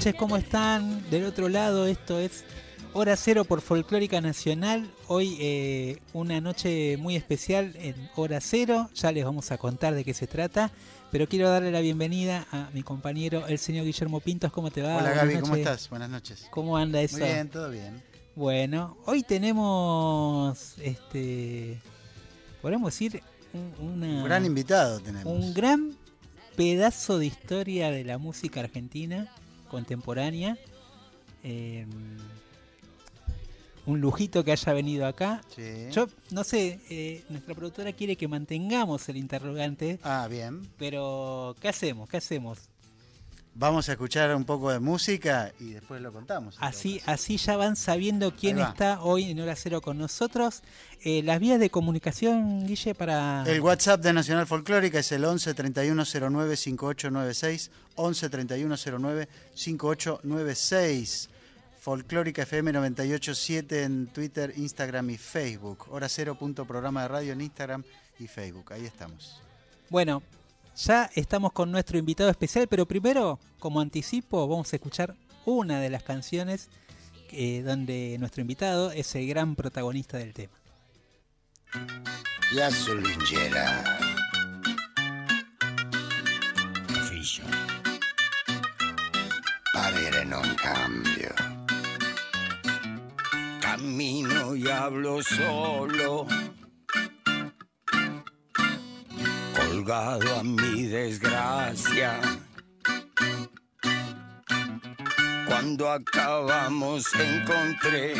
Noches, 0.00 0.14
¿cómo 0.14 0.36
están? 0.36 1.08
Del 1.10 1.24
otro 1.26 1.48
lado, 1.48 1.86
esto 1.86 2.18
es 2.18 2.44
Hora 2.94 3.16
Cero 3.16 3.44
por 3.44 3.60
Folclórica 3.60 4.20
Nacional. 4.22 4.90
Hoy 5.08 5.36
eh, 5.40 5.98
una 6.14 6.40
noche 6.40 6.96
muy 6.96 7.16
especial 7.16 7.74
en 7.76 7.94
Hora 8.16 8.40
Cero. 8.40 8.88
Ya 8.94 9.12
les 9.12 9.24
vamos 9.24 9.50
a 9.52 9.58
contar 9.58 9.94
de 9.94 10.04
qué 10.04 10.14
se 10.14 10.26
trata. 10.26 10.70
Pero 11.10 11.28
quiero 11.28 11.50
darle 11.50 11.70
la 11.70 11.80
bienvenida 11.80 12.46
a 12.50 12.70
mi 12.72 12.82
compañero, 12.82 13.46
el 13.46 13.58
señor 13.58 13.84
Guillermo 13.84 14.20
Pintos. 14.20 14.50
¿Cómo 14.52 14.70
te 14.70 14.80
va? 14.80 14.96
Hola 14.96 15.10
Gaby, 15.12 15.40
¿cómo 15.40 15.56
estás? 15.56 15.90
Buenas 15.90 16.08
noches. 16.08 16.46
¿Cómo 16.50 16.76
anda 16.76 17.00
eso? 17.02 17.18
Muy 17.18 17.26
bien, 17.28 17.48
todo 17.50 17.68
bien. 17.70 18.02
Bueno, 18.36 18.96
hoy 19.06 19.22
tenemos, 19.22 20.76
este, 20.78 21.78
podemos 22.62 22.92
decir, 22.92 23.22
una- 23.78 24.06
Un 24.06 24.24
gran 24.24 24.46
invitado 24.46 25.00
tenemos. 25.00 25.26
un 25.30 25.52
gran 25.52 25.94
pedazo 26.56 27.18
de 27.18 27.26
historia 27.26 27.90
de 27.90 28.04
la 28.04 28.16
música 28.18 28.60
argentina 28.60 29.30
contemporánea. 29.70 30.58
Eh, 31.42 31.86
un 33.86 34.00
lujito 34.00 34.44
que 34.44 34.52
haya 34.52 34.72
venido 34.74 35.06
acá. 35.06 35.40
Sí. 35.56 35.88
Yo 35.90 36.06
no 36.30 36.44
sé, 36.44 36.80
eh, 36.90 37.24
nuestra 37.30 37.54
productora 37.54 37.92
quiere 37.92 38.14
que 38.16 38.28
mantengamos 38.28 39.08
el 39.08 39.16
interrogante, 39.16 39.98
Ah, 40.02 40.28
bien. 40.30 40.68
pero 40.78 41.56
¿qué 41.60 41.68
hacemos? 41.68 42.08
¿Qué 42.08 42.18
hacemos? 42.18 42.58
Vamos 43.60 43.90
a 43.90 43.92
escuchar 43.92 44.34
un 44.34 44.46
poco 44.46 44.70
de 44.70 44.78
música 44.78 45.52
y 45.60 45.72
después 45.72 46.00
lo 46.00 46.10
contamos. 46.14 46.56
Así, 46.60 47.02
así 47.04 47.36
ya 47.36 47.58
van 47.58 47.76
sabiendo 47.76 48.34
quién 48.34 48.58
va. 48.58 48.70
está 48.70 49.02
hoy 49.02 49.32
en 49.32 49.38
Hora 49.38 49.54
Cero 49.54 49.82
con 49.82 49.98
nosotros. 49.98 50.62
Eh, 51.02 51.22
las 51.22 51.38
vías 51.40 51.60
de 51.60 51.68
comunicación, 51.68 52.66
Guille, 52.66 52.94
para... 52.94 53.44
El 53.46 53.60
WhatsApp 53.60 54.00
de 54.00 54.14
Nacional 54.14 54.46
Folclórica 54.46 55.00
es 55.00 55.12
el 55.12 55.26
11 55.26 55.52
3109 55.52 56.56
5896. 56.56 57.70
11 57.96 58.30
3109 58.30 59.28
5896. 59.52 61.28
Folclórica 61.78 62.44
FM 62.44 62.72
987 62.72 63.82
en 63.82 64.06
Twitter, 64.06 64.54
Instagram 64.56 65.10
y 65.10 65.18
Facebook. 65.18 65.84
Hora 65.90 66.08
cero 66.08 66.34
punto 66.34 66.64
programa 66.64 67.02
de 67.02 67.08
radio 67.08 67.32
en 67.34 67.42
Instagram 67.42 67.84
y 68.18 68.26
Facebook. 68.26 68.72
Ahí 68.72 68.86
estamos. 68.86 69.38
Bueno, 69.90 70.22
ya 70.84 71.10
estamos 71.14 71.52
con 71.52 71.70
nuestro 71.70 71.98
invitado 71.98 72.30
especial, 72.30 72.66
pero 72.68 72.86
primero, 72.86 73.38
como 73.58 73.80
anticipo, 73.80 74.46
vamos 74.48 74.72
a 74.72 74.76
escuchar 74.76 75.14
una 75.44 75.80
de 75.80 75.90
las 75.90 76.02
canciones 76.02 76.68
eh, 77.32 77.62
donde 77.62 78.16
nuestro 78.18 78.40
invitado 78.40 78.90
es 78.90 79.14
el 79.14 79.26
gran 79.26 79.56
protagonista 79.56 80.18
del 80.18 80.32
tema. 80.32 80.54
La 82.52 82.70
solingera. 82.70 83.98
Figlio. 87.08 87.44
Parere 89.72 90.24
non 90.24 90.54
cambio. 90.56 91.34
Cammino 93.60 94.56
y 94.56 94.68
hablo 94.68 95.22
solo. 95.22 96.26
Colgado 99.80 100.36
a 100.36 100.42
mi 100.42 100.82
desgracia. 100.82 102.20
Cuando 105.46 105.90
acabamos 105.90 107.06
encontré 107.14 108.12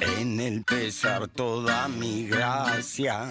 en 0.00 0.40
el 0.40 0.64
pesar 0.64 1.28
toda 1.28 1.86
mi 1.86 2.26
gracia. 2.26 3.30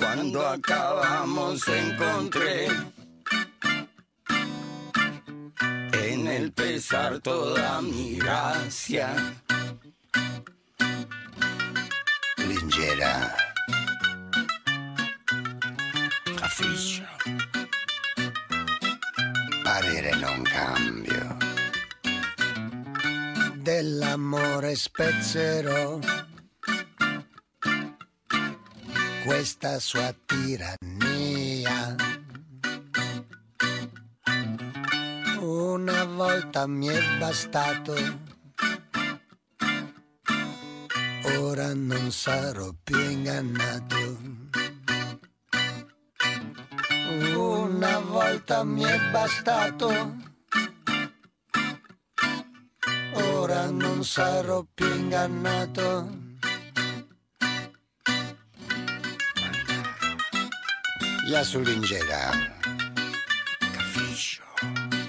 Cuando 0.00 0.48
acabamos 0.48 1.68
encontré 1.68 2.66
en 5.92 6.26
el 6.26 6.50
pesar 6.50 7.20
toda 7.20 7.80
mi 7.80 8.16
gracia. 8.16 9.14
Lingera. 13.00 13.34
Cafiggio. 16.36 17.06
Parere 19.62 20.14
non 20.16 20.42
cambio 20.42 21.36
dell'amore 23.56 24.74
spezzerò 24.74 25.98
questa 29.24 29.78
sua 29.78 30.14
tirannia. 30.26 31.94
Una 35.40 36.04
volta 36.04 36.66
mi 36.66 36.88
è 36.88 37.00
bastato, 37.18 37.94
ora 41.38 41.74
non 41.74 42.10
sarò 42.10 42.70
più 42.82 42.98
ingannato. 42.98 44.18
Una 47.36 47.98
volta 47.98 48.64
mi 48.64 48.82
è 48.82 48.98
bastato. 49.10 50.28
ora 53.12 53.70
non 53.70 54.04
sarò 54.04 54.64
più 54.74 54.86
ingannato. 54.86 56.18
La 61.26 61.42
sullingera. 61.42 62.30
Capisco. 63.58 64.99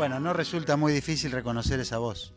Bueno, 0.00 0.18
no 0.18 0.32
resulta 0.32 0.78
muy 0.78 0.94
difícil 0.94 1.30
reconocer 1.30 1.78
esa 1.78 1.98
voz. 1.98 2.32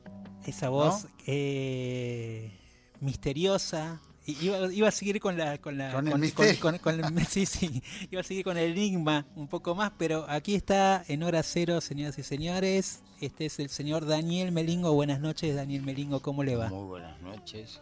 Esa 0.45 0.67
voz 0.67 1.07
eh, 1.25 2.51
misteriosa. 2.99 4.01
Iba, 4.25 4.73
iba 4.73 4.87
a 4.89 4.91
seguir 4.91 5.19
con 5.21 5.37
la 5.37 5.57
con 5.59 5.77
la 5.77 5.93
Con 5.93 6.07
el 6.09 6.19
misterio. 6.19 6.59
con- 6.59 6.77
con 6.79 6.99
el- 7.03 7.25
sí, 7.27 7.45
sí, 7.45 7.81
iba 8.11 8.19
a 8.19 8.23
seguir 8.23 8.43
con 8.43 8.57
el 8.57 8.71
enigma 8.71 9.25
un 9.35 9.47
poco 9.47 9.75
más, 9.75 9.93
pero 9.97 10.25
aquí 10.29 10.55
está 10.55 11.05
en 11.07 11.23
hora 11.23 11.41
cero, 11.41 11.79
señoras 11.79 12.17
y 12.19 12.23
señores. 12.23 13.01
Este 13.21 13.45
es 13.45 13.57
el 13.59 13.69
señor 13.69 14.05
Daniel 14.05 14.51
Melingo. 14.51 14.91
Buenas 14.93 15.21
noches, 15.21 15.55
Daniel 15.55 15.83
Melingo, 15.83 16.21
¿cómo 16.21 16.43
le 16.43 16.57
va? 16.57 16.67
Muy 16.67 16.85
buenas 16.85 17.21
noches. 17.21 17.79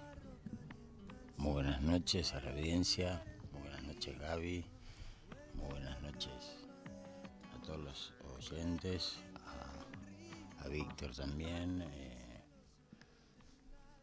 Muy 1.38 1.54
buenas 1.54 1.82
noches 1.82 2.34
a 2.34 2.42
la 2.42 2.52
audiencia. 2.52 3.24
Muy 3.52 3.62
buenas 3.64 3.82
noches, 3.84 4.20
Gaby. 4.20 4.64
Muy 5.56 5.70
buenas 5.72 6.00
noches 6.04 6.32
a 7.56 7.66
todos 7.66 7.80
los 7.80 8.14
oyentes. 8.52 9.18
A, 10.64 10.68
Víctor 10.68 11.16
también. 11.16 11.82
eh, 11.82 12.44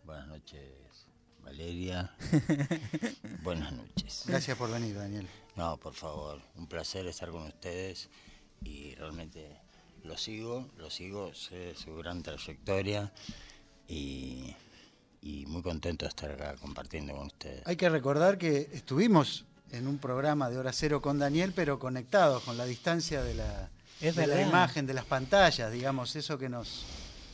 buenas 0.04 0.28
noches, 0.28 1.06
Valeria. 1.42 2.14
buenas 3.42 3.72
noches. 3.72 4.24
Gracias 4.26 4.56
por 4.56 4.70
venir, 4.70 4.96
Daniel. 4.96 5.26
No, 5.56 5.76
por 5.76 5.94
favor, 5.94 6.40
un 6.56 6.66
placer 6.66 7.06
estar 7.06 7.30
con 7.30 7.42
ustedes 7.42 8.08
y 8.62 8.94
realmente 8.96 9.56
lo 10.04 10.16
sigo, 10.16 10.68
lo 10.76 10.90
sigo, 10.90 11.34
sé 11.34 11.74
su 11.74 11.94
gran 11.96 12.22
trayectoria 12.22 13.12
y, 13.86 14.54
y 15.22 15.46
muy 15.46 15.62
contento 15.62 16.04
de 16.04 16.10
estar 16.10 16.30
acá 16.30 16.54
compartiendo 16.56 17.14
con 17.14 17.26
ustedes. 17.26 17.66
Hay 17.66 17.76
que 17.76 17.88
recordar 17.88 18.38
que 18.38 18.70
estuvimos 18.72 19.44
en 19.70 19.86
un 19.86 19.98
programa 19.98 20.48
de 20.50 20.58
hora 20.58 20.72
cero 20.72 21.02
con 21.02 21.18
Daniel, 21.18 21.52
pero 21.54 21.78
conectados 21.78 22.42
con 22.44 22.56
la 22.56 22.64
distancia 22.64 23.22
de 23.22 23.34
la, 23.34 23.70
Es 24.00 24.16
de 24.16 24.26
la 24.26 24.40
imagen, 24.40 24.86
de 24.86 24.94
las 24.94 25.04
pantallas, 25.04 25.72
digamos, 25.72 26.14
eso 26.16 26.38
que 26.38 26.48
nos, 26.48 26.84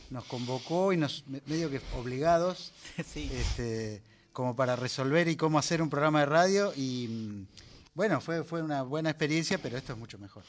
nos 0.09 0.25
convocó 0.25 0.93
y 0.93 0.97
nos 0.97 1.23
medio 1.45 1.69
que 1.69 1.81
obligados, 1.95 2.71
este, 2.97 4.01
como 4.33 4.55
para 4.55 4.75
resolver 4.75 5.27
y 5.27 5.35
cómo 5.35 5.59
hacer 5.59 5.81
un 5.81 5.89
programa 5.89 6.21
de 6.21 6.25
radio 6.25 6.73
y 6.75 7.45
bueno, 7.95 8.19
fue, 8.19 8.43
fue 8.43 8.61
una 8.61 8.81
buena 8.81 9.09
experiencia, 9.09 9.57
pero 9.57 9.77
esto 9.77 9.93
es 9.93 9.97
mucho 9.97 10.17
mejor. 10.17 10.43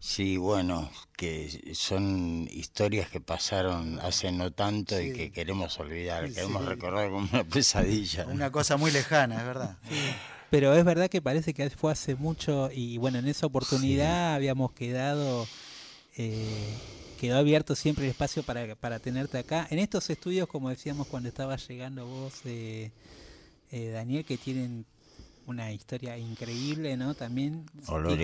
Sí, 0.00 0.36
bueno, 0.36 0.90
que 1.16 1.72
son 1.72 2.48
historias 2.50 3.08
que 3.08 3.20
pasaron 3.20 4.00
hace 4.00 4.32
no 4.32 4.50
tanto 4.50 5.00
y 5.00 5.12
que 5.12 5.30
queremos 5.30 5.78
olvidar, 5.78 6.28
queremos 6.28 6.64
recordar 6.64 7.08
como 7.10 7.28
una 7.32 7.44
pesadilla. 7.44 8.26
Una 8.26 8.50
cosa 8.50 8.76
muy 8.76 8.90
lejana, 8.90 9.38
es 9.38 9.44
verdad. 9.44 9.76
Pero 10.50 10.74
es 10.74 10.84
verdad 10.84 11.10
que 11.10 11.20
parece 11.20 11.52
que 11.52 11.68
fue 11.70 11.92
hace 11.92 12.14
mucho 12.14 12.70
y 12.72 12.98
bueno, 12.98 13.18
en 13.18 13.28
esa 13.28 13.46
oportunidad 13.46 14.34
habíamos 14.34 14.72
quedado, 14.72 15.46
eh, 16.16 16.74
quedó 17.20 17.38
abierto 17.38 17.74
siempre 17.74 18.04
el 18.04 18.10
espacio 18.10 18.42
para, 18.42 18.74
para 18.74 18.98
tenerte 18.98 19.38
acá. 19.38 19.66
En 19.70 19.78
estos 19.78 20.08
estudios, 20.08 20.48
como 20.48 20.70
decíamos 20.70 21.06
cuando 21.06 21.28
estaba 21.28 21.56
llegando 21.56 22.06
vos, 22.06 22.40
eh, 22.46 22.90
eh, 23.70 23.90
Daniel, 23.90 24.24
que 24.24 24.38
tienen 24.38 24.86
una 25.46 25.72
historia 25.72 26.16
increíble, 26.18 26.96
¿no? 26.96 27.14
También 27.14 27.64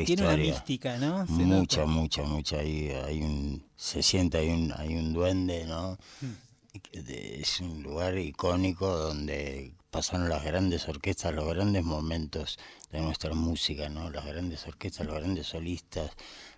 tiene 0.05 0.23
una 0.23 0.37
mística, 0.37 0.99
¿no? 0.99 1.25
mucha, 1.27 1.87
mucha, 1.87 2.23
mucha. 2.23 2.59
Hay, 2.59 2.91
hay 2.91 3.23
un, 3.23 3.65
se 3.77 4.03
siente, 4.03 4.39
hay 4.39 4.51
un, 4.51 4.73
hay 4.77 4.95
un 4.95 5.13
duende, 5.13 5.65
¿no? 5.67 5.99
Hmm. 6.21 6.44
Es 6.93 7.61
un 7.61 7.85
lugar 7.85 8.19
icónico 8.19 8.89
donde 8.89 9.73
pasaron 9.93 10.29
las 10.29 10.43
grandes 10.43 10.89
orquestas, 10.89 11.33
los 11.33 11.47
grandes 11.47 11.85
momentos 11.85 12.59
de 12.91 13.01
nuestra 13.01 13.33
música, 13.33 13.89
¿no? 13.89 14.11
Las 14.11 14.27
grandes 14.27 14.67
orquestas, 14.67 15.07
los 15.07 15.15
grandes 15.15 15.47
solistas, 15.47 16.11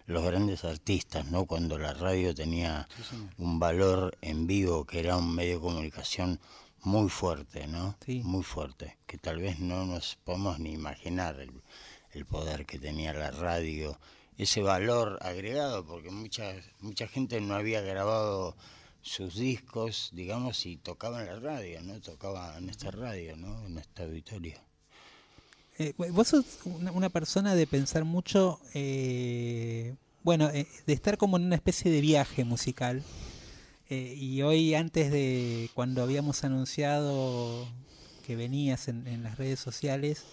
los 0.07 0.25
grandes 0.25 0.65
artistas, 0.65 1.31
¿no? 1.31 1.45
Cuando 1.45 1.77
la 1.77 1.93
radio 1.93 2.35
tenía 2.35 2.89
un 3.37 3.59
valor 3.59 4.17
en 4.23 4.47
vivo, 4.47 4.87
que 4.87 5.01
era 5.01 5.19
un 5.19 5.35
medio 5.35 5.57
de 5.57 5.61
comunicación 5.61 6.41
muy 6.83 7.11
fuerte, 7.11 7.67
¿no? 7.67 7.99
Muy 8.23 8.43
fuerte, 8.43 8.97
que 9.07 9.19
tal 9.19 9.41
vez 9.41 9.59
no 9.59 9.85
nos 9.85 10.17
podemos 10.25 10.59
ni 10.59 10.73
imaginar 10.73 11.39
el, 11.41 12.25
poder 12.25 12.65
que 12.65 12.79
tenía 12.79 13.13
la 13.13 13.31
radio, 13.33 13.99
ese 14.39 14.63
valor 14.63 15.19
agregado, 15.21 15.85
porque 15.85 16.11
mucha, 16.11 16.55
mucha 16.81 17.07
gente 17.07 17.39
no 17.43 17.55
había 17.55 17.83
grabado 17.83 18.57
sus 19.07 19.37
discos, 19.37 20.11
digamos, 20.13 20.67
y 20.67 20.77
tocaba 20.77 21.21
en 21.21 21.27
la 21.27 21.39
radio, 21.39 21.81
¿no? 21.83 22.01
Tocaba 22.01 22.59
en 22.59 22.69
esta 22.69 22.91
radio, 22.91 23.37
¿no? 23.37 23.65
En 23.67 23.79
esta 23.79 24.03
auditorio. 24.03 24.59
Eh, 25.79 25.95
vos 25.97 26.29
sos 26.29 26.45
una, 26.65 27.09
persona 27.11 27.55
de 27.55 27.67
pensar 27.67 28.05
mucho, 28.05 28.59
eh, 28.75 29.95
bueno, 30.23 30.49
eh, 30.49 30.67
de 30.87 30.93
estar 30.93 31.19
como 31.19 31.37
en 31.37 31.45
una 31.45 31.55
especie 31.55 31.91
de 31.91 32.01
viaje 32.01 32.45
musical. 32.45 33.03
Eh, 33.89 34.15
y 34.19 34.43
hoy, 34.43 34.75
antes 34.75 35.13
de 35.13 35.71
cuando 35.75 36.03
habíamos 36.03 36.43
anunciado 36.43 37.69
que 38.27 38.35
venías 38.35 38.89
en, 38.89 39.23
las 39.23 39.39
redes 39.39 39.61
sociales, 39.61 40.25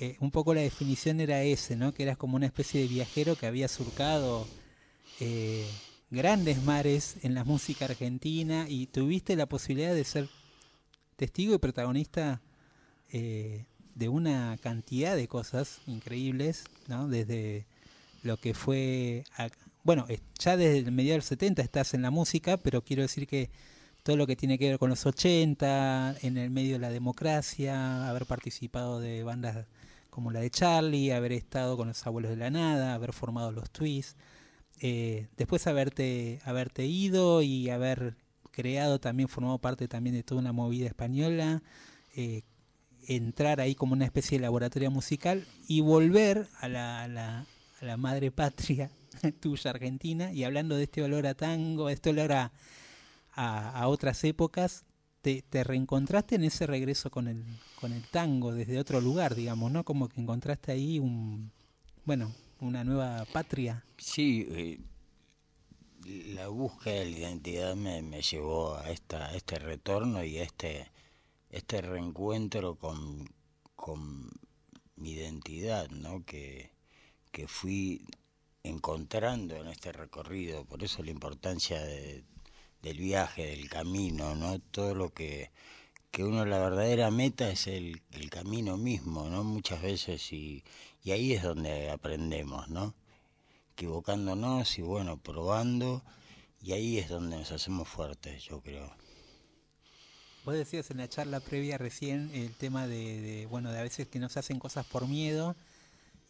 eh, 0.00 0.16
un 0.18 0.32
poco 0.32 0.54
la 0.54 0.62
definición 0.62 1.20
era 1.20 1.42
ese, 1.44 1.76
¿no? 1.76 1.94
Que 1.94 2.02
eras 2.02 2.16
como 2.16 2.36
una 2.36 2.46
especie 2.46 2.80
de 2.80 2.88
viajero 2.88 3.36
que 3.36 3.46
había 3.46 3.68
surcado 3.68 4.48
eh, 5.20 5.64
grandes 6.10 6.62
mares 6.62 7.16
en 7.22 7.34
la 7.34 7.44
música 7.44 7.84
argentina 7.84 8.66
y 8.68 8.86
tuviste 8.86 9.36
la 9.36 9.46
posibilidad 9.46 9.94
de 9.94 10.04
ser 10.04 10.28
testigo 11.16 11.54
y 11.54 11.58
protagonista 11.58 12.40
de 13.10 14.08
una 14.08 14.56
cantidad 14.62 15.16
de 15.16 15.28
cosas 15.28 15.80
increíbles, 15.86 16.64
¿no? 16.86 17.08
Desde 17.08 17.66
lo 18.22 18.36
que 18.36 18.54
fue 18.54 19.24
bueno, 19.84 20.06
ya 20.38 20.56
desde 20.56 20.78
el 20.78 20.92
medio 20.92 21.12
del 21.12 21.22
70 21.22 21.62
estás 21.62 21.94
en 21.94 22.02
la 22.02 22.10
música, 22.10 22.58
pero 22.58 22.82
quiero 22.82 23.02
decir 23.02 23.26
que 23.26 23.50
todo 24.02 24.16
lo 24.16 24.26
que 24.26 24.36
tiene 24.36 24.58
que 24.58 24.68
ver 24.68 24.78
con 24.78 24.90
los 24.90 25.06
80, 25.06 26.16
en 26.22 26.36
el 26.36 26.50
medio 26.50 26.74
de 26.74 26.78
la 26.78 26.90
democracia, 26.90 28.08
haber 28.08 28.26
participado 28.26 29.00
de 29.00 29.22
bandas 29.22 29.66
como 30.10 30.30
la 30.30 30.40
de 30.40 30.50
Charlie, 30.50 31.12
haber 31.12 31.32
estado 31.32 31.76
con 31.76 31.88
los 31.88 32.06
abuelos 32.06 32.30
de 32.30 32.36
la 32.36 32.50
nada, 32.50 32.94
haber 32.94 33.12
formado 33.12 33.50
los 33.50 33.70
Twists, 33.70 34.16
eh, 34.80 35.28
después 35.36 35.66
haberte, 35.66 36.40
haberte 36.44 36.86
ido 36.86 37.42
y 37.42 37.70
haber 37.70 38.16
creado 38.50 38.98
también, 38.98 39.28
formado 39.28 39.58
parte 39.58 39.88
también 39.88 40.14
de 40.16 40.22
toda 40.22 40.40
una 40.40 40.52
movida 40.52 40.86
española, 40.86 41.62
eh, 42.16 42.42
entrar 43.06 43.60
ahí 43.60 43.74
como 43.74 43.92
una 43.92 44.04
especie 44.04 44.38
de 44.38 44.42
laboratorio 44.42 44.90
musical 44.90 45.46
y 45.66 45.80
volver 45.80 46.46
a 46.60 46.68
la, 46.68 47.04
a 47.04 47.84
la 47.84 47.96
madre 47.96 48.30
patria 48.30 48.90
tuya 49.40 49.70
argentina 49.70 50.32
y 50.32 50.44
hablando 50.44 50.76
de 50.76 50.84
este 50.84 51.02
olor 51.02 51.26
a 51.26 51.34
tango, 51.34 51.88
este 51.88 52.10
olor 52.10 52.32
a, 52.32 52.52
a, 53.34 53.86
otras 53.88 54.24
épocas, 54.24 54.84
te, 55.22 55.42
te, 55.42 55.62
reencontraste 55.62 56.34
en 56.34 56.44
ese 56.44 56.66
regreso 56.66 57.10
con 57.10 57.28
el, 57.28 57.44
con 57.80 57.92
el 57.92 58.02
tango 58.08 58.52
desde 58.52 58.78
otro 58.78 59.00
lugar, 59.00 59.34
digamos, 59.34 59.70
¿no? 59.70 59.84
Como 59.84 60.08
que 60.08 60.20
encontraste 60.20 60.72
ahí 60.72 60.98
un, 60.98 61.52
bueno, 62.04 62.34
una 62.60 62.84
nueva 62.84 63.24
patria. 63.32 63.84
Sí, 63.96 64.46
eh, 64.50 64.80
la 66.34 66.48
búsqueda 66.48 67.00
de 67.00 67.10
la 67.10 67.18
identidad 67.18 67.76
me, 67.76 68.02
me 68.02 68.22
llevó 68.22 68.76
a, 68.76 68.90
esta, 68.90 69.34
este 69.34 69.58
retorno 69.58 70.24
y 70.24 70.38
este, 70.38 70.90
este 71.50 71.80
reencuentro 71.80 72.76
con, 72.76 73.28
con 73.76 74.30
mi 74.96 75.12
identidad, 75.12 75.88
¿no? 75.90 76.24
Que, 76.24 76.72
que 77.30 77.46
fui 77.46 78.04
encontrando 78.62 79.56
en 79.56 79.68
este 79.68 79.92
recorrido, 79.92 80.64
por 80.64 80.82
eso 80.82 81.02
la 81.02 81.10
importancia 81.10 81.80
del 81.82 82.98
viaje, 82.98 83.46
del 83.46 83.68
camino, 83.68 84.34
¿no? 84.34 84.58
Todo 84.58 84.94
lo 84.94 85.10
que, 85.10 85.50
que 86.10 86.24
uno 86.24 86.44
la 86.44 86.58
verdadera 86.58 87.10
meta 87.10 87.50
es 87.50 87.66
el, 87.66 88.02
el 88.12 88.30
camino 88.30 88.76
mismo, 88.76 89.28
¿no? 89.28 89.44
Muchas 89.44 89.82
veces 89.82 90.32
y, 90.32 90.64
y 91.08 91.10
ahí 91.10 91.32
es 91.32 91.42
donde 91.42 91.88
aprendemos, 91.88 92.68
¿no? 92.68 92.94
Equivocándonos 93.72 94.78
y 94.78 94.82
bueno, 94.82 95.16
probando 95.16 96.02
y 96.60 96.72
ahí 96.72 96.98
es 96.98 97.08
donde 97.08 97.38
nos 97.38 97.50
hacemos 97.50 97.88
fuertes, 97.88 98.42
yo 98.42 98.60
creo. 98.60 98.94
Vos 100.44 100.52
decías 100.52 100.90
en 100.90 100.98
la 100.98 101.08
charla 101.08 101.40
previa 101.40 101.78
recién 101.78 102.30
el 102.34 102.54
tema 102.54 102.86
de, 102.86 103.46
bueno, 103.48 103.72
de 103.72 103.78
a 103.78 103.84
veces 103.84 104.06
que 104.08 104.18
nos 104.18 104.36
hacen 104.36 104.58
cosas 104.58 104.84
por 104.84 105.08
miedo 105.08 105.56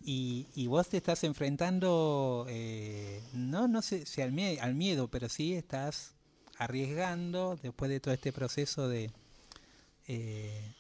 y, 0.01 0.47
y 0.55 0.69
vos 0.69 0.89
te 0.89 0.99
estás 0.99 1.25
enfrentando, 1.25 2.47
eh, 2.49 3.21
no, 3.33 3.67
no 3.67 3.83
sé 3.83 4.07
si 4.07 4.23
al, 4.23 4.33
al 4.61 4.75
miedo, 4.77 5.09
pero 5.09 5.29
sí 5.29 5.55
estás 5.55 6.15
arriesgando 6.57 7.59
después 7.61 7.91
de 7.91 7.99
todo 7.99 8.15
este 8.15 8.33
proceso 8.33 8.89
de, 8.89 9.11
eh, 10.07 10.73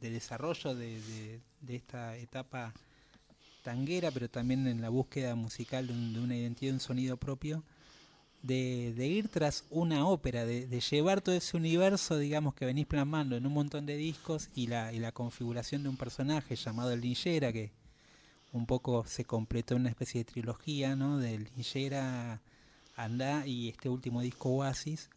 de 0.00 0.08
desarrollo 0.08 0.74
de, 0.74 1.42
de, 1.60 1.76
esta 1.76 2.16
etapa 2.16 2.72
tanguera, 3.64 4.12
pero 4.12 4.28
también 4.28 4.68
en 4.68 4.80
la 4.80 4.90
búsqueda 4.90 5.34
musical 5.34 5.88
de, 5.88 6.20
una 6.20 6.36
identidad, 6.36 6.74
un 6.74 6.80
sonido 6.80 7.16
propio, 7.16 7.64
de, 8.42 8.94
ir 9.06 9.28
tras 9.28 9.64
una 9.70 10.06
ópera, 10.06 10.44
de, 10.44 10.66
de, 10.66 10.80
llevar 10.80 11.22
todo 11.22 11.34
ese 11.34 11.56
universo, 11.56 12.18
digamos, 12.18 12.54
que 12.54 12.66
venís 12.66 12.86
plasmando 12.86 13.36
en 13.36 13.46
un 13.46 13.54
montón 13.54 13.86
de 13.86 13.96
discos 13.96 14.50
y 14.54 14.66
la, 14.66 14.92
y 14.92 15.00
configuración 15.12 15.82
de 15.82 15.88
un 15.88 15.96
personaje 15.96 16.54
llamado 16.54 16.92
el 16.92 17.00
Linchera, 17.00 17.52
que 17.52 17.72
un 18.52 18.66
poco 18.66 19.04
se 19.06 19.24
completó 19.24 19.74
una 19.76 19.88
especie 19.88 20.20
de 20.20 20.30
trilogía, 20.30 20.94
¿no? 20.94 21.18
Del 21.18 21.48
Linchera, 21.56 22.42
Andá 22.96 23.46
y 23.46 23.70
este 23.70 23.88
último 23.88 24.20
disco 24.20 24.50
Oasis. 24.50 25.08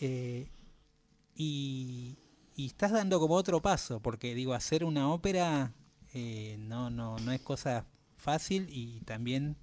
Eh, 0.00 0.46
y, 1.34 2.16
estás 2.56 2.92
dando 2.92 3.18
como 3.18 3.36
otro 3.36 3.62
paso, 3.62 4.00
porque 4.00 4.34
digo, 4.34 4.52
hacer 4.52 4.84
una 4.84 5.10
ópera 5.10 5.72
eh, 6.12 6.56
no, 6.58 6.90
no, 6.90 7.18
no 7.18 7.32
es 7.32 7.40
cosa 7.40 7.86
fácil 8.16 8.66
y 8.70 9.00
también 9.00 9.56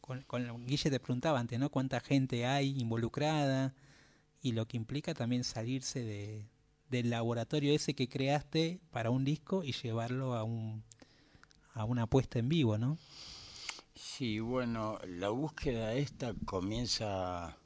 con, 0.00 0.22
con 0.22 0.66
Guille 0.66 0.90
te 0.90 1.00
preguntaba 1.00 1.38
antes, 1.38 1.58
¿no? 1.58 1.70
Cuánta 1.70 2.00
gente 2.00 2.46
hay 2.46 2.78
involucrada 2.78 3.74
y 4.40 4.52
lo 4.52 4.66
que 4.66 4.76
implica 4.76 5.14
también 5.14 5.44
salirse 5.44 6.02
de, 6.02 6.48
del 6.88 7.10
laboratorio 7.10 7.74
ese 7.74 7.94
que 7.94 8.08
creaste 8.08 8.80
para 8.90 9.10
un 9.10 9.24
disco 9.24 9.64
y 9.64 9.72
llevarlo 9.72 10.34
a 10.34 10.44
un 10.44 10.82
a 11.74 11.84
una 11.84 12.08
puesta 12.08 12.40
en 12.40 12.48
vivo, 12.48 12.76
¿no? 12.76 12.98
Sí, 13.94 14.40
bueno, 14.40 14.98
la 15.06 15.28
búsqueda 15.28 15.94
esta 15.94 16.34
comienza 16.44 17.56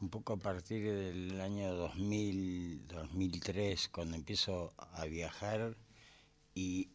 un 0.00 0.08
poco 0.08 0.32
a 0.32 0.36
partir 0.38 0.82
del 0.82 1.40
año 1.40 1.74
2000, 1.74 2.86
2003, 2.88 3.88
cuando 3.90 4.16
empiezo 4.16 4.72
a 4.78 5.04
viajar 5.04 5.76
y 6.54 6.88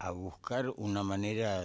a 0.00 0.10
buscar 0.10 0.72
una 0.76 1.04
manera 1.04 1.64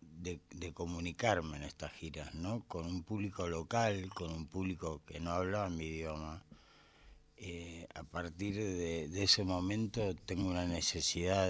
de, 0.00 0.40
comunicarme 0.72 1.58
en 1.58 1.64
estas 1.64 1.92
giras, 1.92 2.34
¿no? 2.34 2.64
Con 2.66 2.86
un 2.86 3.02
público 3.02 3.46
local, 3.46 4.08
con 4.14 4.32
un 4.32 4.46
público 4.46 5.02
que 5.06 5.20
no 5.20 5.32
hablaba 5.32 5.68
mi 5.68 5.84
idioma. 5.84 6.42
Eh, 7.36 7.86
a 7.94 8.02
partir 8.02 8.54
de, 8.54 9.22
ese 9.22 9.44
momento 9.44 10.14
tengo 10.24 10.48
una 10.48 10.64
necesidad 10.64 11.46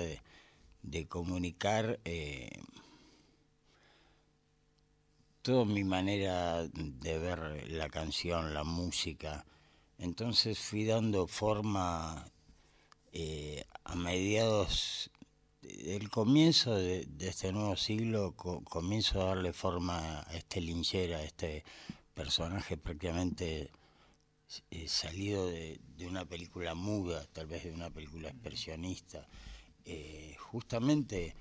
de, 0.83 1.07
comunicar 1.07 2.01
eh, 2.05 2.51
gustó 5.47 5.65
mi 5.65 5.85
manera 5.85 6.67
de 6.67 7.19
ver 7.19 7.71
la 7.71 7.89
canción, 7.89 8.53
la 8.53 8.65
música. 8.65 9.47
Entonces 9.99 10.59
fui 10.59 10.85
dando 10.85 11.29
forma 11.29 12.27
eh, 13.13 13.65
a 13.85 13.95
mediados 13.95 15.11
del 15.85 16.11
comienzo 16.11 16.75
de, 16.75 17.07
este 17.21 17.53
nuevo 17.53 17.77
siglo, 17.77 18.35
comienzo 18.35 19.21
a 19.21 19.27
darle 19.27 19.53
forma 19.53 20.21
a 20.21 20.35
este 20.35 20.61
linchera, 20.61 21.19
a 21.19 21.23
este 21.23 21.65
personaje 22.15 22.77
prácticamente 22.77 23.71
eh, 24.71 24.89
salido 24.89 25.47
de, 25.49 25.81
una 26.07 26.25
película 26.25 26.75
muda, 26.75 27.27
tal 27.33 27.47
vez 27.47 27.65
de 27.65 27.73
una 27.73 27.91
película 27.91 28.29
expresionista, 28.29 29.27
eh, 29.85 30.37
justamente 30.39 31.35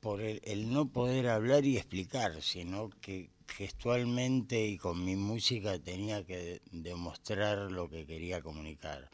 por 0.00 0.20
el, 0.20 0.72
no 0.72 0.88
poder 0.90 1.28
hablar 1.28 1.64
y 1.64 1.76
explicar, 1.76 2.42
sino 2.42 2.90
que 3.00 3.30
gestualmente 3.48 4.66
y 4.66 4.78
con 4.78 5.04
mi 5.04 5.16
música 5.16 5.78
tenía 5.78 6.24
que 6.24 6.60
demostrar 6.70 7.72
lo 7.72 7.88
que 7.88 8.06
quería 8.06 8.42
comunicar. 8.42 9.10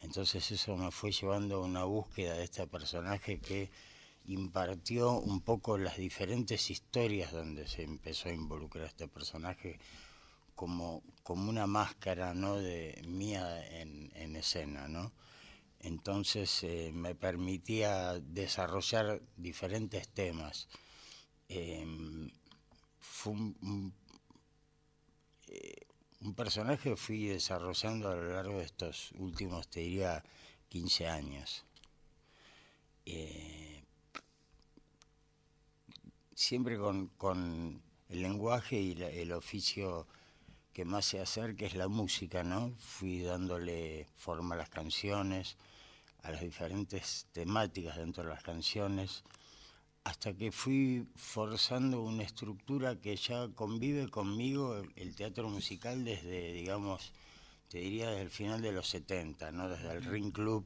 Entonces 0.00 0.50
eso 0.50 0.76
me 0.76 0.90
fue 0.90 1.12
llevando 1.12 1.56
a 1.56 1.66
una 1.66 1.84
búsqueda 1.84 2.34
de 2.34 2.44
este 2.44 2.66
personaje 2.66 3.38
que 3.38 3.70
impartió 4.26 5.12
un 5.12 5.40
poco 5.40 5.78
las 5.78 5.96
diferentes 5.96 6.70
historias 6.70 7.32
donde 7.32 7.66
se 7.66 7.82
empezó 7.82 8.28
a 8.28 8.32
involucrar 8.32 8.86
este 8.86 9.08
personaje 9.08 9.78
como, 10.54 11.02
como 11.22 11.48
una 11.48 11.66
máscara 11.66 12.34
¿no? 12.34 12.56
de 12.56 13.00
mía 13.06 13.64
en, 13.80 14.10
en 14.14 14.36
escena, 14.36 14.88
¿no? 14.88 15.12
Entonces 15.80 16.64
eh, 16.64 16.90
me 16.92 17.14
permitía 17.14 18.18
desarrollar 18.18 19.22
diferentes 19.36 20.08
temas. 20.08 20.68
Em, 21.48 22.28
fue 22.98 23.32
un, 23.34 23.94
eh, 25.46 25.85
un, 26.20 26.34
personaje 26.34 26.90
que 26.90 26.96
fui 26.96 27.26
desarrollando 27.26 28.08
a 28.10 28.14
lo 28.14 28.32
largo 28.32 28.58
de 28.58 28.64
estos 28.64 29.12
últimos, 29.18 29.68
te 29.68 29.80
diría, 29.80 30.22
15 30.68 31.06
años. 31.06 31.64
Eh, 33.04 33.82
siempre 36.34 36.78
con, 36.78 37.82
el 38.08 38.22
lenguaje 38.22 38.80
y 38.80 38.92
el 39.02 39.32
oficio 39.32 40.06
que 40.72 40.84
más 40.84 41.06
se 41.06 41.20
hacer, 41.20 41.56
que 41.56 41.66
es 41.66 41.74
la 41.74 41.88
música, 41.88 42.44
¿no? 42.44 42.74
Fui 42.78 43.22
dándole 43.22 44.06
forma 44.14 44.54
a 44.54 44.58
las 44.58 44.68
canciones, 44.68 45.56
a 46.22 46.30
las 46.30 46.42
diferentes 46.42 47.26
temáticas 47.32 47.96
dentro 47.96 48.24
de 48.24 48.28
las 48.28 48.42
canciones, 48.42 49.24
hasta 50.06 50.32
que 50.34 50.52
fui 50.52 51.04
forzando 51.16 52.00
una 52.00 52.22
estructura 52.22 53.00
que 53.00 53.16
ya 53.16 53.48
convive 53.48 54.08
conmigo 54.08 54.80
el, 54.94 55.16
teatro 55.16 55.48
musical 55.48 56.04
desde, 56.04 56.52
digamos, 56.52 57.12
te 57.68 57.78
diría 57.78 58.10
desde 58.10 58.22
el 58.22 58.30
final 58.30 58.62
de 58.62 58.70
los 58.70 58.88
70, 58.88 59.50
¿no? 59.50 59.68
Desde 59.68 59.90
el 59.90 60.04
Ring 60.04 60.30
Club, 60.30 60.64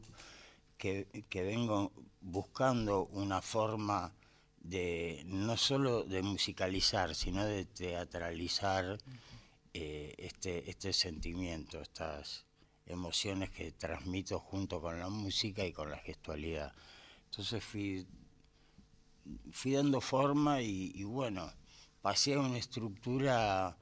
que, 0.77 1.25
que 1.31 1.43
vengo 1.43 1.91
buscando 2.21 3.07
una 3.07 3.41
forma 3.41 4.13
de 4.59 5.23
no 5.25 5.57
solo 5.57 6.05
de 6.05 6.21
musicalizar, 6.21 7.15
sino 7.15 7.43
de 7.47 7.65
teatralizar 7.65 8.99
eh, 9.73 10.15
este, 10.19 10.69
este 10.69 10.93
sentimiento, 10.93 11.81
estas 11.81 12.45
emociones 12.85 13.49
que 13.49 13.73
transmito 13.73 14.39
junto 14.39 14.83
con 14.83 15.01
la 15.01 15.09
música 15.09 15.65
y 15.65 15.73
con 15.73 15.91
la 15.91 15.97
gestualidad. 15.97 16.75
Entonces 17.31 17.65
fui, 17.65 18.07
fui 19.53 19.73
dando 19.73 20.01
forma 20.01 20.63
y, 20.63 21.03
bueno, 21.05 21.51
pasé 22.03 22.35
a 22.35 22.41
una 22.41 22.59
estructura 22.59 23.77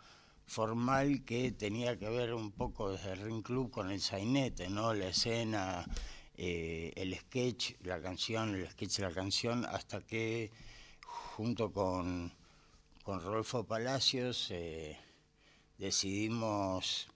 formal 0.47 1.25
que 1.25 1.53
tenía 1.53 1.99
que 1.99 2.09
ver 2.09 2.35
un 2.35 2.53
poco 2.53 2.91
desde 2.91 3.13
el 3.13 3.21
Ring 3.21 3.43
Club 3.43 3.71
con 3.71 3.91
el 3.91 4.01
sainete, 4.01 4.69
¿no? 4.69 4.95
La 4.95 5.09
escena, 5.09 5.85
eh, 6.37 6.93
el 6.97 7.15
sketch, 7.15 7.75
la 7.83 8.01
canción, 8.01 8.55
el 8.55 8.69
sketch, 8.71 9.01
la 9.01 9.11
canción, 9.11 9.67
hasta 9.67 10.01
que 10.01 10.51
junto 11.05 11.73
con, 11.73 12.33
con 13.03 13.21
Rodolfo 13.21 13.65
Palacios 13.65 14.49
eh, 14.51 14.99
decidimos 15.79 17.09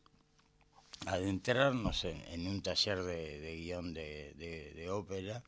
adentrarnos 1.06 2.04
en, 2.04 2.46
un 2.46 2.62
taller 2.62 3.02
de, 3.02 3.56
guion 3.56 3.92
de, 3.94 4.88
ópera 4.90 5.42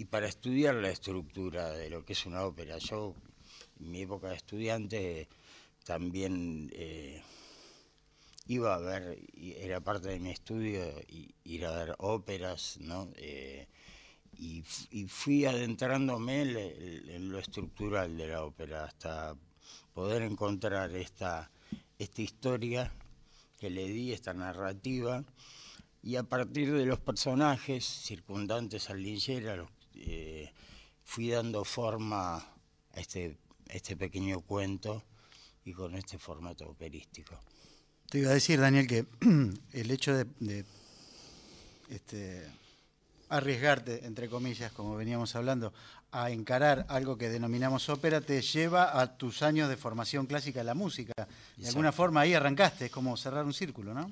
y 0.00 0.06
para 0.06 0.28
estudiar 0.28 0.76
la 0.76 0.88
estructura 0.88 1.72
de 1.72 1.90
lo 1.90 2.06
que 2.06 2.14
es 2.14 2.24
una 2.24 2.46
ópera. 2.46 2.78
Yo, 2.78 3.14
en 3.78 3.90
mi 3.90 4.00
época 4.00 4.30
de 4.30 4.36
estudiante, 4.36 5.28
también 5.84 6.70
eh, 6.72 7.22
iba 8.46 8.74
a 8.74 8.78
ver, 8.78 9.18
era 9.36 9.82
parte 9.82 10.08
de 10.08 10.18
mi 10.18 10.30
estudio, 10.30 10.82
ir 11.44 11.66
a 11.66 11.72
ver 11.72 11.96
óperas, 11.98 12.78
¿no? 12.80 13.10
Eh, 13.16 13.68
y, 14.38 14.62
fui 15.06 15.44
adentrándome 15.44 16.42
en, 16.44 17.30
lo 17.30 17.38
estructural 17.38 18.16
de 18.16 18.28
la 18.28 18.42
ópera 18.42 18.84
hasta 18.84 19.36
poder 19.92 20.22
encontrar 20.22 20.96
esta 20.96 21.50
esta 21.98 22.22
historia 22.22 22.90
que 23.58 23.68
le 23.68 23.86
di, 23.86 24.14
esta 24.14 24.32
narrativa, 24.32 25.22
y 26.02 26.16
a 26.16 26.22
partir 26.22 26.72
de 26.72 26.86
los 26.86 27.00
personajes 27.00 27.84
circundantes 27.84 28.88
al 28.88 29.02
linchera, 29.02 29.68
eh, 29.94 30.52
fui 31.04 31.28
dando 31.28 31.64
forma 31.64 32.36
a 32.36 33.00
este, 33.00 33.38
este 33.68 33.96
pequeño 33.96 34.40
cuento 34.40 35.04
y 35.64 35.72
con 35.72 35.94
este 35.94 36.18
formato 36.18 36.68
operístico. 36.68 37.38
Te 38.08 38.18
iba 38.18 38.30
a 38.30 38.34
decir, 38.34 38.60
Daniel, 38.60 38.86
que 38.86 39.06
el 39.72 39.90
hecho 39.90 40.14
de, 40.14 40.26
de 40.40 40.64
este, 41.88 42.46
arriesgarte, 43.28 44.04
entre 44.06 44.28
comillas, 44.28 44.72
como 44.72 44.96
veníamos 44.96 45.34
hablando, 45.36 45.72
a 46.12 46.30
encarar 46.30 46.86
algo 46.88 47.16
que 47.16 47.28
denominamos 47.28 47.88
ópera, 47.88 48.20
te 48.20 48.42
lleva 48.42 49.00
a 49.00 49.16
tus 49.16 49.42
años 49.42 49.68
de 49.68 49.76
formación 49.76 50.26
clásica 50.26 50.60
en 50.60 50.66
la 50.66 50.74
música. 50.74 51.12
De 51.56 51.68
alguna 51.68 51.92
forma 51.92 52.22
ahí 52.22 52.34
arrancaste, 52.34 52.86
es 52.86 52.90
como 52.90 53.16
cerrar 53.16 53.44
un 53.44 53.54
círculo, 53.54 53.94
¿no? 53.94 54.10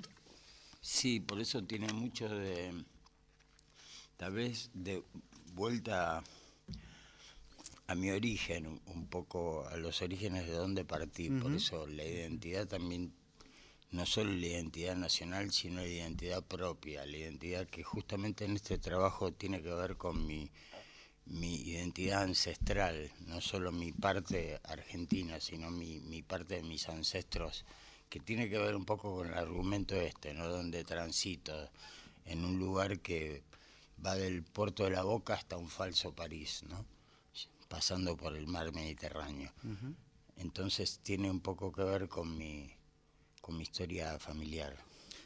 Sí, 0.80 1.18
por 1.18 1.40
eso 1.40 1.62
tiene 1.64 1.92
mucho 1.92 2.28
de, 2.28 2.72
tal 4.16 4.32
vez, 4.32 4.70
de 4.72 5.02
vuelta 5.58 6.22
a 7.88 7.94
mi 7.96 8.10
origen, 8.10 8.80
un 8.86 9.08
poco 9.08 9.66
a 9.66 9.76
los 9.76 10.02
orígenes 10.02 10.46
de 10.46 10.52
dónde 10.52 10.84
partí. 10.84 11.30
Por 11.30 11.52
eso 11.52 11.86
la 11.88 12.04
identidad 12.04 12.68
también 12.68 13.12
no 13.90 14.06
solo 14.06 14.30
la 14.30 14.46
identidad 14.46 14.94
nacional, 14.94 15.50
sino 15.50 15.80
la 15.80 15.88
identidad 15.88 16.44
propia, 16.44 17.04
la 17.06 17.16
identidad 17.16 17.66
que 17.66 17.82
justamente 17.82 18.44
en 18.44 18.54
este 18.54 18.78
trabajo 18.78 19.32
tiene 19.32 19.60
que 19.60 19.72
ver 19.72 19.96
con 19.96 20.24
mi, 20.26 20.48
mi 21.26 21.56
identidad 21.56 22.22
ancestral, 22.22 23.10
no 23.26 23.40
solo 23.40 23.72
mi 23.72 23.92
parte 23.92 24.60
argentina, 24.62 25.40
sino 25.40 25.70
mi, 25.70 25.98
mi 26.00 26.22
parte 26.22 26.56
de 26.56 26.62
mis 26.62 26.88
ancestros, 26.88 27.64
que 28.08 28.20
tiene 28.20 28.48
que 28.48 28.58
ver 28.58 28.76
un 28.76 28.84
poco 28.84 29.16
con 29.16 29.28
el 29.28 29.34
argumento 29.34 29.96
este, 29.96 30.34
¿no? 30.34 30.46
Donde 30.48 30.84
transito 30.84 31.68
en 32.26 32.44
un 32.44 32.58
lugar 32.60 33.00
que 33.00 33.42
va 34.04 34.14
del 34.14 34.42
puerto 34.42 34.84
de 34.84 34.90
la 34.90 35.02
Boca 35.02 35.34
hasta 35.34 35.56
un 35.56 35.68
falso 35.68 36.12
París, 36.12 36.64
¿no? 36.68 36.84
Pasando 37.68 38.16
por 38.16 38.36
el 38.36 38.46
mar 38.46 38.72
Mediterráneo. 38.72 39.52
Entonces 40.36 41.00
tiene 41.02 41.30
un 41.30 41.40
poco 41.40 41.72
que 41.72 41.82
ver 41.82 42.08
con 42.08 42.36
mi 42.36 42.78
con 43.48 43.56
mi 43.56 43.62
historia 43.62 44.18
familiar. 44.18 44.76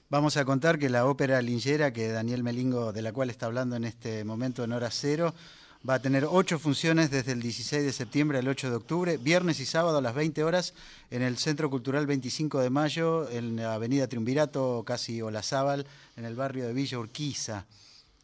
Vamos 0.08 0.36
a 0.36 0.44
contar 0.44 0.78
que 0.78 0.88
la 0.88 1.06
ópera 1.06 1.42
Lingera, 1.42 1.92
que 1.92 2.06
Daniel 2.06 2.44
Melingo, 2.44 2.92
de 2.92 3.02
la 3.02 3.12
cual 3.12 3.30
está 3.30 3.46
hablando 3.46 3.74
en 3.74 3.82
este 3.82 4.22
momento 4.22 4.62
en 4.62 4.70
hora 4.70 4.92
cero, 4.92 5.34
va 5.88 5.94
a 5.94 5.98
tener 5.98 6.24
ocho 6.30 6.60
funciones 6.60 7.10
desde 7.10 7.32
el 7.32 7.42
16 7.42 7.82
de 7.82 7.92
septiembre 7.92 8.38
al 8.38 8.46
8 8.46 8.70
de 8.70 8.76
octubre, 8.76 9.16
viernes 9.16 9.58
y 9.58 9.66
sábado 9.66 9.98
a 9.98 10.00
las 10.00 10.14
20 10.14 10.44
horas 10.44 10.72
en 11.10 11.22
el 11.22 11.36
Centro 11.36 11.68
Cultural 11.68 12.06
25 12.06 12.60
de 12.60 12.70
Mayo, 12.70 13.28
en 13.28 13.56
la 13.56 13.74
Avenida 13.74 14.06
Triunvirato, 14.06 14.84
casi 14.86 15.20
Olazábal, 15.20 15.84
en 16.16 16.24
el 16.24 16.36
barrio 16.36 16.68
de 16.68 16.74
Villa 16.74 17.00
Urquiza. 17.00 17.66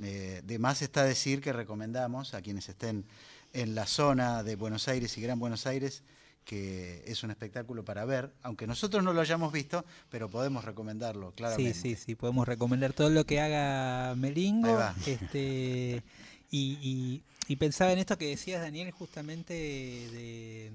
Eh, 0.01 0.43
de 0.45 0.59
más 0.59 0.83
está 0.83 1.05
decir 1.05 1.41
que 1.41 1.53
recomendamos 1.53 2.35
a 2.35 2.43
quienes 2.43 2.69
estén 2.69 3.05
en 3.53 3.75
la 3.75 3.87
zona 3.87 4.43
de 4.43 4.57
Buenos 4.57 4.87
Aires 4.89 5.17
y 5.19 5.23
Gran 5.23 5.39
Buenos 5.39 5.67
Aires 5.67 6.03
que 6.49 7.05
es 7.07 7.23
un 7.25 7.31
espectáculo 7.31 7.85
para 7.85 8.07
ver, 8.07 8.33
aunque 8.43 8.67
nosotros 8.67 9.05
no 9.05 9.13
lo 9.13 9.21
hayamos 9.21 9.53
visto, 9.53 9.85
pero 10.09 10.31
podemos 10.31 10.65
recomendarlo, 10.65 11.33
claramente. 11.33 11.75
Sí, 11.75 11.95
sí, 11.95 12.03
sí, 12.03 12.15
podemos 12.15 12.49
recomendar 12.49 12.95
todo 12.95 13.11
lo 13.11 13.27
que 13.27 13.39
haga 13.39 14.15
Melingo. 14.15 14.81
Este, 15.05 16.03
y, 16.51 17.23
y, 17.49 17.57
pensaba 17.57 17.93
en 17.93 17.99
esto 17.99 18.17
que 18.17 18.29
decías, 18.29 18.63
Daniel, 18.63 18.91
justamente 18.93 19.53
de, 19.53 20.73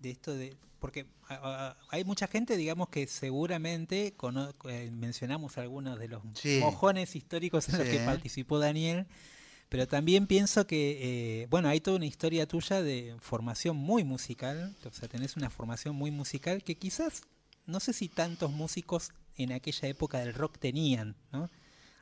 de 0.00 0.10
esto 0.10 0.34
de... 0.34 0.54
Porque 0.84 1.06
hay 1.88 2.04
mucha 2.04 2.26
gente, 2.26 2.58
digamos, 2.58 2.90
que 2.90 3.06
seguramente 3.06 4.14
eh, 4.68 4.90
mencionamos 4.92 5.56
algunos 5.56 5.98
de 5.98 6.08
los 6.08 6.22
mojones 6.60 7.16
históricos 7.16 7.70
en 7.70 7.78
los 7.78 7.88
que 7.88 8.00
participó 8.00 8.58
Daniel, 8.58 9.06
Pero 9.70 9.88
también 9.88 10.26
pienso 10.26 10.66
que, 10.66 10.98
eh, 11.42 11.46
bueno, 11.48 11.70
hay 11.70 11.80
toda 11.80 11.96
una 11.96 12.04
historia 12.04 12.46
tuya 12.46 12.82
de 12.82 13.16
formación 13.18 13.78
muy 13.78 14.04
musical, 14.04 14.76
o 14.84 14.90
sea, 14.92 15.08
tenés 15.08 15.38
una 15.38 15.48
formación 15.48 15.96
muy 15.96 16.10
musical 16.10 16.62
que 16.62 16.74
quizás, 16.74 17.22
no 17.64 17.80
sé 17.80 17.94
si 17.94 18.10
tantos 18.10 18.52
músicos 18.52 19.10
en 19.38 19.52
aquella 19.52 19.88
época 19.88 20.18
del 20.18 20.34
rock 20.34 20.58
tenían, 20.58 21.16
¿no? 21.32 21.48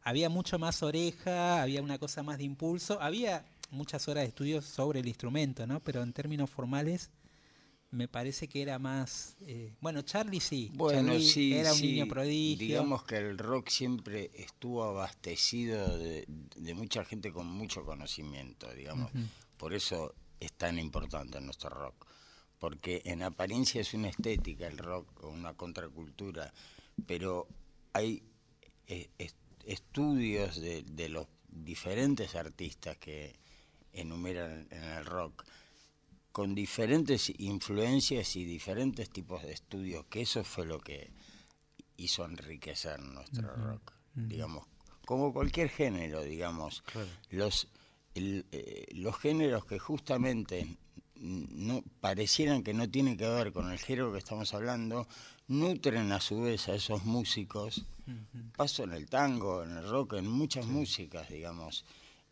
Había 0.03 0.29
mucho 0.29 0.59
más 0.59 0.83
oreja, 0.83 1.63
había 1.63 1.83
una 1.83 1.99
cosa 1.99 2.25
más 2.25 2.39
de 2.39 2.45
impulso, 2.45 3.01
había 3.01 3.45
muchas 3.71 4.09
horas 4.09 4.25
de 4.25 4.29
estudio 4.31 4.61
sobre 4.61 4.99
el 4.99 5.07
instrumento, 5.07 5.69
¿no? 5.69 5.79
Pero 5.79 6.03
en 6.03 6.13
términos 6.13 6.51
formales 6.51 7.11
me 7.93 8.09
parece 8.09 8.49
que 8.49 8.63
era 8.63 8.79
más... 8.79 9.37
eh, 9.47 9.75
bueno, 9.81 10.03
Charlie 10.03 10.41
sí. 10.41 10.71
Bueno, 10.75 11.13
Charlie 11.13 11.29
sí, 11.29 11.53
Era 11.55 11.73
un 11.73 11.79
sí. 11.79 11.93
niño 11.93 12.09
prodigio. 12.09 12.67
Digamos 12.67 13.05
que 13.05 13.19
el 13.19 13.39
rock 13.39 13.69
siempre 13.69 14.31
estuvo 14.35 14.83
abastecido 14.85 15.99
de, 15.99 16.25
de 16.27 16.75
mucha 16.75 17.05
gente 17.05 17.33
con 17.33 17.47
mucho 17.47 17.85
conocimiento, 17.85 18.73
digamos. 18.75 19.11
Por 19.57 19.75
eso 19.75 20.15
es 20.41 20.53
tan 20.55 20.79
importante 20.79 21.41
nuestro 21.41 21.71
rock. 21.71 22.07
Porque 22.59 23.03
en 23.05 23.23
apariencia 23.23 23.81
es 23.81 23.93
una 23.95 24.09
estética 24.09 24.67
el 24.67 24.79
rock, 24.79 25.23
o 25.25 25.29
una 25.29 25.55
contracultura, 25.55 26.53
pero 27.07 27.47
hay 27.93 28.23
eh, 28.87 29.11
est- 29.19 29.37
estudios 29.67 30.61
de, 30.61 30.83
de 30.85 31.09
los 31.09 31.27
diferentes 31.49 32.35
artistas 32.37 32.97
que 32.99 33.35
enumeran 33.93 34.67
en 34.71 34.83
el 34.85 35.05
rock 35.05 35.45
con 36.33 36.55
diferentes 36.55 37.33
influencias 37.39 38.37
y 38.37 38.45
diferentes 38.45 39.11
tipos 39.11 39.43
de 39.43 39.53
estudios, 39.53 40.07
que 40.07 40.23
eso 40.23 40.43
fue 40.45 40.67
lo 40.67 40.81
que 40.81 41.11
hizo 41.97 42.25
enriquecer 42.25 43.01
nuestro 43.01 43.55
rock, 43.55 43.93
digamos, 44.15 44.67
como 45.05 45.33
cualquier 45.33 45.69
género, 45.69 46.23
digamos, 46.23 46.83
los 47.31 47.69
el, 48.15 48.45
eh, 48.53 48.87
los 48.95 49.17
géneros 49.17 49.65
que 49.65 49.79
justamente 49.79 50.77
no 51.23 51.83
parecieran 52.01 52.63
que 52.63 52.75
no 52.75 52.89
tienen 52.91 53.17
que 53.17 53.29
ver 53.29 53.53
con 53.53 53.71
el 53.71 53.79
género 53.79 54.13
que 54.13 54.19
estamos 54.19 54.53
hablando, 54.55 55.07
nutren 55.49 56.11
a 56.13 56.21
su 56.21 56.43
vez 56.43 56.69
a 56.69 56.75
esos 56.75 57.05
músicos. 57.05 57.85
Paso 58.57 58.83
en 58.85 58.93
el 58.93 59.09
tango, 59.09 59.63
en 59.63 59.77
el 59.77 59.89
rock, 59.89 60.15
en 60.15 60.29
muchas 60.29 60.67
músicas, 60.67 61.29
digamos. 61.29 61.85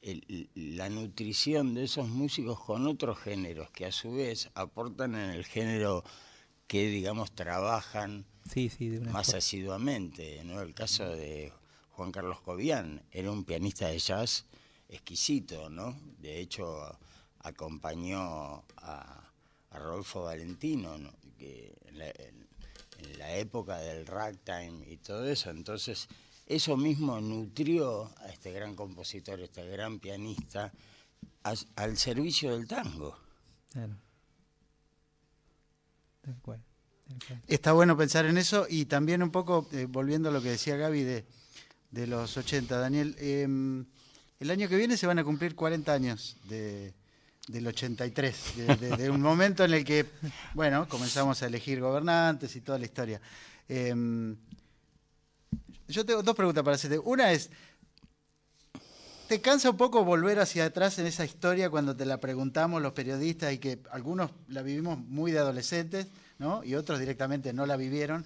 El- 0.02 0.48
la 0.54 0.88
nutrición 0.88 1.74
de 1.74 1.84
esos 1.84 2.08
músicos 2.08 2.58
con 2.60 2.86
otros 2.86 3.18
géneros 3.18 3.70
que 3.70 3.86
a 3.86 3.92
su 3.92 4.12
vez 4.14 4.50
aportan 4.54 5.14
en 5.14 5.30
el 5.30 5.44
género 5.44 6.02
que, 6.66 6.86
digamos, 6.88 7.32
trabajan 7.32 8.24
Sí, 8.50 8.68
sí, 8.70 8.88
de 8.88 8.98
una 9.00 9.12
más 9.12 9.26
forma. 9.26 9.38
asiduamente. 9.38 10.42
¿no? 10.44 10.60
El 10.62 10.72
caso 10.74 11.04
de 11.08 11.52
Juan 11.90 12.12
Carlos 12.12 12.40
Cobian, 12.40 13.02
era 13.10 13.30
un 13.30 13.44
pianista 13.44 13.88
de 13.88 13.98
jazz 13.98 14.46
exquisito, 14.88 15.68
¿no? 15.68 15.98
De 16.18 16.40
hecho, 16.40 16.96
acompañó 17.40 18.64
a, 18.76 19.30
a 19.70 19.78
Rodolfo 19.78 20.22
Valentino, 20.24 20.96
¿no? 20.98 21.12
que 21.38 21.74
en 21.86 21.98
la, 21.98 22.06
en- 22.08 22.48
en 22.98 23.18
la 23.18 23.34
época 23.36 23.78
del 23.78 24.06
ragtime 24.06 24.86
y 24.86 24.96
todo 24.98 25.26
eso. 25.28 25.50
Entonces, 25.50 26.06
eso 26.54 26.76
mismo 26.76 27.20
nutrió 27.20 28.10
a 28.18 28.28
este 28.28 28.50
gran 28.52 28.74
compositor, 28.74 29.40
este 29.40 29.66
gran 29.68 29.98
pianista, 30.00 30.72
al 31.76 31.96
servicio 31.96 32.52
del 32.56 32.66
tango. 32.66 33.16
Claro. 33.72 33.96
Tal 36.22 36.36
cual. 36.42 36.62
tal 37.08 37.18
cual. 37.26 37.42
Está 37.48 37.72
bueno 37.72 37.96
pensar 37.96 38.26
en 38.26 38.36
eso 38.38 38.66
y 38.68 38.84
también 38.86 39.22
un 39.22 39.30
poco, 39.30 39.68
eh, 39.72 39.86
volviendo 39.88 40.28
a 40.28 40.32
lo 40.32 40.42
que 40.42 40.50
decía 40.50 40.76
Gaby 40.76 41.02
de, 41.02 41.24
de 41.90 42.06
los 42.06 42.36
80, 42.36 42.78
Daniel, 42.78 43.14
eh, 43.18 43.46
el 44.40 44.50
año 44.50 44.68
que 44.68 44.76
viene 44.76 44.96
se 44.96 45.06
van 45.06 45.18
a 45.18 45.24
cumplir 45.24 45.54
40 45.54 45.92
años 45.92 46.36
de, 46.48 46.94
del 47.48 47.66
83, 47.66 48.56
de, 48.56 48.76
de- 48.76 48.96
de 48.96 49.10
un 49.10 49.20
momento 49.20 49.64
en 49.64 49.74
el 49.74 49.84
que, 49.84 50.06
bueno, 50.54 50.88
comenzamos 50.88 51.42
a 51.42 51.46
elegir 51.46 51.80
gobernantes 51.80 52.54
y 52.56 52.60
toda 52.60 52.78
la 52.78 52.84
historia. 52.86 53.20
Eh, 53.68 53.94
yo 55.90 56.04
tengo 56.06 56.22
dos 56.22 56.34
preguntas 56.36 56.62
para 56.64 56.74
hacerte. 56.76 56.98
Una 56.98 57.32
es, 57.32 57.50
¿te 59.28 59.40
cansa 59.40 59.70
un 59.70 59.76
poco 59.76 60.04
volver 60.04 60.38
hacia 60.40 60.64
atrás 60.66 60.98
en 60.98 61.06
esa 61.06 61.24
historia 61.24 61.70
cuando 61.70 61.94
te 61.96 62.04
la 62.06 62.18
preguntamos 62.20 62.82
los 62.82 62.92
periodistas 62.92 63.52
y 63.52 63.58
que 63.58 63.78
algunos 63.90 64.30
la 64.48 64.62
vivimos 64.62 64.98
muy 64.98 65.30
de 65.32 65.38
adolescentes, 65.38 66.06
¿no? 66.38 66.64
Y 66.64 66.74
otros 66.74 66.98
directamente 66.98 67.52
no 67.52 67.66
la 67.66 67.76
vivieron. 67.76 68.24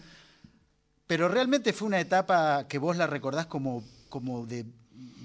Pero 1.07 1.29
realmente 1.29 1.73
fue 1.73 1.89
una 1.89 2.01
etapa 2.01 2.67
que 2.67 2.79
vos 2.79 2.97
la 2.97 3.07
recordás 3.07 3.47
como, 3.47 3.85
como 4.09 4.47
de 4.47 4.65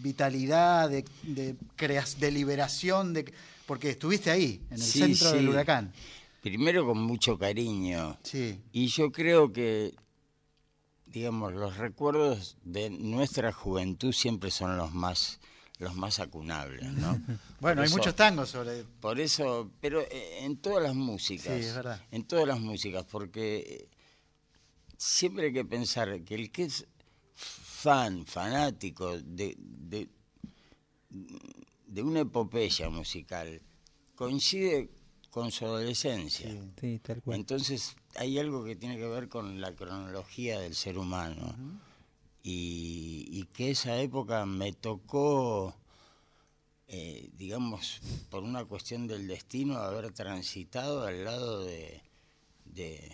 vitalidad, 0.02 0.90
de, 0.90 1.06
de, 1.24 1.56
creas- 1.78 2.20
de 2.20 2.32
liberación, 2.32 3.14
de, 3.14 3.32
porque 3.66 3.92
estuviste 3.92 4.30
ahí, 4.32 4.62
en 4.70 4.74
el 4.78 4.82
Sí, 4.82 5.00
centro 5.00 5.32
del 5.32 5.48
huracán. 5.48 5.92
Primero 6.42 6.86
con 6.86 6.98
mucho 7.02 7.38
cariño. 7.38 8.18
Sí, 8.24 8.60
Y 8.74 8.88
yo 8.88 9.12
creo 9.12 9.52
que, 9.54 9.94
digamos, 11.12 11.54
los 11.54 11.78
recuerdos 11.78 12.58
de 12.64 12.90
nuestra 12.90 13.52
juventud 13.52 14.12
siempre 14.14 14.52
son 14.52 14.78
los 14.78 14.94
más, 14.94 15.40
los 15.80 15.96
más 15.96 16.20
acunables, 16.20 16.92
¿no? 16.94 17.14
bueno, 17.60 17.76
Por 17.76 17.80
hay 17.80 17.86
eso- 17.86 17.98
muchos 17.98 18.16
tangos 18.16 18.50
sobre... 18.50 18.84
Por 19.00 19.20
eso, 19.20 19.72
pero 19.82 20.02
eh, 20.02 20.40
en 20.46 20.58
todas 20.58 20.84
las 20.84 20.96
músicas. 20.96 21.56
Sí, 21.58 21.66
es 21.68 21.76
verdad. 21.76 22.02
En 22.12 22.24
todas 22.26 22.48
las 22.48 22.60
músicas, 22.60 23.06
porque 23.06 23.58
eh, 23.58 23.90
siempre 24.98 25.48
hay 25.48 25.54
que 25.54 25.66
pensar 25.66 26.22
que 26.24 26.36
el 26.36 26.52
que 26.52 26.64
es 26.64 26.86
fan, 27.36 28.26
fanático 28.26 29.18
de, 29.20 29.56
de, 29.58 30.10
de 31.88 32.04
una 32.04 32.20
epopeya 32.22 32.90
musical, 32.90 33.62
coincide 34.16 34.90
con 35.30 35.52
su 35.52 35.66
adolescencia. 35.66 36.50
Sí. 36.52 36.72
Sí, 36.80 37.00
tal 37.00 37.22
cual. 37.22 37.38
Entonces 37.40 37.96
hay 38.16 38.40
algo 38.40 38.64
que 38.64 38.76
tiene 38.76 38.98
que 38.98 39.08
ver 39.08 39.30
con 39.30 39.62
la 39.62 39.74
cronología 39.74 40.60
del 40.60 40.76
ser 40.76 40.98
humano 40.98 41.56
y, 42.44 43.28
y 43.32 43.44
que 43.54 43.72
esa 43.72 44.00
época 44.00 44.46
me 44.46 44.72
tocó, 44.74 45.76
eh, 46.88 47.30
digamos, 47.38 48.02
por 48.30 48.44
una 48.44 48.66
cuestión 48.66 49.08
del 49.08 49.28
destino, 49.28 49.78
haber 49.78 50.12
transitado 50.14 51.06
al 51.06 51.24
lado 51.26 51.64
de, 51.66 52.02
de, 52.66 53.12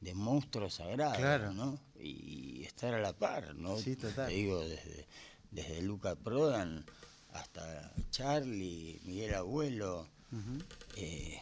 de 0.00 0.14
monstruos 0.14 0.74
sagrados, 0.74 1.16
Claro. 1.18 1.52
¿no? 1.52 1.78
Y 2.00 2.64
estar 2.64 2.92
a 2.94 3.00
la 3.00 3.12
par, 3.16 3.54
¿no? 3.54 3.76
Sí, 3.78 3.96
total. 3.96 4.28
Te 4.28 4.34
digo, 4.34 4.60
desde, 4.60 5.06
desde 5.50 5.82
Luca 5.82 6.14
Prodan 6.16 6.84
hasta 7.32 7.92
Charlie, 8.10 9.00
Miguel 9.04 9.34
Abuelo, 9.34 10.08
eh, 10.96 11.40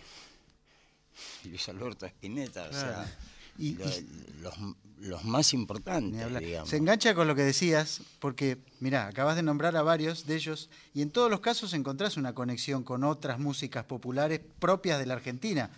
Luis 1.44 1.68
Alberto 1.68 2.07
Spinetta, 2.07 2.68
o 2.68 2.72
sea, 2.72 3.16
Y- 3.59 3.75
lo- 3.75 3.87
y- 3.88 4.07
los, 4.42 4.55
los 5.01 5.25
más 5.25 5.55
importantes, 5.55 6.20
digamos. 6.40 6.68
Se 6.68 6.77
engancha 6.77 7.14
con 7.14 7.27
lo 7.27 7.35
que 7.35 7.42
decías, 7.42 8.03
porque, 8.18 8.59
mirá, 8.81 9.07
acabas 9.07 9.37
de 9.37 9.42
nombrar 9.42 9.77
a 9.77 9.83
varios 9.83 10.27
de 10.27 10.37
ellos, 10.37 10.68
y 10.92 11.03
en 11.03 11.11
todos 11.11 11.31
los 11.31 11.40
casos 11.40 11.72
encontrás 11.72 12.16
una 12.16 12.35
conexión 12.35 12.83
con 12.85 13.03
otras 13.05 13.38
músicas 13.38 13.85
populares 13.85 14.40
propias 14.59 14.99
de 14.99 15.07
la 15.07 15.14
Argentina. 15.14 15.70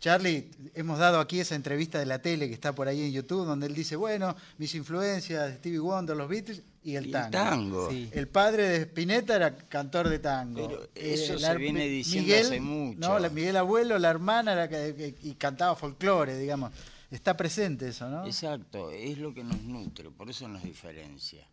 Charlie, 0.00 0.50
hemos 0.74 0.98
dado 0.98 1.20
aquí 1.20 1.38
esa 1.38 1.54
entrevista 1.54 2.00
de 2.00 2.06
la 2.06 2.20
tele 2.20 2.48
que 2.48 2.54
está 2.54 2.74
por 2.74 2.88
ahí 2.88 3.02
en 3.02 3.12
YouTube, 3.12 3.46
donde 3.46 3.66
él 3.66 3.74
dice, 3.74 3.94
bueno, 3.94 4.34
mis 4.58 4.74
influencias, 4.74 5.58
Stevie 5.58 5.78
Wonder, 5.78 6.16
los 6.16 6.28
Beatles 6.28 6.62
y 6.84 6.96
el 6.96 7.10
tango. 7.10 7.30
tango. 7.30 7.90
Sí. 7.90 8.10
El 8.12 8.28
padre 8.28 8.68
de 8.68 8.76
Spinetta 8.82 9.36
era 9.36 9.56
cantor 9.56 10.08
de 10.08 10.18
tango. 10.18 10.66
Pero 10.68 10.88
eso 10.94 11.38
se 11.38 11.56
viene 11.56 11.86
diciendo 11.88 12.26
Miguel, 12.28 12.46
hace 12.46 12.60
mucho. 12.60 12.98
No, 13.00 13.18
la- 13.18 13.28
Miguel 13.28 13.56
Abuelo, 13.56 13.98
la 13.98 14.10
hermana, 14.10 14.52
era 14.52 14.68
que, 14.68 14.94
que- 14.94 15.14
y 15.28 15.34
cantaba 15.34 15.76
folclore, 15.76 16.36
digamos. 16.38 16.72
Está 17.10 17.36
presente 17.36 17.88
eso, 17.88 18.08
¿no? 18.08 18.26
Exacto, 18.26 18.90
es 18.90 19.18
lo 19.18 19.34
que 19.34 19.44
nos 19.44 19.60
nutre, 19.62 20.10
por 20.10 20.30
eso 20.30 20.48
nos 20.48 20.62
diferencia. 20.62 21.46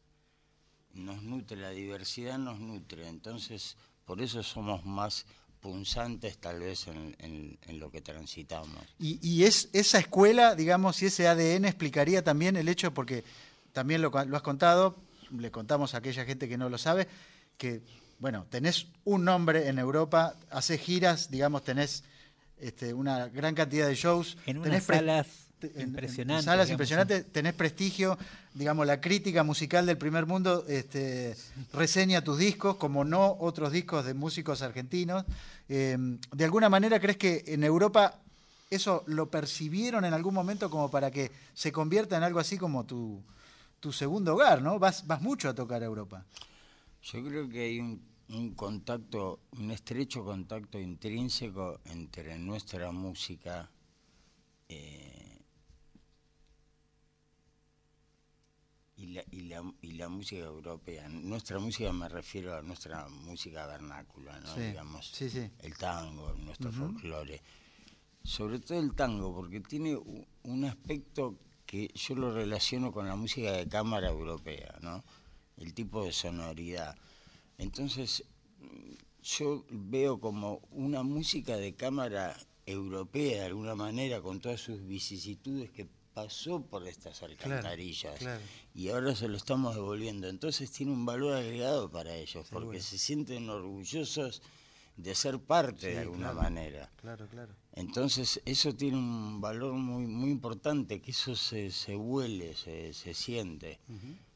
Nos 0.93 1.21
nutre, 1.21 1.57
la 1.57 1.69
diversidad 1.69 2.37
nos 2.37 2.59
nutre, 2.59 3.07
entonces 3.07 3.75
por 4.05 4.21
eso 4.21 4.41
somos 4.41 4.85
más 4.85 5.25
punzantes 5.59 6.37
tal 6.37 6.61
vez 6.61 6.87
en, 6.87 7.15
en- 7.19 7.57
en 7.67 7.79
lo 7.79 7.91
que 7.91 8.01
transitamos. 8.01 8.81
Y, 8.97 9.19
y 9.21 9.43
es 9.43 9.69
esa 9.73 9.99
escuela, 9.99 10.55
digamos, 10.55 11.01
y 11.03 11.07
ese 11.07 11.27
ADN 11.27 11.65
explicaría 11.65 12.23
también 12.23 12.55
el 12.55 12.69
hecho, 12.69 12.93
porque 12.93 13.23
también 13.73 14.01
lo, 14.01 14.09
lo 14.09 14.35
has 14.37 14.41
contado, 14.41 14.95
le 15.37 15.51
contamos 15.51 15.93
a 15.93 15.97
aquella 15.97 16.25
gente 16.25 16.47
que 16.47 16.57
no 16.57 16.69
lo 16.69 16.77
sabe, 16.77 17.07
que, 17.57 17.81
bueno, 18.19 18.45
tenés 18.49 18.87
un 19.05 19.25
nombre 19.25 19.67
en 19.67 19.79
Europa, 19.79 20.35
haces 20.49 20.79
giras, 20.81 21.29
digamos, 21.29 21.63
tenés 21.63 22.03
este, 22.59 22.93
una 22.93 23.27
gran 23.27 23.55
cantidad 23.55 23.87
de 23.87 23.95
shows. 23.95 24.37
En 24.45 24.61
tenés 24.61 24.67
unas 24.67 24.83
pre- 24.85 24.97
salas 24.97 25.27
impresionantes. 25.77 26.45
salas 26.45 26.67
digamos, 26.67 26.69
impresionantes, 26.71 27.25
tenés 27.31 27.53
prestigio, 27.53 28.17
digamos, 28.53 28.87
la 28.87 29.01
crítica 29.01 29.43
musical 29.43 29.85
del 29.85 29.97
primer 29.97 30.25
mundo 30.25 30.65
este, 30.67 31.35
reseña 31.73 32.23
tus 32.23 32.37
discos, 32.37 32.77
como 32.77 33.03
no 33.03 33.35
otros 33.39 33.71
discos 33.71 34.05
de 34.05 34.13
músicos 34.13 34.61
argentinos. 34.61 35.25
Eh, 35.67 35.97
¿De 36.31 36.43
alguna 36.45 36.69
manera 36.69 36.99
crees 36.99 37.17
que 37.17 37.43
en 37.47 37.63
Europa 37.63 38.19
eso 38.69 39.03
lo 39.07 39.29
percibieron 39.29 40.05
en 40.05 40.13
algún 40.13 40.33
momento 40.33 40.69
como 40.69 40.89
para 40.91 41.11
que 41.11 41.31
se 41.53 41.71
convierta 41.71 42.15
en 42.17 42.23
algo 42.23 42.39
así 42.39 42.57
como 42.57 42.85
tu, 42.85 43.21
tu 43.79 43.91
segundo 43.91 44.33
hogar, 44.33 44.61
¿no? 44.61 44.79
Vas, 44.79 45.05
vas 45.07 45.21
mucho 45.21 45.49
a 45.49 45.55
tocar 45.55 45.81
a 45.81 45.85
Europa. 45.85 46.25
Yo 47.01 47.23
creo 47.23 47.49
que 47.49 47.61
hay 47.61 47.79
un 47.79 48.09
un 48.29 48.53
contacto, 48.53 49.41
un 49.57 49.71
estrecho 49.71 50.23
contacto 50.23 50.79
intrínseco 50.79 51.79
entre 51.85 52.37
nuestra 52.37 52.91
música 52.91 53.69
eh, 54.67 55.39
y, 58.97 59.07
la, 59.07 59.23
y, 59.31 59.41
la, 59.41 59.73
y 59.81 59.91
la 59.93 60.09
música 60.09 60.43
europea. 60.43 61.07
Nuestra 61.09 61.57
música 61.57 61.91
me 61.91 62.07
refiero 62.07 62.55
a 62.55 62.61
nuestra 62.61 63.07
música 63.09 63.65
vernácula, 63.65 64.39
¿no? 64.41 64.53
Sí, 64.53 64.61
digamos, 64.61 65.11
sí, 65.11 65.29
sí. 65.29 65.49
el 65.59 65.77
tango, 65.77 66.33
nuestro 66.35 66.71
folclore. 66.71 67.41
Sobre 68.23 68.59
todo 68.59 68.79
el 68.79 68.93
tango, 68.93 69.33
porque 69.33 69.61
tiene 69.61 69.97
un 70.43 70.65
aspecto 70.65 71.39
que 71.69 71.91
yo 71.93 72.15
lo 72.15 72.33
relaciono 72.33 72.91
con 72.91 73.07
la 73.07 73.15
música 73.15 73.51
de 73.51 73.67
cámara 73.67 74.09
europea, 74.09 74.75
¿no? 74.81 75.03
El 75.55 75.75
tipo 75.75 76.03
de 76.03 76.11
sonoridad. 76.11 76.97
Entonces, 77.59 78.23
yo 79.21 79.63
veo 79.69 80.19
como 80.19 80.61
una 80.71 81.03
música 81.03 81.57
de 81.57 81.75
cámara 81.75 82.35
europea, 82.65 83.41
de 83.41 83.45
alguna 83.45 83.75
manera, 83.75 84.19
con 84.19 84.39
todas 84.39 84.59
sus 84.59 84.83
vicisitudes 84.87 85.69
que 85.69 85.87
pasó 86.15 86.59
por 86.59 86.87
estas 86.87 87.21
alcantarillas 87.21 88.17
claro. 88.17 88.41
y 88.73 88.89
ahora 88.89 89.15
se 89.15 89.27
lo 89.27 89.37
estamos 89.37 89.75
devolviendo. 89.75 90.27
Entonces 90.27 90.71
tiene 90.71 90.91
un 90.91 91.05
valor 91.05 91.35
agregado 91.35 91.91
para 91.91 92.15
ellos, 92.15 92.47
porque 92.49 92.81
se 92.81 92.97
sienten 92.97 93.47
orgullosos 93.47 94.41
de 95.01 95.15
ser 95.15 95.39
parte 95.39 95.87
de 95.87 95.99
alguna 95.99 96.33
manera. 96.33 96.89
Claro, 96.97 97.27
claro. 97.27 97.53
Entonces 97.73 98.41
eso 98.45 98.75
tiene 98.75 98.97
un 98.97 99.39
valor 99.39 99.73
muy 99.73 100.05
muy 100.07 100.29
importante, 100.29 101.01
que 101.01 101.11
eso 101.11 101.35
se, 101.35 101.71
se 101.71 101.95
huele, 101.95 102.55
se, 102.55 102.93
se 102.93 103.13
siente, 103.13 103.79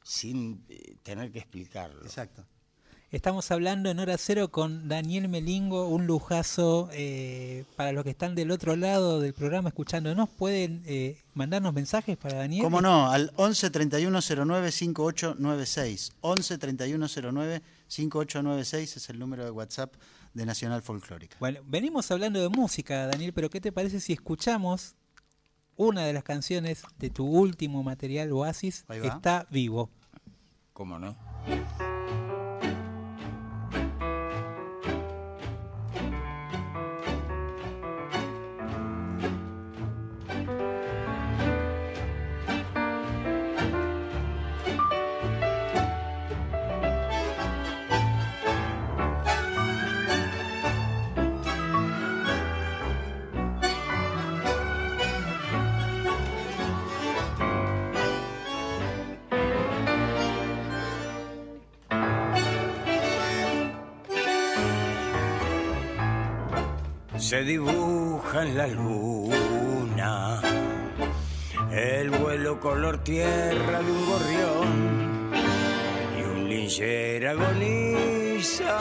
sin 0.04 0.64
eh, 0.70 0.96
tener 1.04 1.32
que 1.32 1.40
explicarlo. 1.40 2.04
Exacto. 2.04 2.46
Estamos 3.14 3.52
hablando 3.52 3.92
en 3.92 4.00
hora 4.00 4.18
cero 4.18 4.50
con 4.50 4.88
Daniel 4.88 5.30
Melingo, 5.30 5.88
un 5.88 6.08
lujazo 6.08 6.90
eh, 6.94 7.64
para 7.76 7.92
los 7.92 8.04
que 8.04 8.10
están 8.10 8.34
del 8.34 8.50
otro 8.50 8.76
lado 8.76 9.20
del 9.20 9.36
programa 9.36 9.70
escuchándonos. 9.70 10.30
¿Pueden 10.30 10.82
eh, 10.88 11.22
mandarnos 11.36 11.76
mensajes 11.76 12.18
para 12.18 12.40
Daniel? 12.40 12.64
¿Cómo 12.64 12.82
no? 12.82 13.12
Al 13.12 13.32
11 13.36 13.70
31 13.70 14.20
09 14.20 14.72
5896. 14.72 16.14
11 16.22 16.58
31 16.58 17.08
09 17.08 17.62
5896 17.88 18.98
es 18.98 19.10
el 19.10 19.20
número 19.20 19.46
de 19.46 19.52
WhatsApp 19.52 19.94
de 20.34 20.46
Nacional 20.46 20.82
Folclórica. 20.82 21.38
Bueno, 21.40 21.62
venimos 21.66 22.10
hablando 22.12 22.42
de 22.42 22.50
música, 22.50 23.08
Daniel, 23.08 23.34
pero 23.34 23.50
¿qué 23.50 23.62
te 23.62 23.72
parece 23.72 24.00
si 24.00 24.14
escuchamos 24.14 24.96
una 25.76 26.06
de 26.06 26.14
las 26.14 26.24
canciones 26.24 26.84
de 27.00 27.10
tu 27.10 27.26
último 27.26 27.84
material, 27.84 28.32
Oasis? 28.32 28.86
Está 28.90 29.48
vivo. 29.50 29.90
¿Cómo 30.74 31.00
no? 31.00 31.16
Se 67.24 67.42
dibuja 67.46 68.44
en 68.44 68.58
la 68.58 68.68
luna 68.68 70.42
el 71.72 72.10
vuelo 72.10 72.60
color 72.60 72.98
tierra 73.02 73.82
de 73.82 73.92
un 73.92 74.06
gorrión 74.06 75.32
y 76.20 76.22
un 76.22 76.50
lincher 76.50 77.26
agoniza 77.26 78.78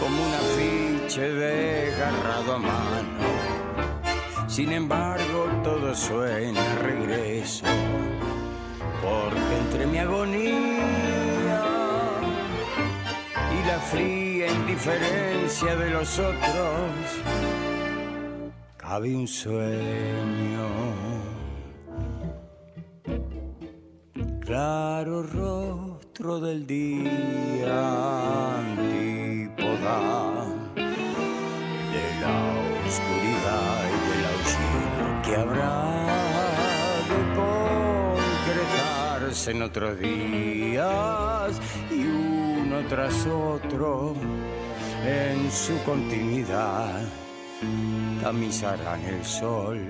como 0.00 0.26
un 0.26 0.34
afiche 0.34 1.20
desgarrado 1.20 2.54
a 2.54 2.58
mano. 2.58 3.28
Sin 4.48 4.72
embargo, 4.72 5.48
todo 5.62 5.94
suena 5.94 6.64
regreso, 6.82 7.64
porque 9.00 9.56
entre 9.56 9.86
mi 9.86 9.98
agonía 9.98 11.62
y 13.52 13.66
la 13.68 13.78
fría 13.88 14.29
indiferencia 14.52 15.76
de 15.76 15.90
los 15.90 16.18
otros 16.18 16.90
cabe 18.90 19.14
un 19.14 19.28
sueño. 19.28 20.66
Claro 24.40 25.22
rostro 25.22 26.40
del 26.40 26.66
día 26.66 27.78
antípoda 28.58 29.98
de 31.94 32.06
la 32.20 32.36
oscuridad 32.84 33.80
y 33.86 33.98
del 34.08 34.22
aullido 34.32 35.04
que 35.22 35.32
habrá 35.36 35.74
de 37.10 37.20
concretarse 38.50 39.48
en 39.52 39.62
otros 39.62 40.00
días 40.00 41.60
y 41.92 42.00
uno 42.06 42.76
tras 42.88 43.24
otro 43.26 44.16
en 45.04 45.50
su 45.50 45.76
continuidad 45.84 47.02
tamizarán 48.22 49.00
el 49.04 49.24
sol. 49.24 49.80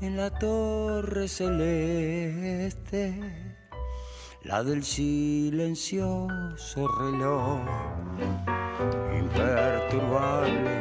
En 0.00 0.16
la 0.16 0.30
torre 0.30 1.28
celeste, 1.28 3.14
la 4.42 4.64
del 4.64 4.82
silencioso 4.82 6.18
reloj 6.98 7.60
imperturbable 9.16 10.76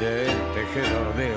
de 0.00 0.26
tejedor 0.54 1.14
de 1.16 1.34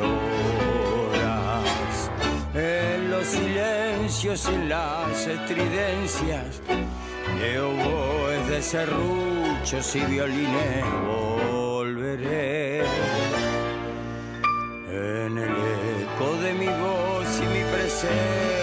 horas, 1.10 2.12
en 2.54 3.12
los 3.12 3.26
silencios 3.26 4.50
y 4.50 4.58
las 4.68 5.28
estridencias 5.28 6.62
de 6.68 7.11
oboes, 7.60 8.48
de 8.48 8.62
serruchos 8.62 9.96
y 9.96 10.02
violines 10.02 10.86
volveré 11.08 12.80
en 14.90 15.38
el 15.38 15.50
eco 15.50 16.36
de 16.44 16.54
mi 16.54 16.68
voz 16.68 17.40
y 17.40 17.48
mi 17.54 17.64
presencia. 17.72 18.61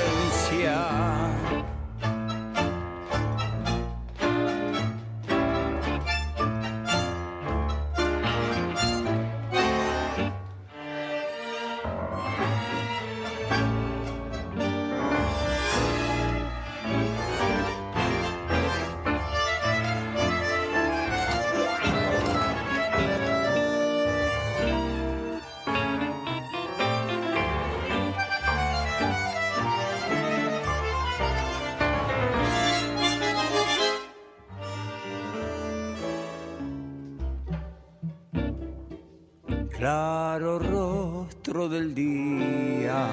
Claro 39.89 40.59
rostro 40.59 41.67
del 41.67 41.95
día 41.95 43.09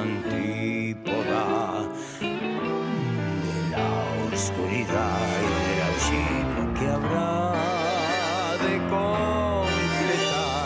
antípoda 0.00 1.44
de 2.18 3.76
la 3.76 3.90
oscuridad 4.32 5.20
y 5.44 5.48
del 5.68 5.80
aullido 5.88 6.60
que 6.78 6.86
habrá 6.88 7.52
de 8.64 8.74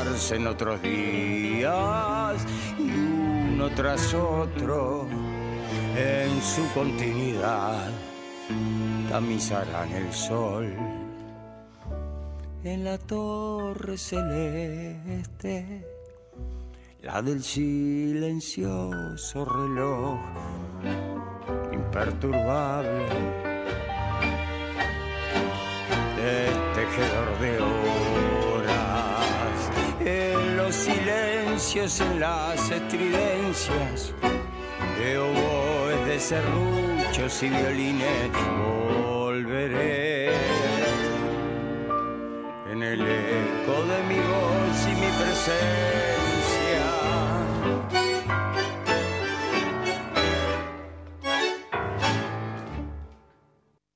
concretarse 0.06 0.32
en 0.36 0.46
otros 0.46 0.80
días 0.80 2.46
y 2.78 2.88
uno 2.92 3.68
tras 3.74 4.14
otro 4.14 5.08
en 5.96 6.40
su 6.40 6.72
continuidad 6.72 7.90
tamizarán 9.10 9.90
el 9.90 10.12
sol 10.12 10.72
en 12.64 12.84
la 12.84 12.96
torre 12.96 13.98
celeste, 13.98 15.84
la 17.02 17.20
del 17.20 17.42
silencioso 17.42 19.44
reloj 19.44 20.20
imperturbable 21.72 23.08
del 26.16 26.54
tejedor 26.74 27.38
de 27.40 27.58
horas, 28.46 29.70
en 29.98 30.56
los 30.56 30.72
silencios, 30.72 32.00
en 32.00 32.20
las 32.20 32.70
estridencias 32.70 34.14
de 35.00 35.18
oboes, 35.18 36.06
de 36.06 36.20
serruchos 36.20 37.42
y 37.42 37.48
violines, 37.48 38.30
volveré 38.64 40.21
el 42.82 43.00
eco 43.00 43.84
de 43.84 44.02
mi 44.08 44.18
voz 44.18 44.86
y 44.86 44.94
mi 44.94 45.10
presencia. 45.20 45.62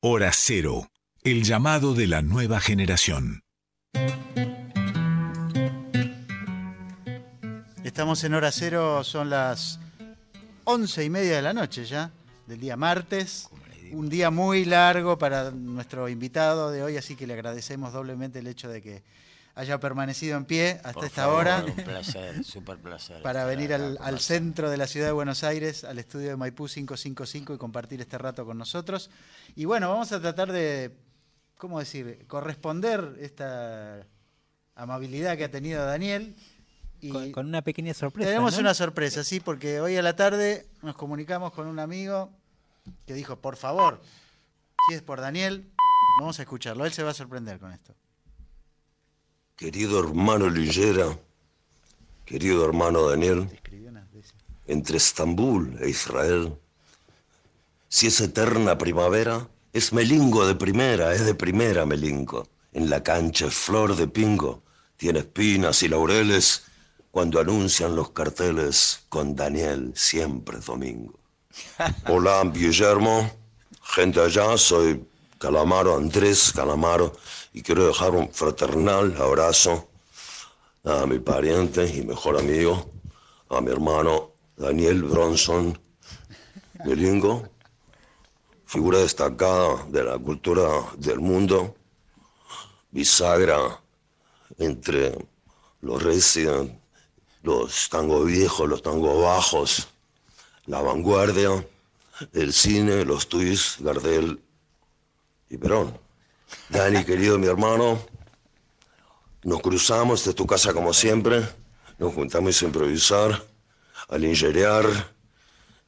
Hora 0.00 0.30
Cero, 0.32 0.88
el 1.24 1.42
llamado 1.42 1.94
de 1.94 2.06
la 2.06 2.22
nueva 2.22 2.60
generación. 2.60 3.42
Estamos 7.82 8.22
en 8.24 8.34
hora 8.34 8.52
cero, 8.52 9.02
son 9.04 9.30
las 9.30 9.80
once 10.64 11.02
y 11.04 11.10
media 11.10 11.36
de 11.36 11.42
la 11.42 11.52
noche 11.52 11.84
ya, 11.84 12.10
del 12.46 12.60
día 12.60 12.76
martes. 12.76 13.48
Un 13.92 14.08
día 14.08 14.30
muy 14.30 14.64
largo 14.64 15.18
para 15.18 15.50
nuestro 15.50 16.08
invitado 16.08 16.70
de 16.70 16.82
hoy, 16.82 16.96
así 16.96 17.16
que 17.16 17.26
le 17.26 17.34
agradecemos 17.34 17.92
doblemente 17.92 18.38
el 18.40 18.46
hecho 18.46 18.68
de 18.68 18.82
que 18.82 19.02
haya 19.56 19.80
permanecido 19.80 20.36
en 20.36 20.44
pie 20.44 20.72
hasta 20.84 20.92
Por 20.92 21.04
esta 21.06 21.22
favor, 21.24 21.40
hora 21.40 21.64
Un 21.64 21.74
placer, 21.84 22.44
súper 22.44 22.76
placer. 22.78 23.22
para 23.22 23.46
venir 23.46 23.72
al, 23.72 24.20
centro 24.20 24.70
de 24.70 24.76
la 24.76 24.86
ciudad 24.86 25.06
de 25.06 25.12
Buenos 25.12 25.44
Aires, 25.44 25.82
al 25.84 25.98
estudio 25.98 26.28
de 26.28 26.36
Maipú 26.36 26.66
555 26.66 27.54
y 27.54 27.58
compartir 27.58 28.00
este 28.00 28.18
rato 28.18 28.44
con 28.44 28.58
nosotros. 28.58 29.10
Y 29.54 29.64
bueno, 29.64 29.88
vamos 29.88 30.12
a 30.12 30.20
tratar 30.20 30.52
de, 30.52 30.94
¿cómo 31.56 31.78
decir?, 31.78 32.26
corresponder 32.26 33.16
esta 33.18 34.06
amabilidad 34.74 35.38
que 35.38 35.44
ha 35.44 35.50
tenido 35.50 35.84
Daniel. 35.86 36.36
Y 37.00 37.10
Con, 37.10 37.32
con 37.32 37.46
una 37.46 37.62
pequeña 37.62 37.94
sorpresa. 37.94 38.28
tenemos 38.28 38.54
¿no? 38.54 38.60
una 38.60 38.74
sorpresa, 38.74 39.24
sí, 39.24 39.40
porque 39.40 39.80
hoy 39.80 39.96
a 39.96 40.02
la 40.02 40.16
tarde 40.16 40.66
nos 40.82 40.96
comunicamos 40.96 41.52
con 41.52 41.66
un 41.66 41.78
amigo 41.78 42.30
que 43.06 43.14
dijo, 43.14 43.36
por 43.36 43.56
favor, 43.56 44.00
si 44.88 44.94
es 44.94 45.02
por 45.02 45.20
Daniel, 45.20 45.70
vamos 46.20 46.38
a 46.38 46.42
escucharlo, 46.42 46.84
él 46.84 46.92
se 46.92 47.02
va 47.02 47.10
a 47.10 47.14
sorprender 47.14 47.58
con 47.58 47.72
esto. 47.72 47.94
Querido 49.56 50.00
hermano 50.00 50.50
Lillera, 50.50 51.18
querido 52.24 52.64
hermano 52.64 53.08
Daniel, 53.08 53.48
entre 54.66 54.96
Estambul 54.96 55.78
e 55.80 55.88
Israel, 55.88 56.56
si 57.88 58.08
es 58.08 58.20
eterna 58.20 58.76
primavera, 58.76 59.48
es 59.72 59.92
melingo 59.92 60.46
de 60.46 60.54
primera, 60.54 61.14
es 61.14 61.24
de 61.24 61.34
primera 61.34 61.86
melingo. 61.86 62.48
En 62.72 62.90
la 62.90 63.02
cancha 63.02 63.46
es 63.46 63.54
flor 63.54 63.96
de 63.96 64.08
pingo, 64.08 64.62
tiene 64.96 65.20
espinas 65.20 65.82
y 65.82 65.88
laureles 65.88 66.64
cuando 67.10 67.40
anuncian 67.40 67.96
los 67.96 68.10
carteles 68.10 69.06
con 69.08 69.34
Daniel 69.34 69.92
siempre 69.94 70.58
es 70.58 70.66
domingo. 70.66 71.18
Hola, 72.08 72.42
Guillermo, 72.52 73.30
gente 73.82 74.20
allá, 74.20 74.56
soy 74.56 75.06
Calamaro, 75.38 75.96
Andrés 75.96 76.52
Calamaro, 76.54 77.12
y 77.52 77.62
quiero 77.62 77.86
dejar 77.86 78.12
un 78.12 78.32
fraternal 78.32 79.14
abrazo 79.20 79.88
a 80.84 81.04
mi 81.06 81.18
pariente 81.18 81.86
y 81.86 82.02
mejor 82.02 82.38
amigo, 82.38 82.90
a 83.50 83.60
mi 83.60 83.70
hermano 83.70 84.32
Daniel 84.56 85.02
Bronson 85.02 85.78
Melingo, 86.84 87.48
figura 88.64 89.00
destacada 89.00 89.84
de 89.88 90.04
la 90.04 90.18
cultura 90.18 90.66
del 90.96 91.20
mundo, 91.20 91.74
bisagra 92.90 93.80
entre 94.58 95.16
los 95.82 96.02
resident, 96.02 96.80
los 97.42 97.88
tango 97.90 98.24
viejos, 98.24 98.68
los 98.68 98.82
tango 98.82 99.20
bajos, 99.20 99.88
la 100.66 100.80
vanguardia, 100.80 101.66
el 102.32 102.52
cine, 102.52 103.04
los 103.04 103.28
twists, 103.28 103.80
Gardel 103.80 104.40
y 105.48 105.56
Perón. 105.56 105.98
Dani, 106.68 107.04
querido 107.04 107.38
mi 107.38 107.46
hermano, 107.46 107.98
nos 109.42 109.60
cruzamos 109.60 110.24
de 110.24 110.34
tu 110.34 110.46
casa 110.46 110.72
como 110.72 110.92
siempre, 110.92 111.46
nos 111.98 112.14
juntamos 112.14 112.60
a 112.60 112.64
improvisar, 112.64 113.44
a 114.08 114.18
lingerear, 114.18 114.86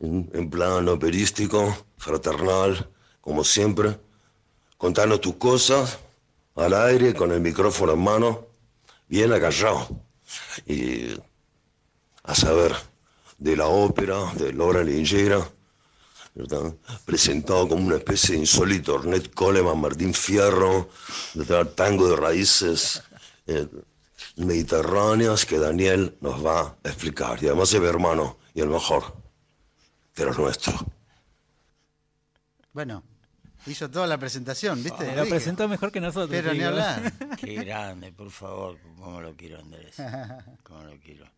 en, 0.01 0.51
plan 0.51 0.89
operístico, 0.89 1.87
fraternal, 1.97 2.89
como 3.21 3.43
siempre, 3.45 3.99
contando 4.77 5.19
tus 5.19 5.37
cosas 5.37 5.99
al 6.55 6.75
aire 6.75 7.15
con 7.15 7.33
el 7.33 7.41
micrófono 7.41 7.93
en 7.93 8.01
mano, 8.01 8.47
bien 9.09 9.33
agallado. 9.33 9.89
Y 10.67 11.17
a 12.23 12.35
saber, 12.35 12.77
de 13.39 13.57
la 13.57 13.67
ópera, 13.67 14.33
de 14.35 14.53
Laura 14.53 14.83
Lingera, 14.83 15.49
¿verdad? 16.35 16.75
presentado 17.05 17.69
como 17.69 17.87
una 17.87 17.97
especie 17.97 18.35
de 18.35 18.41
insólito 18.43 18.95
Ornette 18.95 19.33
Coleman, 19.33 19.81
Martín 19.81 20.13
Fierro, 20.13 20.89
¿verdad? 21.35 21.67
tango 21.69 22.09
de 22.09 22.17
raíces 22.17 23.03
eh, 23.47 23.67
mediterráneas 24.37 25.47
que 25.47 25.59
Daniel 25.59 26.17
nos 26.21 26.45
va 26.45 26.61
a 26.83 26.89
explicar. 26.89 27.43
Y 27.43 27.47
además 27.47 27.73
es 27.73 27.81
mi 27.81 27.87
hermano 27.87 28.39
y 28.55 28.61
el 28.61 28.69
mejor 28.69 29.17
de 30.17 30.25
los 30.25 30.39
nuestros. 30.39 30.85
Bueno, 32.73 33.03
hizo 33.67 33.91
toda 33.91 34.07
la 34.07 34.19
presentación, 34.19 34.83
¿viste? 34.83 35.07
Lo 35.15 35.23
Dije. 35.23 35.31
presentó 35.31 35.69
mejor 35.69 35.91
que 35.91 36.01
nosotros. 36.01 36.31
Pero 36.31 36.53
ni 36.53 36.63
hablar. 36.63 37.13
Qué 37.41 37.55
grande, 37.55 38.13
por 38.13 38.31
favor, 38.31 38.79
cómo 38.97 39.21
lo 39.21 39.35
quiero, 39.37 39.59
Andrés. 39.59 39.97
Cómo 40.63 40.85
lo 40.85 40.99
quiero. 41.01 41.38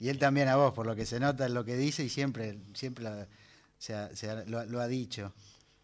Y 0.00 0.08
él 0.08 0.18
también 0.18 0.48
a 0.48 0.56
vos, 0.56 0.72
por 0.74 0.86
lo 0.86 0.94
que 0.94 1.06
se 1.06 1.18
nota 1.20 1.46
en 1.46 1.54
lo 1.54 1.64
que 1.64 1.76
dice 1.76 2.04
y 2.04 2.08
siempre, 2.08 2.58
siempre 2.74 3.04
la- 3.04 3.28
se 3.78 3.94
ha- 3.94 4.14
se 4.14 4.30
ha- 4.30 4.44
lo, 4.44 4.64
lo 4.66 4.80
ha 4.80 4.86
dicho. 4.88 5.32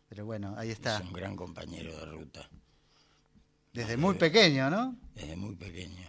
Pero 0.09 0.25
bueno, 0.27 0.55
ahí 0.57 0.71
está. 0.71 0.99
Es 0.99 1.03
un 1.05 1.13
gran 1.13 1.35
compañero 1.37 1.97
de 1.97 2.05
ruta, 2.07 2.49
Desde 3.73 3.97
muy 3.97 4.15
pequeño, 4.15 4.71
¿no? 4.71 4.97
desde 5.15 5.35
muy 5.37 5.57
pequeño. 5.57 6.09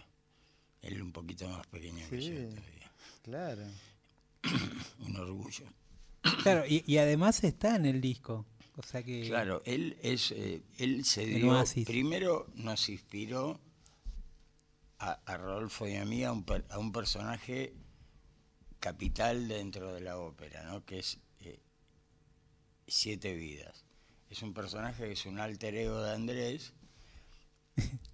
Él 0.82 1.02
un 1.02 1.10
poquito 1.12 1.48
más 1.48 1.66
pequeño 1.66 2.08
que 2.08 2.20
Sí. 2.20 2.28
yo 2.28 2.48
todavía. 2.48 2.92
Claro. 3.22 3.62
Un 5.00 5.16
orgullo. 5.16 5.64
Claro, 6.42 6.64
y, 6.66 6.84
y 6.86 6.98
además 6.98 7.42
está 7.44 7.74
en 7.76 7.86
el 7.86 8.00
disco. 8.00 8.46
O 8.76 8.82
sea 8.82 9.02
que. 9.02 9.26
Claro, 9.26 9.62
él 9.64 9.96
es, 10.02 10.30
eh, 10.32 10.62
él 10.78 11.04
se 11.04 11.24
dio, 11.26 11.50
oasis. 11.50 11.86
primero 11.86 12.46
nos 12.54 12.88
inspiró 12.88 13.58
a, 14.98 15.12
a 15.24 15.36
Rodolfo 15.36 15.86
y 15.88 15.96
a 15.96 16.04
mí 16.04 16.22
a 16.24 16.30
un, 16.32 16.44
per- 16.44 16.66
a 16.70 16.78
un 16.78 16.92
personaje 16.92 17.74
capital 18.86 19.48
dentro 19.48 19.92
de 19.94 20.00
la 20.00 20.16
ópera, 20.16 20.62
¿no? 20.62 20.84
Que 20.84 21.00
es 21.00 21.18
eh, 21.40 21.58
Siete 22.86 23.34
Vidas. 23.34 23.84
Es 24.30 24.42
un 24.42 24.54
personaje 24.54 25.06
que 25.06 25.12
es 25.12 25.26
un 25.26 25.40
alter 25.40 25.74
ego 25.74 26.00
de 26.00 26.12
Andrés 26.12 26.72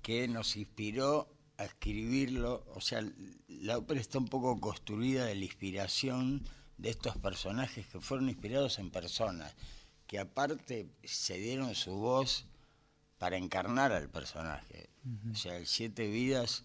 que 0.01 0.27
nos 0.29 0.57
inspiró 0.57 1.29
a 1.59 1.67
escribirlo, 1.67 2.65
o 2.75 2.81
sea, 2.81 3.07
la 3.49 3.77
ópera 3.77 4.01
está 4.01 4.17
un 4.17 4.29
poco 4.29 4.59
construida 4.61 5.27
de 5.27 5.35
la 5.35 5.45
inspiración 5.45 6.43
de 6.79 6.89
estos 6.89 7.19
personajes 7.19 7.87
que 7.89 8.01
fueron 8.01 8.31
inspirados 8.31 8.79
en 8.79 8.91
personas, 8.91 9.55
que 10.07 10.19
aparte 10.19 10.89
se 11.05 11.37
dieron 11.37 11.75
su 11.75 11.97
voz 11.97 12.47
para 13.19 13.37
encarnar 13.37 13.93
al 13.93 14.09
personaje. 14.09 14.89
O 15.31 15.37
sea, 15.37 15.59
el 15.59 15.67
Siete 15.67 16.07
Vidas 16.09 16.65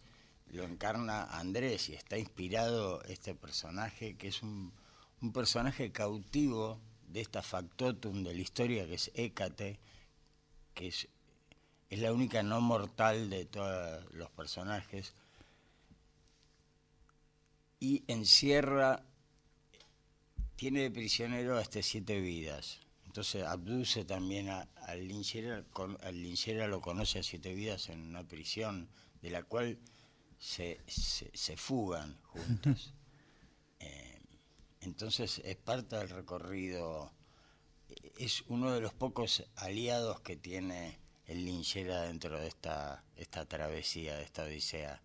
lo 0.52 0.64
encarna 0.64 1.24
Andrés 1.24 1.90
y 1.90 1.94
está 1.94 2.18
inspirado 2.18 3.04
este 3.04 3.36
personaje, 3.36 4.16
que 4.16 4.30
es 4.30 4.42
un, 4.44 4.74
un 5.22 5.34
personaje 5.34 5.92
cautivo 5.92 6.80
de 7.08 7.22
esta 7.22 7.42
factotum 7.42 8.24
de 8.24 8.34
la 8.34 8.42
historia 8.42 8.86
que 8.86 8.96
es 8.96 9.12
Hécate, 9.14 9.80
que 10.74 10.88
es 10.88 11.08
es 11.90 12.00
la 12.00 12.12
única 12.12 12.44
no 12.44 12.60
mortal 12.60 13.30
de 13.30 13.46
todos 13.46 14.04
los 14.14 14.30
personajes 14.32 15.14
y 17.80 18.04
encierra, 18.08 19.04
tiene 20.56 20.82
de 20.82 20.92
prisionero 20.92 21.58
a 21.58 21.62
este 21.62 21.84
siete 21.84 22.20
vidas. 22.20 22.80
Entonces 23.06 23.44
abduce 23.44 24.04
también 24.04 24.50
a, 24.50 24.68
al 24.86 25.08
linchera, 25.08 25.64
al 26.02 26.22
linchera 26.22 26.68
lo 26.68 26.82
conoce 26.82 27.20
a 27.20 27.24
siete 27.24 27.54
vidas 27.54 27.90
en 27.90 28.02
una 28.02 28.28
prisión 28.28 28.90
de 29.22 29.30
la 29.30 29.44
cual 29.44 29.78
se, 30.40 30.82
se, 30.88 31.30
se 31.36 31.58
fugan 31.58 32.20
juntos. 32.24 32.94
Eh, 33.80 34.20
entonces 34.82 35.40
es 35.46 35.56
parte 35.56 35.98
del 35.98 36.10
recorrido 36.10 37.12
es 38.18 38.44
uno 38.48 38.74
de 38.74 38.82
los 38.82 38.94
pocos 38.94 39.46
aliados 39.56 40.20
que 40.22 40.36
tiene 40.36 41.00
el 41.28 41.46
linchera 41.46 42.02
dentro 42.02 42.40
de 42.40 42.48
esta, 42.48 43.04
esta 43.16 43.46
travesía, 43.46 44.16
de 44.18 44.24
esta 44.24 44.44
odisea, 44.44 45.02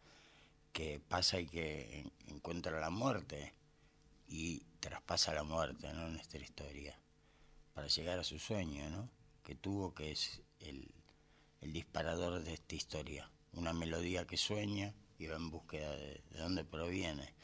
que 0.72 1.00
pasa 1.00 1.38
y 1.40 1.46
que 1.46 2.00
en- 2.00 2.12
encuentra 2.34 2.80
la 2.80 2.90
muerte 2.90 3.52
y 4.28 4.64
traspasa 4.80 5.34
la 5.34 5.42
muerte 5.44 5.92
¿no? 5.92 6.06
en 6.06 6.14
nuestra 6.14 6.40
historia. 6.40 6.98
para 7.74 7.88
llegar 7.88 8.18
a 8.18 8.24
su 8.24 8.38
sueño, 8.38 8.88
¿no? 8.90 9.10
Que 9.44 9.54
tuvo, 9.54 9.94
que 9.94 10.12
es 10.12 10.40
el, 10.60 10.90
el 11.60 11.72
disparador 11.72 12.42
de 12.42 12.54
esta 12.54 12.74
historia. 12.74 13.30
Una 13.52 13.72
melodía 13.74 14.26
que 14.26 14.36
sueña 14.38 14.94
y 15.18 15.26
va 15.26 15.36
en 15.36 15.50
búsqueda 15.50 15.90
de, 15.96 16.22
de 16.30 16.38
dónde 16.40 16.64
proviene. 16.64 17.34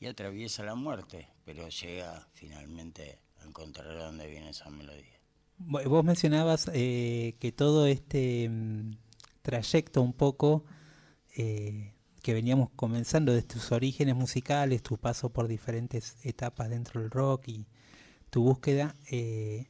Y 0.00 0.06
atraviesa 0.06 0.62
la 0.64 0.74
muerte, 0.74 1.28
pero 1.44 1.68
llega 1.68 2.28
finalmente 2.34 3.18
a 3.40 3.46
encontrar 3.46 3.96
dónde 3.98 4.26
viene 4.28 4.50
esa 4.50 4.70
melodía. 4.70 5.20
Vo- 5.58 5.86
Vos 5.88 6.04
mencionabas 6.04 6.70
eh, 6.72 7.36
que 7.38 7.52
todo 7.52 7.86
este 7.86 8.48
mm, 8.48 8.92
trayecto 9.42 10.00
un 10.00 10.14
poco 10.14 10.64
eh, 11.36 11.92
que 12.22 12.34
veníamos 12.34 12.70
comenzando 12.76 13.32
desde 13.32 13.48
tus 13.48 13.72
orígenes 13.72 14.14
musicales, 14.14 14.82
tu 14.82 14.96
paso 14.98 15.30
por 15.30 15.48
diferentes 15.48 16.16
etapas 16.24 16.70
dentro 16.70 17.00
del 17.00 17.10
rock 17.10 17.48
y 17.48 17.66
tu 18.30 18.42
búsqueda, 18.42 18.94
eh, 19.10 19.66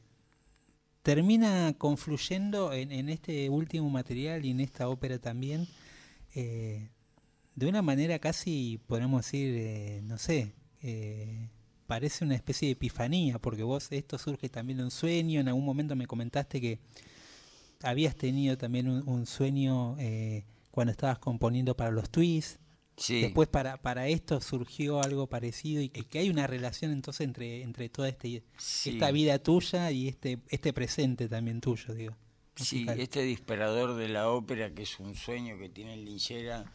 termina 1.03 1.73
confluyendo 1.77 2.73
en, 2.73 3.09
este 3.09 3.49
último 3.49 3.89
material 3.89 4.45
y 4.45 4.51
en 4.51 4.59
esta 4.59 4.87
ópera 4.87 5.19
también, 5.19 5.67
de 7.61 7.67
una 7.67 7.83
manera 7.83 8.17
casi, 8.17 8.79
podemos 8.87 9.23
decir, 9.23 9.55
eh, 9.55 10.01
no 10.03 10.17
sé, 10.17 10.55
eh, 10.81 11.47
parece 11.85 12.25
una 12.25 12.33
especie 12.33 12.67
de 12.67 12.71
epifanía, 12.71 13.37
porque 13.37 13.61
vos 13.61 13.91
esto 13.91 14.17
surge 14.17 14.49
también 14.49 14.79
de 14.79 14.85
un 14.85 14.89
sueño, 14.89 15.39
en 15.39 15.47
algún 15.47 15.63
momento 15.63 15.95
me 15.95 16.07
comentaste 16.07 16.59
que 16.59 16.79
habías 17.83 18.15
tenido 18.15 18.57
también 18.57 18.89
un, 18.89 19.07
un 19.07 19.27
sueño 19.27 19.95
eh, 19.99 20.43
cuando 20.71 20.89
estabas 20.89 21.19
componiendo 21.19 21.77
para 21.77 21.91
los 21.91 22.09
twists, 22.09 22.57
Sí, 22.97 23.21
después 23.21 23.47
para, 23.47 23.77
para 23.77 24.07
esto 24.07 24.41
surgió 24.41 25.01
algo 25.01 25.27
parecido 25.27 25.81
y 25.81 25.89
que, 25.89 26.03
que 26.03 26.19
hay 26.19 26.29
una 26.29 26.45
relación 26.45 26.91
entonces 26.91 27.25
entre, 27.25 27.63
entre 27.63 27.89
toda 27.89 28.09
este, 28.09 28.43
sí. 28.57 28.91
esta 28.91 29.11
vida 29.11 29.39
tuya 29.39 29.89
y 29.91 30.07
este, 30.07 30.39
este 30.49 30.73
presente 30.73 31.27
también 31.27 31.61
tuyo, 31.61 31.93
digo. 31.95 32.15
Sí, 32.55 32.85
este 32.97 33.21
disparador 33.21 33.95
de 33.95 34.07
la 34.07 34.29
ópera, 34.29 34.71
que 34.71 34.83
es 34.83 34.99
un 34.99 35.15
sueño 35.15 35.57
que 35.57 35.69
tiene 35.69 35.97
Linchera, 35.97 36.71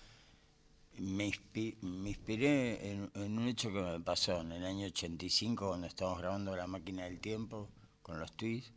me, 0.99 1.29
inspi- 1.29 1.77
me 1.83 2.11
inspiré 2.11 2.91
en, 2.93 3.11
en 3.15 3.39
un 3.39 3.49
hecho 3.49 3.73
que 3.73 3.81
me 3.81 4.01
pasó 4.01 4.41
en 4.41 4.53
el 4.53 4.65
año 4.65 4.87
85, 4.87 5.69
cuando 5.69 5.87
estábamos 5.87 6.21
grabando 6.21 6.57
La 6.57 6.67
Máquina 6.67 7.05
del 7.05 7.21
Tiempo 7.21 7.69
con 8.03 8.19
los 8.21 8.33
Twists. 8.37 8.73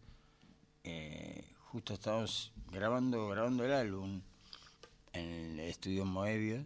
Eh, 0.84 1.44
justo 1.72 1.94
estábamos 1.94 2.52
grabando, 2.72 3.28
grabando 3.30 3.64
el 3.66 3.74
álbum 3.74 4.22
en 5.14 5.60
el 5.60 5.60
estudio 5.62 6.06
Moebius. 6.06 6.66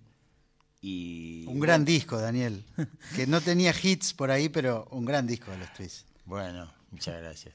Y, 0.81 1.45
Un 1.47 1.59
gran 1.59 1.85
disco, 1.85 2.17
Daniel. 2.19 2.63
Que 3.15 3.25
no 3.25 3.39
tenía 3.41 3.73
hits 3.81 4.13
por 4.13 4.31
ahí, 4.31 4.49
pero 4.49 4.87
un 4.91 5.05
gran 5.05 5.25
disco 5.25 5.51
de 5.51 5.57
los 5.57 5.73
Twists. 5.73 6.05
Bueno, 6.25 6.71
muchas 6.91 7.21
gracias. 7.21 7.53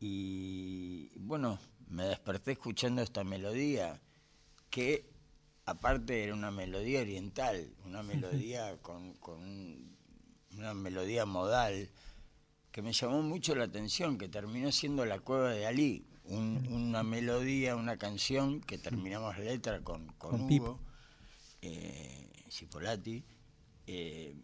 Y 0.00 1.10
bueno, 1.16 1.58
me 1.88 2.04
desperté 2.04 2.52
escuchando 2.52 3.00
esta 3.02 3.24
melodía, 3.24 4.00
que 4.70 5.10
aparte 5.66 6.22
era 6.24 6.34
una 6.34 6.50
melodía 6.50 7.00
oriental, 7.00 7.74
una 7.84 8.02
melodía 8.02 8.76
con, 8.82 9.14
con 9.14 9.40
un- 9.40 9.94
una 10.56 10.72
melodía 10.74 11.26
modal, 11.26 11.90
que 12.70 12.80
me 12.82 12.92
llamó 12.92 13.22
mucho 13.22 13.54
la 13.54 13.64
atención, 13.64 14.18
que 14.18 14.28
terminó 14.28 14.70
siendo 14.72 15.04
La 15.04 15.18
Cueva 15.20 15.50
de 15.50 15.66
Ali, 15.66 16.06
un- 16.24 16.66
una 16.70 17.02
melodía, 17.02 17.76
una 17.76 17.96
canción 17.96 18.60
que 18.60 18.78
terminamos 18.78 19.36
letra 19.38 19.80
con, 19.82 20.06
con, 20.18 20.30
Con 20.38 20.40
Hugo 20.52 20.80
eh, 21.62 22.30
Cipolati, 22.50 23.24
eh, 23.86 24.36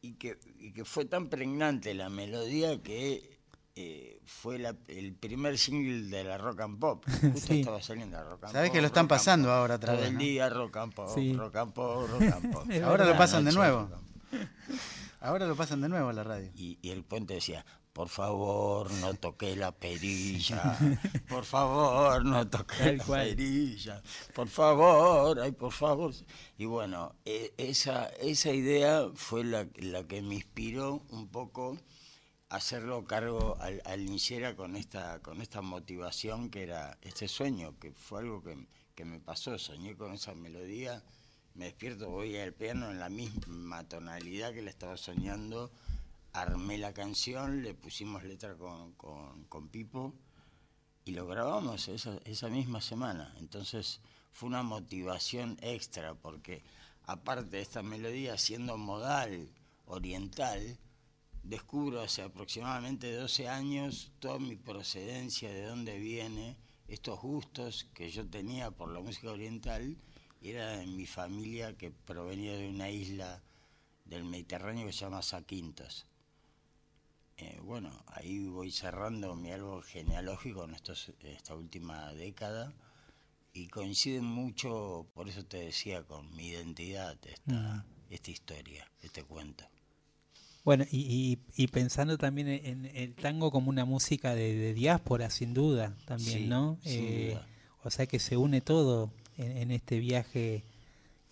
y, 0.00 0.14
que, 0.14 0.38
y 0.58 0.72
que 0.72 0.84
fue 0.84 1.04
tan 1.04 1.28
pregnante 1.28 1.94
la 1.94 2.08
melodía 2.10 2.82
que 2.82 3.37
eh, 3.80 4.20
fue 4.26 4.58
la- 4.58 4.74
el 4.88 5.14
primer 5.14 5.56
single 5.56 6.08
de 6.08 6.24
la 6.24 6.36
rock 6.36 6.60
and 6.62 6.78
pop. 6.80 7.04
Justo 7.22 7.46
Sí. 7.54 7.60
estaba 7.60 7.80
saliendo 7.80 8.16
la 8.16 8.24
rock 8.24 8.44
and 8.44 8.52
Sabés 8.52 8.70
pop. 8.70 8.74
que 8.74 8.80
lo 8.80 8.86
están 8.88 9.06
pasando 9.08 9.52
ahora 9.52 9.76
otra 9.76 9.92
Todo 9.92 10.00
vez, 10.00 10.08
el 10.08 10.14
¿no? 10.14 10.20
día 10.20 10.48
rock 10.48 10.76
and 10.78 10.92
pop, 10.94 11.10
Sí. 11.14 11.32
rock 11.34 11.54
and 11.56 11.72
pop, 11.72 12.08
rock 12.10 12.22
and 12.22 12.52
pop. 12.52 12.64
Ahora 12.84 13.04
lo 13.04 13.16
pasan 13.16 13.44
de 13.44 13.52
nuevo. 13.52 13.88
Ahora 15.20 15.46
lo 15.46 15.56
pasan 15.56 15.80
de 15.80 15.88
nuevo 15.88 16.08
a 16.08 16.12
la 16.12 16.24
radio. 16.24 16.50
Y, 16.54 16.78
y 16.82 16.90
el 16.90 17.02
puente 17.04 17.34
decía, 17.34 17.64
por 17.92 18.08
favor, 18.08 18.90
no 18.92 19.14
toqué 19.14 19.56
la 19.56 19.72
perilla, 19.72 20.78
por 21.28 21.44
favor, 21.44 22.24
no 22.24 22.46
toqué 22.48 22.96
la 22.96 23.04
perilla, 23.04 24.00
por 24.34 24.46
favor, 24.48 25.40
ay, 25.40 25.50
por 25.52 25.72
favor. 25.72 26.12
Y 26.56 26.64
bueno, 26.66 27.14
e- 27.24 27.52
esa, 27.56 28.06
esa 28.20 28.50
idea 28.52 29.06
fue 29.14 29.42
la, 29.44 29.66
la 29.78 30.04
que 30.04 30.22
me 30.22 30.36
inspiró 30.36 31.02
un 31.10 31.26
poco 31.28 31.76
hacerlo 32.48 33.04
cargo 33.04 33.56
al, 33.60 33.82
al 33.84 34.56
con 34.56 34.76
esta, 34.76 35.20
con 35.20 35.42
esta 35.42 35.60
motivación 35.60 36.50
que 36.50 36.62
era 36.62 36.98
este 37.02 37.28
sueño, 37.28 37.78
que 37.78 37.92
fue 37.92 38.20
algo 38.20 38.42
que, 38.42 38.66
que 38.94 39.04
me 39.04 39.20
pasó, 39.20 39.58
soñé 39.58 39.96
con 39.96 40.12
esa 40.12 40.34
melodía, 40.34 41.02
me 41.54 41.66
despierto, 41.66 42.08
voy 42.08 42.36
al 42.36 42.54
piano 42.54 42.90
en 42.90 42.98
la 42.98 43.08
misma 43.08 43.86
tonalidad 43.88 44.52
que 44.54 44.62
le 44.62 44.70
estaba 44.70 44.96
soñando, 44.96 45.70
armé 46.32 46.78
la 46.78 46.94
canción, 46.94 47.62
le 47.62 47.74
pusimos 47.74 48.24
letra 48.24 48.54
con, 48.54 48.92
con, 48.92 49.44
con 49.44 49.68
Pipo 49.68 50.14
y 51.04 51.12
lo 51.12 51.26
grabamos 51.26 51.88
esa, 51.88 52.18
esa 52.24 52.48
misma 52.48 52.80
semana. 52.80 53.34
Entonces 53.38 54.00
fue 54.32 54.48
una 54.48 54.62
motivación 54.62 55.58
extra 55.60 56.14
porque 56.14 56.62
aparte 57.04 57.56
de 57.56 57.60
esta 57.60 57.82
melodía 57.82 58.38
siendo 58.38 58.78
modal, 58.78 59.48
oriental, 59.86 60.78
descubro 61.42 62.00
hace 62.00 62.22
aproximadamente 62.22 63.12
12 63.12 63.48
años 63.48 64.12
toda 64.18 64.38
mi 64.38 64.56
procedencia, 64.56 65.50
de 65.50 65.64
dónde 65.64 65.98
viene, 65.98 66.56
estos 66.88 67.20
gustos 67.20 67.88
que 67.94 68.10
yo 68.10 68.28
tenía 68.28 68.70
por 68.70 68.90
la 68.90 69.00
música 69.00 69.30
oriental, 69.30 69.96
era 70.40 70.76
de 70.76 70.86
mi 70.86 71.06
familia 71.06 71.76
que 71.76 71.90
provenía 71.90 72.56
de 72.56 72.68
una 72.68 72.90
isla 72.90 73.42
del 74.04 74.24
Mediterráneo 74.24 74.86
que 74.86 74.92
se 74.92 75.00
llama 75.00 75.22
Saquintos. 75.22 76.06
Eh, 77.36 77.60
bueno, 77.62 78.04
ahí 78.08 78.46
voy 78.46 78.70
cerrando 78.72 79.34
mi 79.36 79.52
árbol 79.52 79.84
genealógico 79.84 80.64
en 80.64 80.74
estos, 80.74 81.12
esta 81.20 81.54
última 81.54 82.12
década 82.14 82.72
y 83.52 83.68
coinciden 83.68 84.24
mucho, 84.24 85.06
por 85.14 85.28
eso 85.28 85.44
te 85.44 85.58
decía, 85.58 86.04
con 86.04 86.34
mi 86.34 86.48
identidad 86.48 87.16
esta, 87.26 87.86
esta 88.10 88.30
historia, 88.30 88.90
este 89.00 89.22
cuento. 89.24 89.64
Bueno, 90.68 90.84
y, 90.90 90.98
y, 90.98 91.62
y 91.62 91.68
pensando 91.68 92.18
también 92.18 92.46
en, 92.46 92.84
el 92.94 93.14
tango 93.14 93.50
como 93.50 93.70
una 93.70 93.86
música 93.86 94.34
de, 94.34 94.54
de 94.54 94.74
diáspora, 94.74 95.30
sin 95.30 95.54
duda, 95.54 95.96
también, 96.04 96.40
Sí, 96.40 96.46
¿no? 96.46 96.78
Eh, 96.84 97.30
duda. 97.32 97.46
O 97.84 97.90
sea 97.90 98.04
que 98.04 98.18
se 98.18 98.36
une 98.36 98.60
todo 98.60 99.10
en, 99.38 99.56
en 99.56 99.70
este 99.70 99.98
viaje 99.98 100.64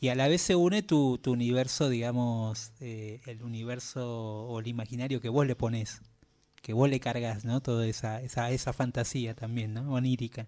y 0.00 0.08
a 0.08 0.14
la 0.14 0.26
vez 0.28 0.40
se 0.40 0.56
une 0.56 0.82
tu, 0.82 1.18
tu 1.18 1.32
universo, 1.32 1.90
digamos, 1.90 2.72
eh, 2.80 3.20
el 3.26 3.42
universo 3.42 4.46
o 4.46 4.58
el 4.58 4.68
imaginario 4.68 5.20
que 5.20 5.28
vos 5.28 5.46
le 5.46 5.54
pones, 5.54 6.00
que 6.62 6.72
vos 6.72 6.88
le 6.88 6.98
cargas, 6.98 7.44
¿no? 7.44 7.60
Toda 7.60 7.86
esa, 7.86 8.22
esa, 8.22 8.50
esa 8.52 8.72
fantasía 8.72 9.34
también, 9.34 9.74
¿no? 9.74 9.92
Onírica. 9.92 10.46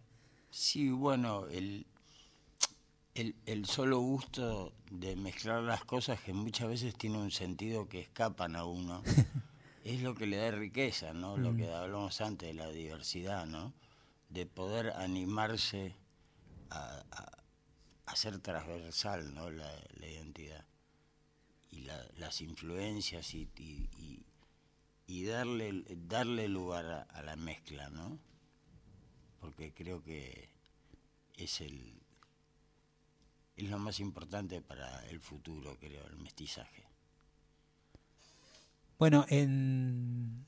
Sí, 0.49 0.89
bueno, 0.89 1.47
el, 1.49 1.85
el, 3.21 3.35
el 3.47 3.67
solo 3.67 3.99
gusto 4.01 4.73
de 4.91 5.17
mezclar 5.17 5.63
las 5.63 5.85
cosas 5.85 6.21
que 6.21 6.33
muchas 6.33 6.69
veces 6.69 6.95
tiene 6.97 7.19
un 7.19 7.31
sentido 7.31 7.89
que 7.89 8.01
escapan 8.01 8.57
a 8.57 8.65
uno, 8.65 9.03
es 9.85 10.03
lo 10.03 10.15
que 10.15 10.27
le 10.27 10.37
da 10.37 10.51
riqueza, 10.51 11.13
¿no? 11.13 11.37
Lo 11.37 11.57
que 11.57 11.73
hablamos 11.73 12.21
antes 12.21 12.49
de 12.49 12.55
la 12.55 12.69
diversidad, 12.71 13.47
¿no? 13.47 13.73
De 14.29 14.47
poder 14.47 14.91
animarse 14.91 15.95
a, 16.71 17.03
a, 17.11 17.39
a 18.07 18.17
ser 18.17 18.39
transversal, 18.41 19.35
¿no? 19.35 19.51
La, 19.51 19.71
la 20.01 20.07
identidad 20.07 20.65
y 21.71 21.81
la- 21.83 22.07
las 22.17 22.41
influencias 22.41 23.35
y, 23.35 23.49
y, 23.57 23.89
y- 23.99 24.25
y 25.07 25.25
darle, 25.25 25.85
darle 26.07 26.49
lugar 26.49 26.85
a, 26.87 27.03
a 27.03 27.23
la 27.23 27.37
mezcla, 27.37 27.89
¿no? 27.91 28.19
Porque 29.41 29.73
creo 29.73 30.03
que 30.03 30.49
es 31.37 31.61
el 31.63 31.98
es 33.59 33.71
lo 33.71 33.79
más 33.79 33.99
importante 33.99 34.61
para 34.61 35.05
el 35.09 35.21
futuro, 35.21 35.77
creo, 35.79 36.07
el 36.07 36.17
mestizaje. 36.17 36.85
Bueno, 38.99 39.27
en... 39.29 40.47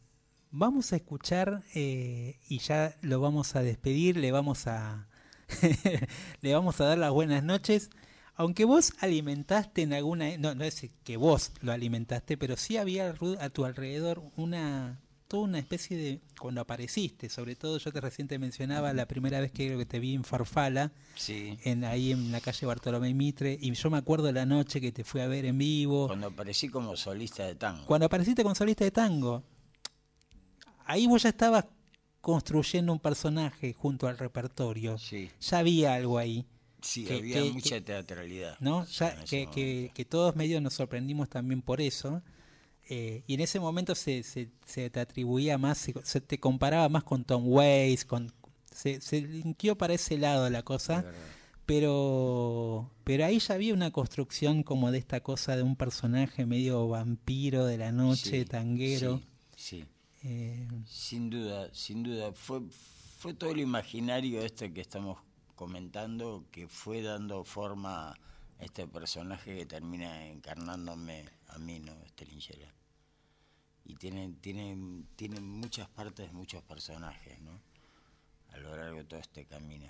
vamos 0.50 0.92
a 0.92 0.96
escuchar 0.96 1.62
eh, 1.74 2.38
y 2.48 2.58
ya 2.58 2.96
lo 3.02 3.20
vamos 3.20 3.56
a 3.56 3.62
despedir, 3.62 4.16
le 4.16 4.30
vamos 4.32 4.66
a 4.66 5.08
le 6.40 6.54
vamos 6.54 6.80
a 6.80 6.84
dar 6.84 6.98
las 6.98 7.11
buenas 7.11 7.42
noches. 7.42 7.90
Aunque 8.36 8.64
vos 8.64 8.92
alimentaste 9.00 9.82
en 9.82 9.92
alguna, 9.92 10.36
no, 10.38 10.54
no 10.54 10.64
es 10.64 10.88
que 11.04 11.16
vos 11.16 11.52
lo 11.61 11.72
alimentaste, 11.72 12.38
pero 12.38 12.56
sí 12.56 12.76
había 12.76 13.14
a 13.40 13.50
tu 13.50 13.64
alrededor 13.64 14.22
una 14.36 15.00
toda 15.31 15.45
una 15.45 15.61
especie 15.61 15.97
de 15.97 16.20
cuando 16.41 16.61
apareciste, 16.61 17.28
sobre 17.28 17.55
todo 17.55 17.78
yo 17.78 17.93
te 17.93 18.01
recién 18.01 18.26
te 18.26 18.37
mencionaba 18.41 18.93
la 18.93 19.07
primera 19.07 19.39
vez 19.39 19.53
que 19.53 19.68
creo 19.68 19.78
que 19.78 19.87
te 19.87 20.01
vi 20.01 20.14
en 20.14 20.24
Farfala, 20.24 20.91
Sí. 21.14 21.57
en 21.62 21.85
ahí 21.85 22.11
en 22.11 22.33
la 22.33 22.41
calle 22.41 22.66
Bartolomé 22.66 23.14
Mitre, 23.14 23.57
y 23.61 23.72
yo 23.72 23.91
me 23.91 23.99
acuerdo 23.99 24.33
la 24.33 24.45
noche 24.45 24.81
que 24.81 24.91
te 24.91 25.05
fui 25.05 25.20
a 25.20 25.28
ver 25.28 25.45
en 25.45 25.57
vivo. 25.57 26.09
Cuando 26.09 26.26
aparecí 26.26 26.68
como 26.68 26.97
solista 26.97 27.47
de 27.47 27.55
tango. 27.55 27.87
Cuando 27.87 28.07
apareciste 28.07 28.43
con 28.43 28.57
solista 28.57 28.83
de 28.83 28.91
tango, 28.91 29.45
ahí 30.85 31.07
vos 31.07 31.22
ya 31.22 31.28
estabas 31.28 31.64
construyendo 32.20 32.93
un 32.93 32.99
personaje 32.99 33.72
junto 33.72 34.09
al 34.09 34.18
repertorio. 34.18 34.99
Sí, 34.99 35.31
Ya 35.41 35.59
había 35.59 35.95
algo 35.95 36.18
ahí, 36.18 36.45
sí, 36.83 37.05
Que- 37.05 37.14
había 37.18 37.43
que- 37.43 37.51
mucha 37.53 37.76
que- 37.76 37.81
teatralidad. 37.83 38.57
¿no? 38.59 38.85
ya 38.87 39.14
que 39.24 40.07
todos 40.09 40.35
medio 40.35 40.61
nos 40.61 40.74
sorprendimos 40.74 41.28
también 41.28 41.62
por 41.62 41.81
eso. 41.81 42.20
Eh, 42.93 43.22
y 43.28 43.34
en 43.34 43.41
ese 43.41 43.61
momento 43.61 43.95
se, 43.95 44.24
se, 44.24 44.51
se 44.66 44.91
te 44.91 44.99
atribuía 44.99 45.59
más, 45.59 45.78
se, 45.78 45.95
se 46.03 46.20
te 46.20 46.41
comparaba 46.41 46.88
más 46.88 47.05
con 47.05 47.24
Tom 47.24 47.45
Waits, 47.47 48.05
con, 48.05 48.32
se, 48.70 49.01
se 49.01 49.20
linkeó 49.20 49.78
para 49.78 49.95
ese 49.95 50.18
lado 50.18 50.51
la 50.51 50.64
cosa. 50.64 51.05
Pero, 51.66 52.91
pero 53.05 53.24
ahí 53.24 53.38
ya 53.38 53.55
había 53.55 53.74
una 53.74 53.93
construcción 53.93 54.64
como 54.64 54.91
de 54.91 54.99
esta 54.99 55.20
cosa 55.20 55.55
de 55.55 55.62
un 55.62 55.76
personaje 55.76 56.45
medio 56.45 56.88
vampiro 56.88 57.64
de 57.64 57.78
la 57.78 57.93
noche, 57.93 58.41
Sí, 58.41 58.45
tanguero. 58.45 59.20
Sí, 59.55 59.84
sí. 59.84 59.84
Eh, 60.24 60.66
Sin 60.84 61.30
duda, 61.30 61.72
sin 61.72 62.03
duda. 62.03 62.32
Fue, 62.32 62.61
fue 63.18 63.34
todo 63.34 63.53
el 63.53 63.61
imaginario 63.61 64.43
este 64.43 64.72
que 64.72 64.80
estamos 64.80 65.18
comentando 65.55 66.45
que 66.51 66.66
fue 66.66 67.03
dando 67.03 67.45
forma 67.45 68.11
a 68.11 68.64
este 68.64 68.88
personaje 68.88 69.59
que 69.59 69.66
termina 69.66 70.26
encarnándome 70.26 71.24
a 71.47 71.59
mí, 71.59 71.78
¿no? 71.78 71.93
Este 72.05 72.26
linchera. 72.26 72.74
Y 73.91 73.97
tiene, 73.97 74.32
tiene, 74.41 75.05
tiene 75.16 75.41
muchas 75.41 75.88
partes, 75.88 76.32
muchos 76.32 76.62
personajes, 76.62 77.41
¿no? 77.41 77.61
A 78.53 78.59
lo 78.59 78.76
largo 78.76 78.99
de 78.99 79.05
todo 79.05 79.18
este 79.18 79.47
camino. 79.47 79.86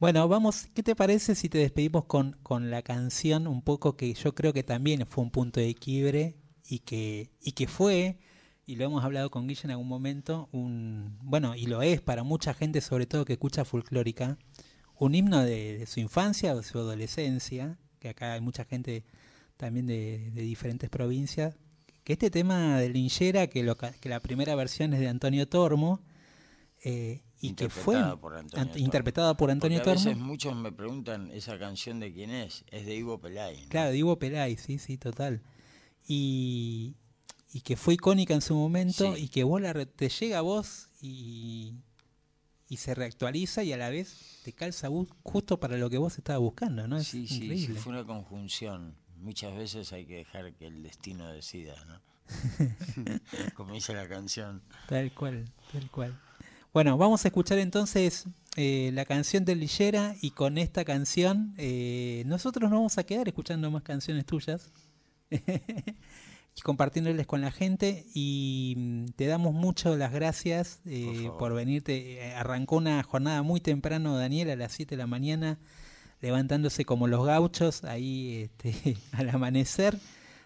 Bueno, 0.00 0.26
vamos, 0.28 0.68
¿qué 0.74 0.82
te 0.82 0.96
parece 0.96 1.34
si 1.34 1.50
te 1.50 1.58
despedimos 1.58 2.06
con, 2.06 2.38
con 2.42 2.70
la 2.70 2.80
canción 2.80 3.46
un 3.46 3.60
poco 3.60 3.98
que 3.98 4.14
yo 4.14 4.34
creo 4.34 4.54
que 4.54 4.62
también 4.62 5.06
fue 5.06 5.24
un 5.24 5.30
punto 5.30 5.60
de 5.60 5.74
quiebre 5.74 6.38
y 6.66 6.78
que, 6.78 7.30
y 7.42 7.52
que 7.52 7.66
fue, 7.68 8.18
y 8.64 8.76
lo 8.76 8.86
hemos 8.86 9.04
hablado 9.04 9.30
con 9.30 9.46
Guille 9.46 9.64
en 9.64 9.72
algún 9.72 9.88
momento, 9.88 10.48
un 10.50 11.18
bueno, 11.20 11.54
y 11.54 11.66
lo 11.66 11.82
es 11.82 12.00
para 12.00 12.22
mucha 12.22 12.54
gente, 12.54 12.80
sobre 12.80 13.04
todo 13.04 13.26
que 13.26 13.34
escucha 13.34 13.66
folclórica, 13.66 14.38
un 14.98 15.14
himno 15.14 15.44
de, 15.44 15.84
su 15.86 16.00
infancia 16.00 16.54
o 16.54 16.62
su 16.62 16.78
adolescencia, 16.78 17.78
que 17.98 18.08
acá 18.08 18.32
hay 18.32 18.40
mucha 18.40 18.64
gente 18.64 19.04
también 19.58 19.86
de 19.86 20.30
diferentes 20.30 20.88
provincias, 20.88 21.56
que 22.04 22.14
este 22.14 22.30
tema 22.30 22.78
de 22.78 22.88
Linchera, 22.88 23.46
que, 23.46 23.62
lo 23.62 23.76
que 23.76 24.08
la 24.08 24.20
primera 24.20 24.54
versión 24.54 24.92
es 24.94 25.00
de 25.00 25.08
Antonio 25.08 25.46
Tormo, 25.48 26.00
eh, 26.84 27.22
y 27.40 27.54
que 27.54 27.68
fue 27.68 27.94
Interpretada 27.96 28.20
por 28.20 28.34
Antonio 28.36 28.64
ant- 28.64 28.68
Tormo. 28.72 28.84
interpretada 28.84 29.36
por 29.36 29.50
Antonio 29.50 29.78
Porque 29.78 29.90
a 29.90 29.94
Tormo. 29.94 30.08
veces 30.10 30.22
muchos 30.22 30.56
me 30.56 30.72
preguntan 30.72 31.30
esa 31.32 31.58
canción 31.58 31.98
de 32.00 32.12
quién 32.12 32.30
es. 32.30 32.64
Es 32.70 32.86
de 32.86 32.94
Ivo 32.96 33.20
Pelay. 33.20 33.62
¿no? 33.62 33.68
Claro, 33.68 33.90
de 33.90 33.98
Ivo 33.98 34.18
Pelay, 34.18 34.56
sí, 34.56 34.78
sí, 34.78 34.96
total. 34.96 35.42
Y, 36.06 36.94
y 37.52 37.60
que 37.60 37.76
fue 37.76 37.94
icónica 37.94 38.34
en 38.34 38.42
su 38.42 38.54
momento 38.54 39.14
Sí. 39.14 39.24
y 39.24 39.28
que 39.28 39.44
vos 39.44 39.60
la 39.60 39.72
te 39.86 40.08
llega 40.08 40.38
a 40.38 40.42
vos 40.42 40.88
y, 41.00 41.74
y 42.68 42.76
se 42.76 42.94
reactualiza 42.94 43.62
y 43.64 43.72
a 43.72 43.76
la 43.76 43.90
vez 43.90 44.40
te 44.44 44.52
calza 44.52 44.88
justo 45.22 45.58
para 45.60 45.76
lo 45.76 45.88
que 45.90 45.98
vos 45.98 46.16
estabas 46.18 46.40
buscando, 46.40 46.86
¿no? 46.88 46.98
Es 46.98 47.08
Sí, 47.08 47.26
sí, 47.26 47.66
fue 47.74 47.92
una 47.92 48.04
conjunción. 48.04 48.96
Muchas 49.22 49.54
veces 49.56 49.92
hay 49.92 50.04
que 50.04 50.16
dejar 50.16 50.52
que 50.54 50.66
el 50.66 50.82
destino 50.82 51.28
decida, 51.32 51.74
¿no? 51.86 52.00
Como 53.54 53.74
dice 53.74 53.94
la 53.94 54.08
canción. 54.08 54.62
Tal 54.88 55.12
cual, 55.14 55.44
tal 55.72 55.90
cual. 55.90 56.20
Bueno, 56.72 56.96
vamos 56.96 57.24
a 57.24 57.28
escuchar 57.28 57.58
entonces 57.58 58.26
eh, 58.56 58.90
la 58.94 59.04
canción 59.04 59.44
de 59.44 59.54
Lillera 59.54 60.16
y 60.20 60.30
con 60.30 60.58
esta 60.58 60.84
canción 60.84 61.54
eh, 61.58 62.22
nosotros 62.26 62.70
nos 62.70 62.78
vamos 62.78 62.98
a 62.98 63.04
quedar 63.04 63.28
escuchando 63.28 63.70
más 63.70 63.82
canciones 63.82 64.26
tuyas 64.26 64.72
y 65.30 66.60
compartiéndoles 66.62 67.26
con 67.26 67.40
la 67.40 67.50
gente 67.50 68.06
y 68.14 68.74
mm, 68.76 69.06
te 69.16 69.26
damos 69.26 69.54
mucho 69.54 69.96
las 69.96 70.12
gracias 70.12 70.80
eh, 70.86 71.04
Por 71.04 71.16
favor. 71.16 71.38
por 71.38 71.54
venirte. 71.54 72.26
Eh, 72.26 72.34
Arrancó 72.34 72.76
una 72.76 73.02
jornada 73.02 73.42
muy 73.42 73.60
temprano, 73.60 74.16
Daniel, 74.16 74.50
a 74.50 74.56
las 74.56 74.72
7 74.72 74.96
de 74.96 74.98
la 74.98 75.06
mañana, 75.06 75.58
levantándose 76.22 76.86
como 76.86 77.06
los 77.08 77.26
gauchos 77.26 77.84
ahí 77.84 78.44
este, 78.44 78.96
al 79.12 79.28
amanecer 79.28 79.98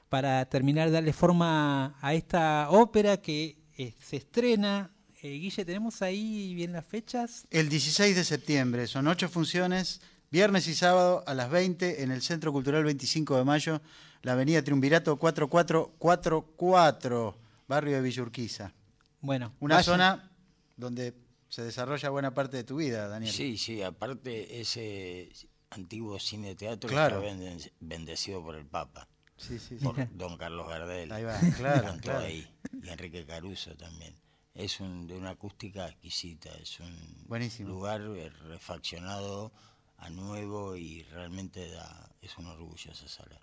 para 0.08 0.44
terminar 0.46 0.88
de 0.88 0.94
darle 0.94 1.12
forma 1.12 1.94
a 2.00 2.14
esta 2.14 2.68
ópera 2.70 3.18
que 3.18 3.58
eh, 3.76 3.94
se 4.02 4.16
estrena. 4.16 4.90
Eh, 5.22 5.38
Guille, 5.38 5.64
¿tenemos 5.64 6.02
ahí 6.02 6.54
bien 6.54 6.72
las 6.72 6.84
fechas? 6.86 7.46
El 7.50 7.68
16 7.68 8.16
de 8.16 8.24
septiembre, 8.24 8.86
son 8.86 9.06
ocho 9.08 9.28
funciones, 9.28 10.00
viernes 10.30 10.66
y 10.68 10.74
sábado 10.74 11.24
a 11.26 11.34
las 11.34 11.50
20 11.50 12.02
en 12.02 12.10
el 12.10 12.22
Centro 12.22 12.52
Cultural 12.52 12.84
25 12.84 13.36
de 13.36 13.44
Mayo, 13.44 13.82
la 14.22 14.32
Avenida 14.32 14.62
Triunvirato 14.62 15.18
4444, 15.18 17.38
barrio 17.68 17.96
de 17.96 18.02
Villurquiza. 18.02 18.72
Bueno, 19.20 19.52
Una 19.60 19.74
vayan. 19.76 19.84
zona 19.84 20.30
donde 20.76 21.14
se 21.48 21.62
desarrolla 21.62 22.10
buena 22.10 22.34
parte 22.34 22.56
de 22.58 22.64
tu 22.64 22.76
vida, 22.76 23.08
Daniel. 23.08 23.32
Sí, 23.32 23.56
sí, 23.58 23.82
aparte 23.82 24.60
ese 24.60 25.30
antiguo 25.76 26.18
cine 26.18 26.54
teatro 26.56 26.90
Claro. 26.90 27.22
está 27.22 27.28
bende- 27.36 27.72
bendecido 27.80 28.42
por 28.42 28.56
el 28.56 28.66
Papa, 28.66 29.08
sí, 29.36 29.58
sí. 29.58 29.78
sí. 29.78 29.84
por 29.84 29.94
Don 30.16 30.36
Carlos 30.36 30.68
Gardel. 30.68 31.12
Ahí 31.12 31.22
va, 31.24 31.38
claro, 31.56 31.94
ahí. 32.18 32.46
Y 32.82 32.88
Enrique 32.88 33.24
Caruso 33.24 33.74
también. 33.76 34.14
Es 34.54 34.80
un, 34.80 35.06
de 35.06 35.14
una 35.14 35.30
acústica 35.30 35.86
exquisita, 35.88 36.50
es 36.62 36.80
un 36.80 37.24
Buenísimo. 37.28 37.68
lugar 37.68 38.00
eh, 38.16 38.30
refaccionado 38.48 39.52
a 39.98 40.08
nuevo 40.10 40.76
y 40.76 41.02
realmente 41.04 41.70
da, 41.70 42.10
es 42.22 42.36
un 42.38 42.46
orgullo 42.46 42.90
esa 42.92 43.06
sala. 43.08 43.38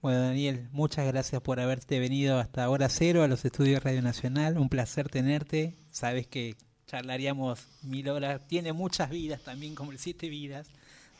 Bueno, 0.00 0.20
Daniel, 0.20 0.68
muchas 0.72 1.06
gracias 1.06 1.40
por 1.40 1.60
haberte 1.60 1.98
venido 1.98 2.38
hasta 2.38 2.68
hora 2.68 2.88
cero 2.90 3.22
a 3.22 3.28
los 3.28 3.44
estudios 3.44 3.76
de 3.82 3.90
Radio 3.90 4.02
Nacional. 4.02 4.58
Un 4.58 4.68
placer 4.68 5.08
tenerte. 5.08 5.78
Sabes 5.90 6.26
que 6.26 6.56
charlaríamos 6.86 7.60
mil 7.82 8.08
horas. 8.10 8.46
Tiene 8.46 8.72
muchas 8.74 9.08
vidas 9.10 9.42
también, 9.42 9.74
como 9.74 9.92
el 9.92 9.98
Siete 9.98 10.28
Vidas. 10.28 10.68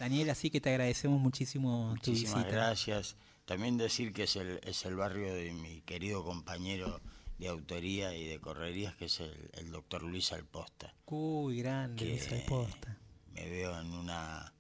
Daniel, 0.04 0.30
así 0.30 0.50
que 0.50 0.60
te 0.60 0.70
agradecemos 0.70 1.20
muchísimo 1.20 1.94
tu 2.02 2.10
Muchísimas 2.10 2.44
visita. 2.44 2.50
gracias. 2.56 3.16
También 3.44 3.76
decir 3.76 4.12
que 4.12 4.24
es 4.24 4.36
el, 4.36 4.60
es 4.62 4.84
el 4.84 4.96
barrio 4.96 5.34
de 5.34 5.52
mi 5.52 5.80
querido 5.82 6.24
compañero 6.24 7.00
de 7.38 7.48
autoría 7.48 8.14
y 8.14 8.26
de 8.26 8.38
correrías, 8.40 8.94
que 8.96 9.06
es 9.06 9.20
el, 9.20 9.50
el 9.54 9.70
doctor 9.70 10.02
Luis 10.02 10.32
Alposta. 10.32 10.94
Uy, 11.06 11.58
grande, 11.62 12.04
Luis 12.06 12.30
Alposta. 12.32 12.96
me 13.32 13.48
veo 13.48 13.78
en 13.80 13.92
una 13.92 14.52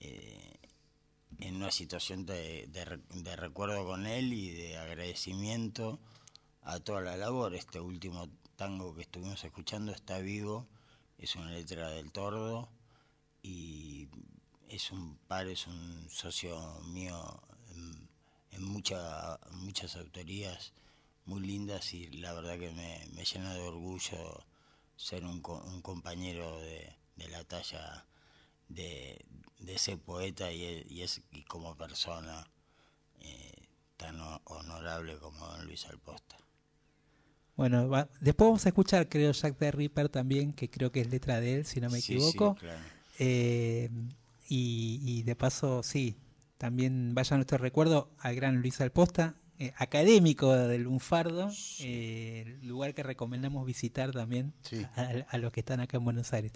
eh, 0.00 0.52
en 1.38 1.56
una 1.56 1.70
situación 1.70 2.24
de, 2.24 2.66
de 2.68 3.00
de 3.22 3.36
recuerdo 3.36 3.84
con 3.84 4.06
él 4.06 4.32
y 4.32 4.50
de 4.50 4.76
agradecimiento 4.78 6.00
a 6.62 6.80
toda 6.80 7.00
la 7.02 7.16
labor. 7.16 7.54
Este 7.54 7.78
último 7.80 8.28
tango 8.56 8.94
que 8.94 9.02
estuvimos 9.02 9.44
escuchando 9.44 9.92
está 9.92 10.18
vivo, 10.18 10.66
es 11.18 11.36
una 11.36 11.50
letra 11.50 11.90
del 11.90 12.10
tordo 12.10 12.68
y 13.42 14.08
es 14.68 14.90
un 14.92 15.16
par, 15.28 15.46
es 15.48 15.66
un 15.66 16.08
socio 16.10 16.58
mío 16.86 17.40
en, 17.74 18.08
en 18.52 18.64
mucha- 18.64 19.38
muchas 19.52 19.96
autorías 19.96 20.72
muy 21.26 21.40
lindas 21.40 21.92
y 21.94 22.08
la 22.18 22.32
verdad 22.32 22.58
que 22.58 22.70
me, 22.72 23.06
me 23.14 23.24
llena 23.24 23.54
de 23.54 23.60
orgullo 23.60 24.44
ser 24.96 25.24
un, 25.24 25.42
un 25.66 25.82
compañero 25.82 26.60
de, 26.60 26.96
de 27.16 27.28
la 27.28 27.44
talla 27.44 28.06
de, 28.68 29.24
de 29.60 29.74
ese 29.74 29.96
poeta 29.98 30.52
y, 30.52 30.64
e- 30.64 30.86
y 30.88 31.02
es 31.02 31.22
y 31.32 31.42
como 31.44 31.76
persona 31.76 32.48
eh, 33.20 33.68
tan 33.96 34.20
ho- 34.20 34.42
honorable 34.46 35.18
como 35.18 35.46
don 35.46 35.66
Luis 35.66 35.86
Alposta. 35.86 36.36
Bueno, 37.56 37.88
va- 37.88 38.08
después 38.20 38.48
vamos 38.48 38.66
a 38.66 38.68
escuchar, 38.68 39.08
creo, 39.08 39.32
Jack 39.32 39.56
the 39.58 39.70
Ripper 39.70 40.08
también, 40.10 40.52
que 40.52 40.68
creo 40.70 40.92
que 40.92 41.00
es 41.00 41.08
letra 41.10 41.40
de 41.40 41.56
él, 41.56 41.66
si 41.66 41.80
no 41.80 41.88
me 41.90 42.00
Sí, 42.00 42.14
equivoco. 42.14 42.54
Sí, 42.54 42.60
claro. 42.60 42.92
Eh, 43.18 43.90
y, 44.48 45.00
y 45.04 45.22
de 45.22 45.36
paso, 45.36 45.82
sí, 45.82 46.16
también 46.58 47.14
vaya 47.14 47.36
nuestro 47.36 47.58
recuerdo 47.58 48.10
al 48.18 48.34
gran 48.34 48.60
Luis 48.62 48.80
Alposta, 48.80 49.34
eh, 49.58 49.72
académico 49.78 50.52
del 50.54 50.82
Lunfardo, 50.82 51.50
eh, 51.80 52.58
lugar 52.62 52.92
que 52.94 53.02
recomendamos 53.02 53.64
visitar 53.64 54.10
también 54.12 54.52
Sí. 54.60 54.84
a, 54.96 55.12
a 55.30 55.38
los 55.38 55.50
que 55.50 55.60
están 55.60 55.80
acá 55.80 55.96
en 55.96 56.04
Buenos 56.04 56.30
Aires. 56.34 56.52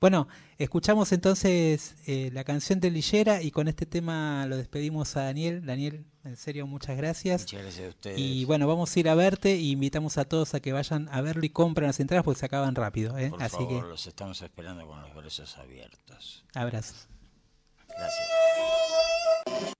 Bueno, 0.00 0.28
escuchamos 0.58 1.10
entonces 1.10 1.96
eh, 2.06 2.30
la 2.32 2.44
canción 2.44 2.78
de 2.78 2.92
Lillera 2.92 3.42
y 3.42 3.50
con 3.50 3.66
este 3.66 3.86
tema 3.86 4.46
lo 4.46 4.56
despedimos 4.56 5.16
a 5.16 5.24
Daniel. 5.24 5.66
Daniel, 5.66 6.04
en 6.22 6.36
serio, 6.36 6.64
muchas 6.68 6.96
gracias. 6.96 7.42
Muchas 7.42 7.62
gracias 7.62 7.86
a 7.86 7.88
ustedes. 7.88 8.18
Y 8.20 8.44
bueno, 8.44 8.68
vamos 8.68 8.94
a 8.94 9.00
ir 9.00 9.08
a 9.08 9.16
verte 9.16 9.56
y 9.56 9.72
invitamos 9.72 10.16
a 10.16 10.24
todos 10.24 10.54
a 10.54 10.60
que 10.60 10.72
vayan 10.72 11.08
a 11.10 11.20
verlo 11.22 11.44
y 11.44 11.48
compren 11.50 11.88
las 11.88 11.98
entradas 11.98 12.24
porque 12.24 12.38
se 12.38 12.46
acaban 12.46 12.76
rápido. 12.76 13.18
¿eh? 13.18 13.30
Por 13.30 13.42
Así 13.42 13.56
favor, 13.56 13.84
los 13.88 14.06
estamos 14.06 14.40
esperando 14.42 14.86
con 14.86 15.00
los 15.02 15.12
brazos 15.12 15.58
abiertos. 15.58 16.44
que 16.52 16.58
abrazos. 16.60 17.08
Gracias. 17.96 19.73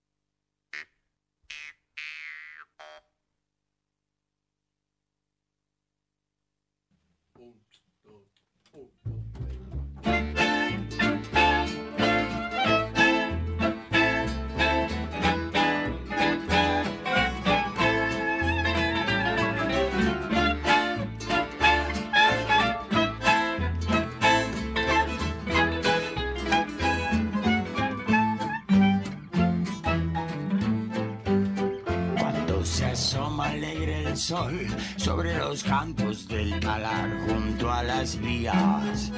El 32.64 34.16
sol 34.16 34.66
sobre 34.96 35.36
los 35.36 35.62
campos 35.62 36.26
del 36.26 36.58
talar 36.60 37.10
junto 37.28 37.70
a 37.70 37.82
las 37.82 38.18
vías. 38.18 39.12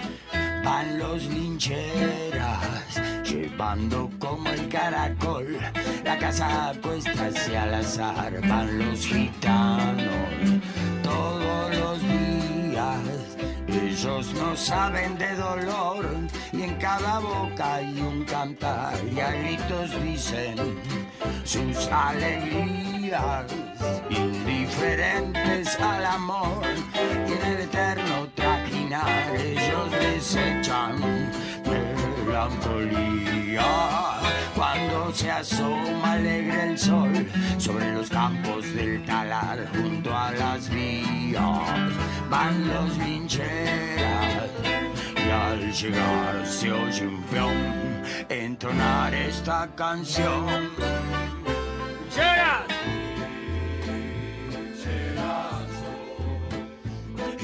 Van 0.64 0.98
los 0.98 1.22
lincheras 1.26 3.00
llevando 3.24 4.10
como 4.18 4.48
el 4.48 4.68
caracol 4.68 5.58
la 6.04 6.18
casa 6.18 6.72
cuesta 6.82 7.26
hacia 7.26 7.62
al 7.62 7.74
azar. 7.74 8.40
Van 8.48 8.78
los 8.78 9.06
gitanos 9.06 10.60
todos 11.04 11.76
los 11.76 12.00
días. 12.02 13.36
Ellos 13.68 14.34
no 14.34 14.56
saben 14.56 15.16
de 15.18 15.34
dolor 15.36 16.04
y 16.52 16.62
en 16.62 16.74
cada 16.76 17.20
boca 17.20 17.76
hay 17.76 18.00
un 18.00 18.24
cantar 18.24 18.94
y 19.14 19.20
a 19.20 19.30
gritos 19.30 20.02
dicen 20.02 20.56
sus 21.44 21.86
alegrías 21.88 22.95
indiferentes 24.10 25.78
al 25.78 26.04
amor 26.06 26.62
y 27.28 27.32
en 27.32 27.44
el 27.52 27.60
eterno 27.60 28.28
trajinar 28.34 29.36
ellos 29.36 29.90
desechan 29.92 31.30
melancolía 32.26 33.62
cuando 34.56 35.14
se 35.14 35.30
asoma 35.30 36.12
alegre 36.14 36.70
el 36.70 36.78
sol 36.78 37.12
sobre 37.58 37.92
los 37.92 38.10
campos 38.10 38.74
del 38.74 39.04
talar 39.04 39.68
junto 39.72 40.12
a 40.12 40.32
las 40.32 40.68
vías 40.68 41.92
van 42.28 42.68
los 42.68 42.98
lincheras 42.98 44.50
y 45.16 45.30
al 45.30 45.72
llegar 45.72 46.44
se 46.44 46.72
oye 46.72 47.06
un 47.06 47.22
peón 47.24 48.02
entonar 48.28 49.14
esta 49.14 49.68
canción. 49.76 51.15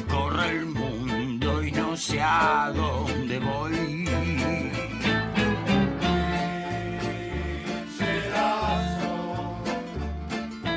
Corre 0.08 0.48
el 0.48 0.66
mundo 0.66 1.62
y 1.62 1.72
no 1.72 1.94
sé 1.96 2.22
a 2.22 2.72
dónde 2.74 3.38
voy. 3.38 4.06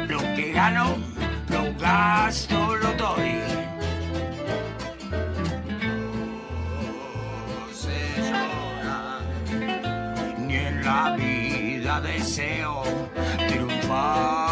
Lo 0.07 0.19
que 0.35 0.51
gano, 0.51 0.97
lo 1.49 1.73
gasto, 1.79 2.75
lo 2.75 2.91
doy. 2.93 3.39
Ni 10.39 10.55
en 10.55 10.83
la 10.83 11.15
vida 11.15 12.01
deseo 12.01 12.83
Bye. 14.16 14.44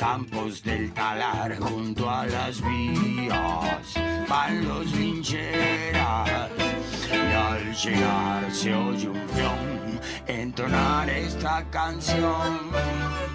Campos 0.00 0.62
del 0.62 0.90
talar 0.94 1.58
junto 1.58 2.08
a 2.08 2.24
las 2.24 2.58
vías 2.62 3.94
van 4.26 4.66
los 4.66 4.90
lincheras 4.92 6.50
y 7.12 7.34
al 7.34 7.74
llegar 7.74 8.50
se 8.50 8.74
oye 8.74 9.08
un 9.10 9.26
peón 9.26 10.00
entonar 10.26 11.10
esta 11.10 11.66
canción. 11.70 13.29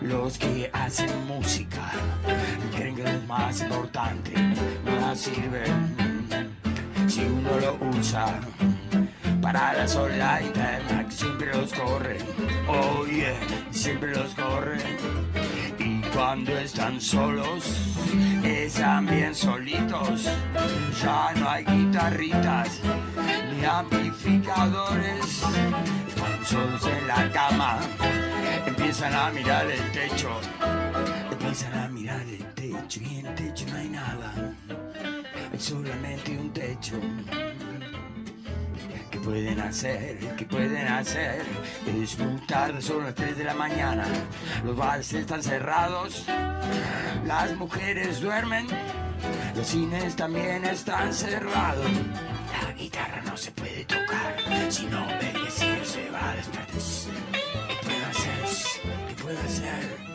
Los 0.00 0.36
que 0.36 0.68
hacen 0.72 1.26
música 1.26 1.92
creen 2.74 2.96
que 2.96 3.04
lo 3.04 3.20
más 3.28 3.60
importante 3.60 4.32
nada 4.84 5.14
sirve 5.14 5.64
si 7.06 7.20
uno 7.20 7.60
lo 7.60 7.78
usa 7.96 8.40
para 9.40 9.74
la 9.74 9.86
sola 9.86 10.42
interna 10.42 11.06
que 11.06 11.12
siempre 11.12 11.54
los 11.54 11.72
corren. 11.72 12.18
Oye, 12.66 13.34
siempre 13.70 14.12
los 14.12 14.34
corren. 14.34 14.96
Y 15.78 16.00
cuando 16.14 16.58
están 16.58 17.00
solos, 17.00 17.94
están 18.42 19.06
bien 19.06 19.34
solitos. 19.34 20.24
Ya 21.02 21.32
no 21.36 21.48
hay 21.48 21.64
guitarritas 21.64 22.80
ni 23.52 23.64
amplificadores. 23.64 24.93
Empiezan 29.04 29.26
a 29.26 29.30
mirar 29.32 29.70
el 29.70 29.92
techo. 29.92 30.40
Empiezan 31.30 31.78
a 31.78 31.88
mirar 31.88 32.20
el 32.22 32.54
techo 32.54 33.00
y 33.02 33.18
en 33.18 33.26
el 33.26 33.34
techo 33.34 33.66
no 33.68 33.76
hay 33.76 33.88
nada. 33.90 34.32
Hay 35.52 35.60
solamente 35.60 36.38
un 36.38 36.50
techo 36.54 36.96
que 39.10 39.18
pueden 39.18 39.60
hacer? 39.60 40.16
¿Qué 40.38 40.46
pueden 40.46 40.88
hacer? 40.88 41.42
Es 41.86 42.18
muy 42.18 42.40
tarde, 42.46 42.80
son 42.80 43.04
las 43.04 43.14
3 43.14 43.36
de 43.36 43.44
la 43.44 43.52
mañana. 43.52 44.06
Los 44.64 44.74
bares 44.74 45.12
están 45.12 45.42
cerrados. 45.42 46.24
Las 47.26 47.54
mujeres 47.56 48.22
duermen. 48.22 48.66
Los 49.54 49.66
cines 49.66 50.16
también 50.16 50.64
están 50.64 51.12
cerrados. 51.12 51.90
La 52.62 52.72
guitarra 52.72 53.20
no 53.26 53.36
se 53.36 53.50
puede 53.50 53.84
tocar. 53.84 54.36
Si 54.70 54.86
no, 54.86 55.06
el 55.10 55.42
vecino 55.42 55.84
se 55.84 56.10
va 56.10 56.30
a 56.30 56.36
despertar. 56.36 57.73
¿Qué 59.34 59.40
puedo 59.40 59.52
hacer? 59.52 59.80
¿Qué 59.80 59.96
puedo 60.06 60.13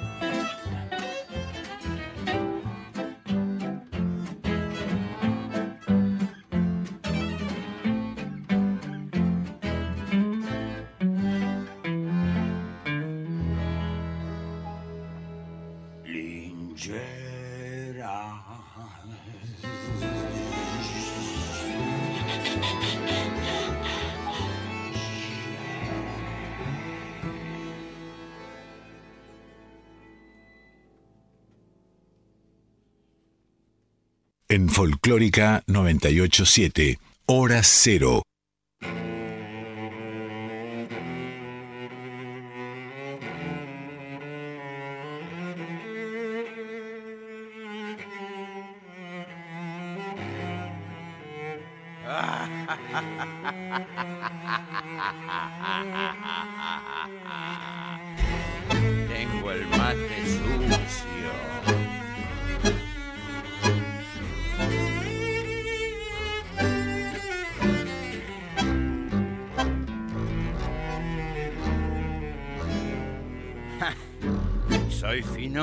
en 34.50 34.68
Folclórica 34.68 35.64
987, 35.68 37.00
Hora 37.28 37.62
Cero. 37.64 38.24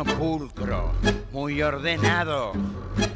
Pulcro, 0.05 0.92
muy 1.32 1.62
ordenado, 1.62 2.53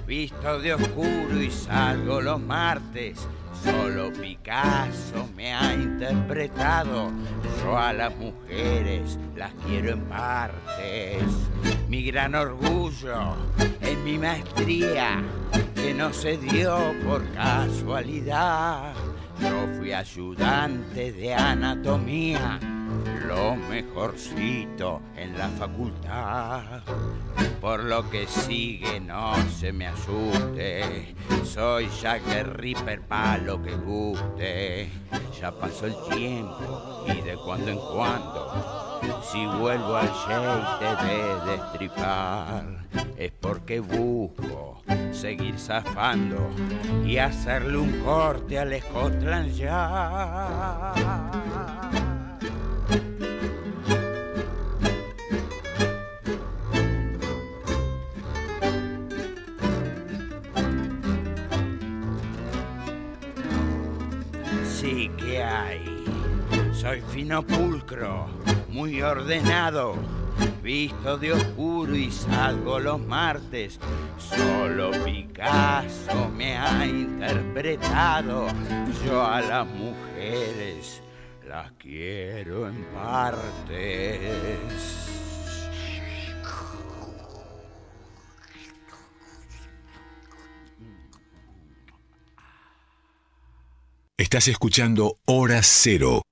visto 0.07 0.59
de 0.61 0.74
oscuro 0.74 1.41
y 1.41 1.51
salgo 1.51 2.20
los 2.20 2.41
martes. 2.41 3.26
Solo 3.62 4.11
Picasso 4.12 5.28
me 5.37 5.53
ha 5.53 5.74
interpretado. 5.74 7.11
Yo 7.62 7.76
a 7.76 7.93
las 7.93 8.16
mujeres 8.16 9.18
las 9.37 9.53
quiero 9.66 9.93
en 9.93 10.01
partes. 10.05 11.22
Mi 11.89 12.03
gran 12.05 12.35
orgullo 12.35 13.37
en 13.83 14.05
mi 14.05 14.16
maestría, 14.16 15.22
que 15.74 15.93
no 15.93 16.12
se 16.12 16.39
dio 16.39 16.78
por 17.05 17.22
casualidad. 17.33 18.95
Yo 19.41 19.66
fui 19.78 19.93
ayudante 19.93 21.12
de 21.12 21.35
anatomía 21.35 22.59
lo 23.26 23.57
mejorcito 23.57 25.01
en 25.16 25.36
la 25.36 25.49
facultad. 25.49 26.82
Por 27.61 27.84
lo 27.84 28.09
que 28.09 28.26
sigue 28.26 29.01
no 29.01 29.34
se 29.49 29.72
me 29.72 29.86
asuste, 29.86 31.14
soy 31.45 31.88
Jack 32.01 32.26
el 32.28 32.47
Ripper 32.47 33.03
pa' 33.03 33.36
lo 33.38 33.62
que 33.62 33.74
guste. 33.76 34.91
Ya 35.38 35.53
pasó 35.53 35.86
el 35.86 35.97
tiempo 36.14 37.05
y 37.07 37.20
de 37.20 37.36
cuando 37.36 37.70
en 37.70 37.78
cuando, 37.78 39.20
si 39.22 39.45
vuelvo 39.47 39.97
al 39.97 40.09
shake 40.09 41.03
de 41.03 41.53
destripar, 41.53 42.86
es 43.16 43.32
porque 43.32 43.80
busco 43.80 44.82
seguir 45.12 45.59
zafando 45.59 46.51
y 47.05 47.18
hacerle 47.18 47.78
un 47.78 48.01
corte 48.01 48.59
al 48.59 48.80
Scotland 48.80 49.53
ya. 49.53 51.39
Soy 66.91 67.03
fino 67.03 67.47
pulcro, 67.47 68.26
muy 68.68 69.01
ordenado, 69.01 69.95
visto 70.61 71.18
de 71.18 71.32
oscuro 71.34 71.95
y 71.95 72.11
salgo 72.11 72.80
los 72.80 72.99
martes. 72.99 73.78
Solo 74.18 74.91
Picasso 75.05 76.28
me 76.30 76.59
ha 76.59 76.84
interpretado. 76.84 78.49
Yo 79.07 79.24
a 79.24 79.41
las 79.41 79.68
mujeres 79.68 81.01
las 81.47 81.70
quiero 81.78 82.68
en 82.68 82.84
partes. 82.86 84.26
Estás 94.18 94.49
escuchando 94.49 95.20
Hora 95.26 95.61
Cero. 95.62 96.22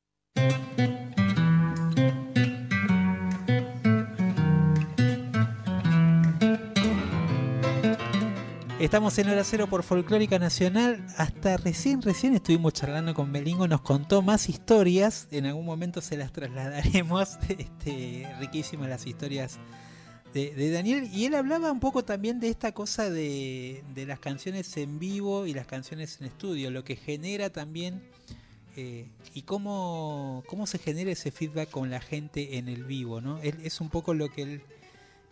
Estamos 8.89 9.19
en 9.19 9.29
Hora 9.29 9.45
Cero 9.45 9.67
por 9.67 9.83
Folclórica 9.83 10.39
Nacional. 10.39 11.05
Hasta 11.19 11.59
recién, 11.59 12.01
recién 12.01 12.33
estuvimos 12.35 12.73
charlando 12.73 13.13
con 13.13 13.31
Belingo. 13.31 13.69
Nos 13.69 13.83
contó 13.83 14.23
más 14.23 14.49
historias. 14.49 15.29
En 15.31 15.45
algún 15.45 15.67
momento 15.67 16.01
se 16.01 16.17
las 16.17 16.33
trasladaremos. 16.33 17.37
Este, 17.51 18.27
riquísimas 18.41 18.89
las 18.89 19.07
historias 19.07 19.59
de, 20.33 20.71
Daniel. 20.71 21.07
Y 21.13 21.27
él 21.27 21.35
hablaba 21.35 21.71
un 21.71 21.81
poco 21.81 22.03
también 22.03 22.41
de 22.41 22.49
esta 22.49 22.73
cosa 22.73 23.11
de, 23.11 23.85
de 23.95 24.07
las 24.07 24.21
canciones 24.21 24.75
en 24.79 24.99
vivo 24.99 25.47
y 25.47 25.53
las 25.53 25.67
canciones 25.67 26.19
en 26.23 26.27
estudio. 26.27 26.71
Lo 26.71 26.83
que 26.83 26.97
genera 26.97 27.51
también 27.51 28.03
eh, 28.75 29.07
y 29.35 29.43
cómo, 29.43 30.45
cómo 30.47 30.67
se 30.67 30.79
genera 30.79 31.11
ese 31.11 31.31
feedback 31.31 31.69
con 31.69 31.91
la 31.91 32.01
gente 32.01 32.57
en 32.57 32.69
el 32.69 32.85
vivo. 32.85 33.21
¿no? 33.21 33.39
Él, 33.43 33.55
es 33.65 33.83
un 33.83 33.91
poco 33.91 34.15
lo 34.15 34.31
que 34.31 34.43
él 34.45 34.63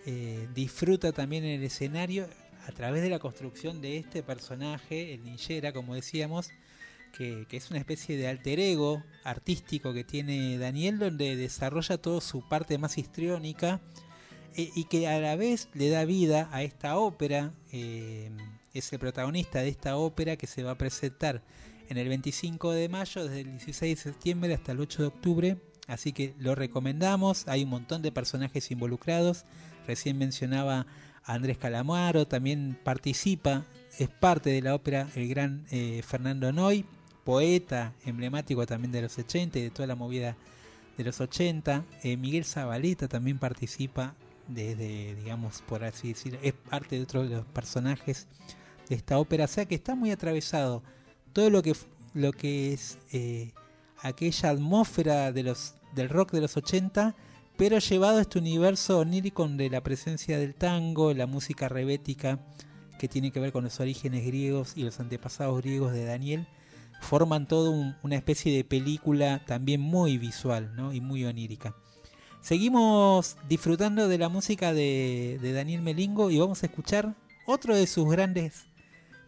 eh, 0.04 0.46
disfruta 0.54 1.10
también 1.12 1.44
en 1.44 1.60
el 1.60 1.64
escenario 1.64 2.28
a 2.66 2.72
través 2.72 3.02
de 3.02 3.10
la 3.10 3.18
construcción 3.18 3.80
de 3.80 3.98
este 3.98 4.22
personaje, 4.22 5.14
el 5.14 5.24
ninjera, 5.24 5.72
como 5.72 5.94
decíamos, 5.94 6.50
que, 7.16 7.46
es 7.50 7.70
una 7.70 7.78
especie 7.78 8.16
de 8.16 8.28
alter 8.28 8.60
ego 8.60 9.02
artístico 9.24 9.94
que 9.94 10.04
tiene 10.04 10.58
Daniel, 10.58 10.98
donde 10.98 11.36
desarrolla 11.36 11.96
toda 11.96 12.20
su 12.20 12.46
parte 12.46 12.76
más 12.76 12.98
histriónica 12.98 13.80
eh, 14.56 14.70
y 14.74 14.84
que 14.84 15.08
a 15.08 15.18
la 15.20 15.36
vez 15.36 15.68
le 15.74 15.88
da 15.88 16.04
vida 16.04 16.48
a 16.52 16.62
esta 16.62 16.98
ópera, 16.98 17.54
eh, 17.72 18.30
es 18.74 18.92
el 18.92 18.98
protagonista 18.98 19.60
de 19.60 19.68
esta 19.68 19.96
ópera 19.96 20.36
que 20.36 20.46
se 20.46 20.62
va 20.62 20.72
a 20.72 20.78
presentar 20.78 21.42
en 21.88 21.98
el 21.98 22.08
25 22.08 22.72
de 22.72 22.88
mayo, 22.88 23.24
desde 23.24 23.40
el 23.40 23.50
16 23.58 23.96
de 23.96 24.02
septiembre 24.02 24.54
hasta 24.54 24.72
el 24.72 24.80
8 24.80 25.02
de 25.02 25.08
octubre, 25.08 25.56
así 25.86 26.12
que 26.12 26.34
lo 26.38 26.54
recomendamos, 26.54 27.46
hay 27.46 27.62
un 27.62 27.70
montón 27.70 28.02
de 28.02 28.12
personajes 28.12 28.70
involucrados, 28.70 29.44
recién 29.86 30.18
mencionaba 30.18 30.86
Andrés 31.26 31.58
Calamaro 31.58 32.26
también 32.26 32.78
participa, 32.82 33.64
es 33.98 34.08
parte 34.08 34.50
de 34.50 34.62
la 34.62 34.74
ópera 34.74 35.08
el 35.16 35.28
gran 35.28 35.66
eh, 35.70 36.02
Fernando 36.06 36.52
Noy, 36.52 36.84
poeta 37.24 37.92
emblemático 38.04 38.64
también 38.66 38.92
de 38.92 39.02
los 39.02 39.18
80 39.18 39.58
y 39.58 39.62
de 39.62 39.70
toda 39.70 39.88
la 39.88 39.96
movida 39.96 40.36
de 40.96 41.04
los 41.04 41.20
80. 41.20 41.84
Eh, 42.04 42.16
Miguel 42.16 42.44
Zabaleta 42.44 43.08
también 43.08 43.38
participa 43.38 44.14
desde, 44.46 45.16
digamos, 45.16 45.62
por 45.62 45.82
así 45.82 46.08
decirlo, 46.08 46.38
es 46.42 46.52
parte 46.52 46.96
de 46.96 47.02
otro 47.02 47.24
de 47.24 47.36
los 47.36 47.46
personajes 47.46 48.28
de 48.88 48.94
esta 48.94 49.18
ópera, 49.18 49.46
o 49.46 49.48
sea 49.48 49.66
que 49.66 49.74
está 49.74 49.96
muy 49.96 50.12
atravesado 50.12 50.84
todo 51.32 51.50
lo 51.50 51.62
que, 51.62 51.74
lo 52.14 52.32
que 52.32 52.72
es 52.72 52.98
eh, 53.12 53.50
aquella 54.00 54.50
atmósfera 54.50 55.32
de 55.32 55.42
los, 55.42 55.74
del 55.96 56.08
rock 56.08 56.30
de 56.30 56.42
los 56.42 56.56
80 56.56 57.16
pero 57.56 57.78
llevado 57.78 58.18
a 58.18 58.22
este 58.22 58.38
universo 58.38 58.98
onírico 58.98 59.46
de 59.48 59.70
la 59.70 59.82
presencia 59.82 60.38
del 60.38 60.54
tango, 60.54 61.14
la 61.14 61.26
música 61.26 61.68
rebética 61.68 62.38
que 62.98 63.08
tiene 63.08 63.30
que 63.30 63.40
ver 63.40 63.52
con 63.52 63.64
los 63.64 63.80
orígenes 63.80 64.24
griegos 64.24 64.72
y 64.76 64.82
los 64.82 65.00
antepasados 65.00 65.60
griegos 65.60 65.92
de 65.92 66.04
Daniel, 66.04 66.46
forman 67.00 67.46
todo 67.46 67.72
una 68.02 68.16
especie 68.16 68.54
de 68.56 68.64
película 68.64 69.44
también 69.46 69.80
muy 69.80 70.18
visual 70.18 70.74
¿no? 70.76 70.92
y 70.92 71.00
muy 71.00 71.24
onírica. 71.24 71.74
Seguimos 72.40 73.36
disfrutando 73.48 74.08
de 74.08 74.18
la 74.18 74.28
música 74.28 74.72
de, 74.72 75.38
de 75.42 75.52
Daniel 75.52 75.82
Melingo 75.82 76.30
y 76.30 76.38
vamos 76.38 76.62
a 76.62 76.66
escuchar 76.66 77.14
otro 77.46 77.74
de 77.74 77.86
sus 77.86 78.08
grandes, 78.10 78.66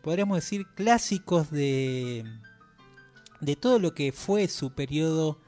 podríamos 0.03 0.37
decir, 0.37 0.67
clásicos 0.75 1.51
de, 1.51 2.25
de 3.41 3.57
todo 3.57 3.79
lo 3.79 3.95
que 3.95 4.13
fue 4.13 4.49
su 4.49 4.73
periodo 4.73 5.41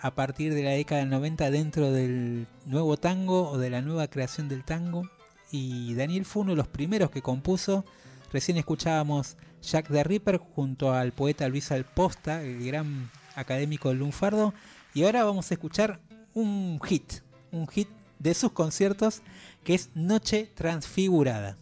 a 0.00 0.14
partir 0.14 0.54
de 0.54 0.62
la 0.62 0.70
década 0.70 1.00
del 1.00 1.10
90 1.10 1.50
dentro 1.50 1.92
del 1.92 2.46
nuevo 2.66 2.96
tango 2.96 3.50
o 3.50 3.58
de 3.58 3.70
la 3.70 3.82
nueva 3.82 4.08
creación 4.08 4.48
del 4.48 4.64
tango. 4.64 5.08
Y 5.50 5.94
Daniel 5.94 6.24
fue 6.24 6.42
uno 6.42 6.52
de 6.52 6.56
los 6.56 6.68
primeros 6.68 7.10
que 7.10 7.22
compuso. 7.22 7.84
Recién 8.32 8.58
escuchábamos 8.58 9.36
Jack 9.62 9.88
the 9.88 10.04
Ripper 10.04 10.38
junto 10.38 10.92
al 10.92 11.12
poeta 11.12 11.48
Luis 11.48 11.72
Alposta, 11.72 12.42
el 12.42 12.64
gran 12.64 13.10
académico 13.34 13.92
lunfardo. 13.92 14.54
Y 14.94 15.04
ahora 15.04 15.24
vamos 15.24 15.50
a 15.50 15.54
escuchar 15.54 16.00
un 16.34 16.80
hit, 16.82 17.22
un 17.50 17.66
hit 17.68 17.88
de 18.18 18.34
sus 18.34 18.52
conciertos 18.52 19.22
que 19.64 19.74
es 19.74 19.90
Noche 19.94 20.50
Transfigurada. 20.54 21.56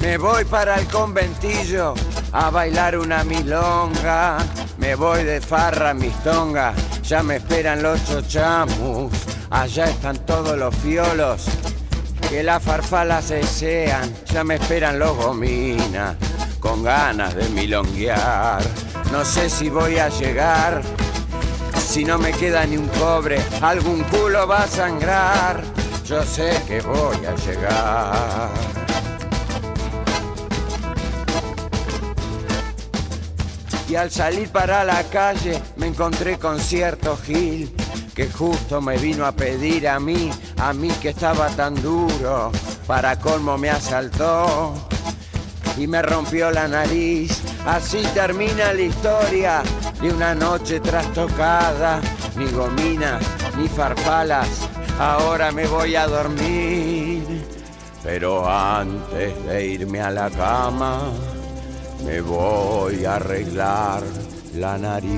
Me 0.00 0.16
voy 0.16 0.44
para 0.46 0.76
el 0.76 0.86
conventillo 0.86 1.94
a 2.32 2.50
bailar 2.50 2.96
una 2.96 3.22
milonga. 3.22 4.38
Me 4.78 4.94
voy 4.94 5.24
de 5.24 5.40
farra 5.40 5.92
mis 5.92 6.14
tongas, 6.22 6.74
ya 7.02 7.22
me 7.22 7.36
esperan 7.36 7.82
los 7.82 8.02
chochamus. 8.06 9.12
Allá 9.50 9.84
están 9.84 10.16
todos 10.24 10.56
los 10.56 10.74
fiolos 10.76 11.44
que 12.28 12.42
la 12.42 12.60
farfala 12.60 13.20
desean. 13.20 14.14
Ya 14.32 14.42
me 14.42 14.54
esperan 14.54 14.98
los 14.98 15.16
gominas 15.16 16.16
con 16.60 16.82
ganas 16.82 17.34
de 17.34 17.48
milonguear. 17.50 18.62
No 19.12 19.24
sé 19.24 19.50
si 19.50 19.68
voy 19.68 19.98
a 19.98 20.08
llegar, 20.08 20.80
si 21.76 22.04
no 22.04 22.16
me 22.18 22.32
queda 22.32 22.64
ni 22.64 22.76
un 22.76 22.88
cobre, 22.88 23.42
algún 23.60 24.02
culo 24.04 24.46
va 24.46 24.62
a 24.62 24.68
sangrar. 24.68 25.62
Yo 26.06 26.22
sé 26.24 26.62
que 26.66 26.80
voy 26.80 27.26
a 27.26 27.34
llegar. 27.36 28.79
Y 33.90 33.96
al 33.96 34.10
salir 34.10 34.48
para 34.50 34.84
la 34.84 35.02
calle 35.04 35.60
me 35.76 35.88
encontré 35.88 36.38
con 36.38 36.60
cierto 36.60 37.16
Gil 37.16 37.74
que 38.14 38.28
justo 38.30 38.80
me 38.80 38.96
vino 38.98 39.26
a 39.26 39.32
pedir 39.32 39.88
a 39.88 39.98
mí, 39.98 40.30
a 40.58 40.72
mí 40.72 40.90
que 41.00 41.08
estaba 41.08 41.48
tan 41.48 41.74
duro, 41.82 42.52
para 42.86 43.18
colmo 43.18 43.58
me 43.58 43.70
asaltó 43.70 44.74
y 45.76 45.86
me 45.86 46.02
rompió 46.02 46.50
la 46.50 46.68
nariz. 46.68 47.40
Así 47.66 48.02
termina 48.14 48.72
la 48.72 48.80
historia 48.80 49.62
de 50.00 50.10
una 50.10 50.34
noche 50.34 50.80
trastocada, 50.80 52.00
ni 52.36 52.46
gominas, 52.50 53.22
ni 53.56 53.68
farfalas, 53.68 54.48
ahora 54.98 55.50
me 55.50 55.66
voy 55.66 55.96
a 55.96 56.06
dormir. 56.06 57.24
Pero 58.02 58.48
antes 58.48 59.44
de 59.46 59.66
irme 59.66 60.00
a 60.00 60.10
la 60.10 60.30
cama, 60.30 61.12
me 62.04 62.20
voy 62.20 63.04
a 63.04 63.16
arreglar 63.16 64.02
la 64.54 64.78
nariz. 64.78 65.10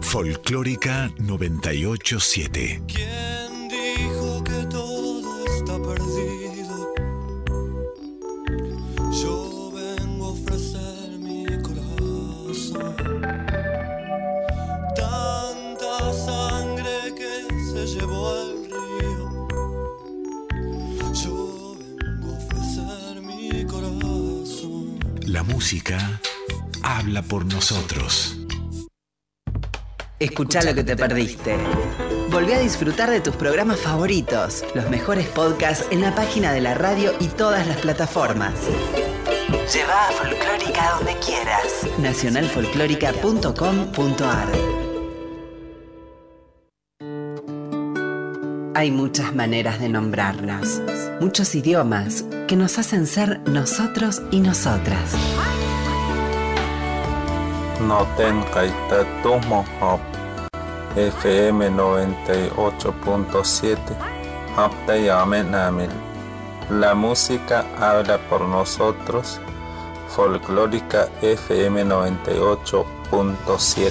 Folclórica 0.00 1.10
987. 1.18 3.43
Música 25.64 26.20
habla 26.82 27.22
por 27.22 27.46
nosotros. 27.46 28.36
Escucha 30.18 30.62
lo 30.62 30.74
que 30.74 30.84
te 30.84 30.94
perdiste. 30.94 31.56
Volví 32.30 32.52
a 32.52 32.58
disfrutar 32.58 33.08
de 33.08 33.22
tus 33.22 33.34
programas 33.34 33.80
favoritos, 33.80 34.62
los 34.74 34.90
mejores 34.90 35.26
podcasts 35.28 35.86
en 35.90 36.02
la 36.02 36.14
página 36.14 36.52
de 36.52 36.60
la 36.60 36.74
radio 36.74 37.14
y 37.18 37.28
todas 37.28 37.66
las 37.66 37.78
plataformas. 37.78 38.52
Lleva 39.72 40.08
a 40.08 40.12
Folclórica 40.12 40.96
donde 40.98 41.16
quieras. 41.24 41.86
Nacionalfolclórica.com.ar 41.98 44.48
Hay 48.76 48.90
muchas 48.90 49.32
maneras 49.34 49.80
de 49.80 49.88
nombrarnos, 49.88 50.82
muchos 51.22 51.54
idiomas 51.54 52.26
que 52.48 52.56
nos 52.56 52.78
hacen 52.78 53.06
ser 53.06 53.40
nosotros 53.48 54.20
y 54.30 54.40
nosotras. 54.40 55.12
Noten 57.80 58.44
Kaitatumo 58.54 59.64
Hop 59.80 60.00
FM 60.96 61.70
98.7 61.70 63.78
Haptayame 64.56 65.42
Namil. 65.42 65.90
La 66.70 66.94
música 66.94 67.64
habla 67.80 68.18
por 68.30 68.42
nosotros. 68.42 69.40
Folclórica 70.08 71.08
FM 71.20 71.84
98.7 71.84 73.90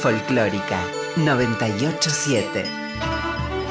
Folclórica 0.00 0.78
987. 1.16 2.85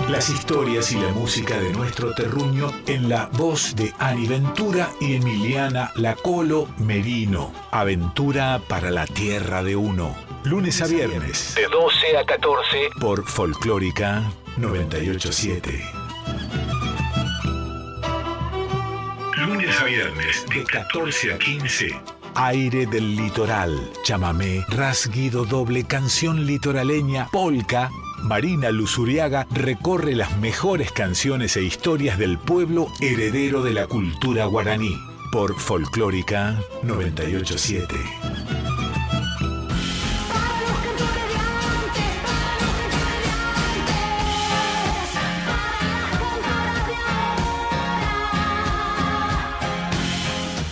Las 0.10 0.30
historias 0.30 0.92
y 0.92 1.00
la 1.00 1.10
música 1.10 1.60
de 1.60 1.74
nuestro 1.74 2.14
terruño 2.14 2.72
en 2.86 3.10
la 3.10 3.28
voz 3.34 3.76
de 3.76 3.92
Ani 3.98 4.28
Ventura 4.28 4.92
y 5.02 5.16
Emiliana 5.16 5.92
Lacolo 5.96 6.68
Merino. 6.78 7.52
Aventura 7.72 8.62
para 8.68 8.92
la 8.92 9.08
tierra 9.08 9.64
de 9.64 9.76
uno. 9.76 10.16
Lunes 10.44 10.80
a 10.84 10.88
viernes. 10.88 11.56
De 11.56 11.68
12 11.68 12.18
a 12.20 12.24
14. 12.24 12.90
Por 13.02 13.26
Folclórica 13.26 14.32
987. 14.58 15.84
Lunes 19.38 19.82
a 19.82 19.86
viernes 19.86 20.46
de 20.54 20.64
14 20.66 21.34
a 21.34 21.40
15. 21.40 22.00
Aire 22.36 22.86
del 22.86 23.16
litoral, 23.16 23.92
chamamé, 24.04 24.66
rasguido 24.68 25.46
doble, 25.46 25.86
canción 25.86 26.46
litoraleña, 26.46 27.28
polka. 27.32 27.90
Marina 28.26 28.72
Luzuriaga 28.72 29.46
recorre 29.52 30.16
las 30.16 30.36
mejores 30.40 30.92
canciones 30.92 31.56
e 31.58 31.62
historias 31.62 32.18
del 32.18 32.40
pueblo 32.40 32.88
heredero 33.00 33.62
de 33.62 33.72
la 33.72 33.86
cultura 33.86 34.46
guaraní. 34.46 34.98
Por 35.32 35.60
Folclórica 35.60 36.60
987. 36.82 37.96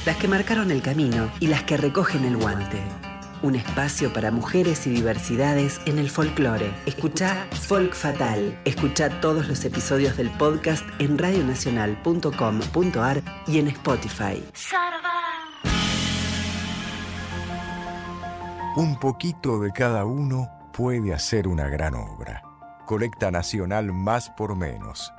Las 0.07 0.17
que 0.17 0.27
marcaron 0.27 0.71
el 0.71 0.81
camino 0.81 1.29
y 1.39 1.47
las 1.47 1.63
que 1.63 1.77
recogen 1.77 2.25
el 2.25 2.35
guante. 2.35 2.81
Un 3.43 3.55
espacio 3.55 4.11
para 4.13 4.31
mujeres 4.31 4.87
y 4.87 4.89
diversidades 4.89 5.81
en 5.85 5.99
el 5.99 6.09
folclore. 6.09 6.73
Escucha 6.85 7.45
Folk 7.51 7.93
Fatal. 7.93 8.57
Escucha 8.63 9.19
todos 9.19 9.49
los 9.49 9.65
episodios 9.65 10.15
del 10.15 10.31
podcast 10.31 10.85
en 10.97 11.17
radionacional.com.ar 11.17 13.21
y 13.45 13.59
en 13.59 13.67
Spotify. 13.67 14.41
Un 18.77 18.97
poquito 18.97 19.59
de 19.59 19.73
cada 19.73 20.05
uno 20.05 20.49
puede 20.71 21.13
hacer 21.13 21.49
una 21.49 21.67
gran 21.67 21.95
obra. 21.95 22.43
Colecta 22.85 23.29
Nacional 23.29 23.91
Más 23.91 24.29
por 24.29 24.55
Menos. 24.55 25.11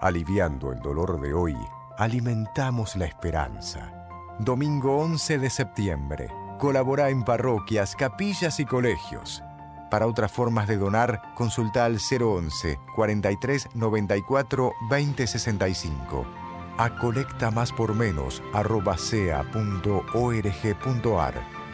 Aliviando 0.00 0.72
el 0.72 0.80
dolor 0.80 1.20
de 1.20 1.32
hoy, 1.32 1.56
alimentamos 1.96 2.96
la 2.96 3.04
esperanza. 3.04 3.92
Domingo 4.40 4.98
11 4.98 5.38
de 5.38 5.48
septiembre. 5.48 6.28
Colabora 6.58 7.08
en 7.10 7.22
parroquias, 7.22 7.94
capillas 7.94 8.58
y 8.58 8.66
colegios. 8.66 9.44
Para 9.90 10.08
otras 10.08 10.32
formas 10.32 10.66
de 10.66 10.76
donar, 10.76 11.22
consulta 11.36 11.84
al 11.84 12.00
011 12.00 12.80
43 12.96 13.68
94 13.74 14.72
20 14.90 15.26
65. 15.26 16.26
A 16.76 16.96
colecta 16.96 17.52
más 17.52 17.72
por 17.72 17.94
menos 17.94 18.42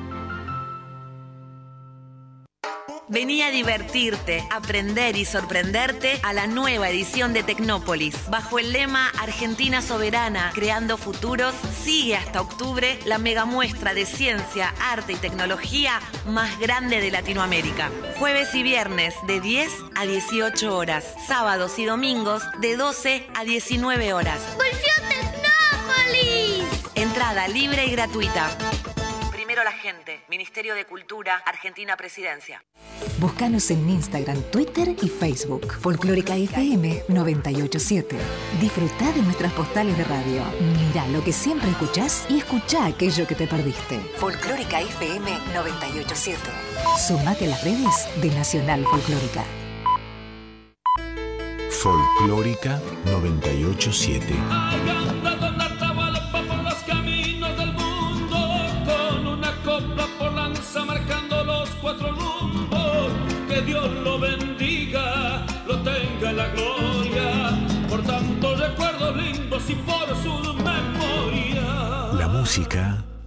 Vení 3.11 3.43
a 3.43 3.51
divertirte, 3.51 4.47
aprender 4.53 5.17
y 5.17 5.25
sorprenderte 5.25 6.21
a 6.23 6.33
la 6.33 6.47
nueva 6.47 6.91
edición 6.91 7.33
de 7.33 7.43
Tecnópolis. 7.43 8.15
Bajo 8.31 8.61
el 8.61 8.73
lema 8.73 9.09
Argentina 9.21 9.83
Soberana, 9.83 10.53
creando 10.55 10.97
futuros, 10.97 11.53
sigue 11.83 12.17
hasta 12.17 12.41
octubre 12.41 13.01
la 13.07 13.19
mega 13.19 13.47
muestra 13.47 13.95
de 13.95 14.07
ciencia, 14.07 14.73
arte 14.81 15.15
y 15.15 15.17
tecnología 15.17 16.01
más 16.27 16.57
grande 16.61 17.01
de 17.01 17.11
Latinoamérica. 17.11 17.91
Jueves 18.17 18.55
y 18.55 18.63
viernes 18.63 19.17
de 19.27 19.41
10 19.41 19.73
a 19.97 20.07
18 20.07 20.77
horas. 20.77 21.05
Sábados 21.27 21.81
y 21.81 21.87
domingos 21.87 22.45
de 22.61 22.77
12 22.77 23.27
a 23.35 23.43
19 23.43 24.13
horas. 24.13 24.41
¡Volvió 24.55 25.09
Tecnópolis! 25.09 26.65
Entrada 26.95 27.49
libre 27.49 27.87
y 27.87 27.91
gratuita. 27.91 28.57
Primero 29.61 29.77
la 29.77 29.83
gente. 29.83 30.23
Ministerio 30.29 30.75
de 30.75 30.87
Cultura, 30.87 31.43
Argentina 31.45 31.95
Presidencia. 31.97 32.65
Búscanos 33.19 33.71
en 33.71 33.91
Instagram, 33.91 34.41
Twitter 34.51 34.97
y 35.03 35.09
Facebook. 35.09 35.75
Folclórica 35.75 36.35
FM 36.35 37.03
987. 37.09 38.17
Disfruta 38.59 39.13
de 39.13 39.21
nuestras 39.21 39.53
postales 39.53 39.99
de 39.99 40.05
radio. 40.05 40.43
Mira 40.79 41.07
lo 41.09 41.23
que 41.23 41.33
siempre 41.33 41.69
escuchás 41.69 42.25
y 42.31 42.39
escucha 42.39 42.87
aquello 42.87 43.27
que 43.27 43.35
te 43.35 43.47
perdiste. 43.47 43.99
Folclórica 44.17 44.81
FM 44.81 45.31
987. 45.53 46.39
Sumate 47.07 47.45
a 47.45 47.49
las 47.49 47.63
redes 47.63 48.09
de 48.23 48.31
Nacional 48.31 48.83
Folclórica. 48.85 49.45
Folclórica 51.71 52.81
987. 53.05 55.20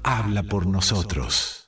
Habla 0.04 0.44
por 0.44 0.68
nosotros. 0.68 1.63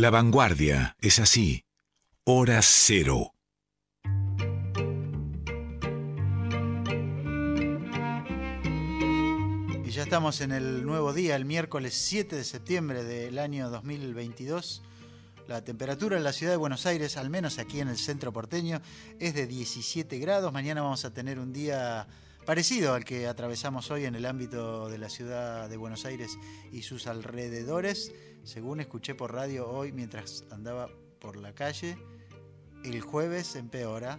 La 0.00 0.10
vanguardia 0.10 0.96
es 1.00 1.18
así. 1.18 1.64
Hora 2.22 2.60
cero. 2.62 3.34
Y 9.84 9.90
ya 9.90 10.04
estamos 10.04 10.40
en 10.40 10.52
el 10.52 10.86
nuevo 10.86 11.12
día, 11.12 11.34
el 11.34 11.44
miércoles 11.44 11.94
7 11.94 12.36
de 12.36 12.44
septiembre 12.44 13.02
del 13.02 13.40
año 13.40 13.70
2022. 13.70 14.82
La 15.48 15.64
temperatura 15.64 16.16
en 16.16 16.22
la 16.22 16.32
ciudad 16.32 16.52
de 16.52 16.58
Buenos 16.58 16.86
Aires, 16.86 17.16
al 17.16 17.28
menos 17.28 17.58
aquí 17.58 17.80
en 17.80 17.88
el 17.88 17.98
centro 17.98 18.32
porteño, 18.32 18.80
es 19.18 19.34
de 19.34 19.48
17 19.48 20.16
grados. 20.20 20.52
Mañana 20.52 20.80
vamos 20.80 21.04
a 21.04 21.12
tener 21.12 21.40
un 21.40 21.52
día 21.52 22.06
parecido 22.46 22.94
al 22.94 23.04
que 23.04 23.26
atravesamos 23.26 23.90
hoy 23.90 24.04
en 24.04 24.14
el 24.14 24.26
ámbito 24.26 24.88
de 24.88 24.98
la 24.98 25.10
ciudad 25.10 25.68
de 25.68 25.76
Buenos 25.76 26.04
Aires 26.04 26.38
y 26.70 26.82
sus 26.82 27.08
alrededores. 27.08 28.12
Según 28.48 28.80
escuché 28.80 29.14
por 29.14 29.34
radio 29.34 29.68
hoy 29.68 29.92
mientras 29.92 30.42
andaba 30.50 30.88
por 31.18 31.36
la 31.36 31.54
calle, 31.54 31.98
el 32.82 33.02
jueves 33.02 33.54
empeora. 33.56 34.18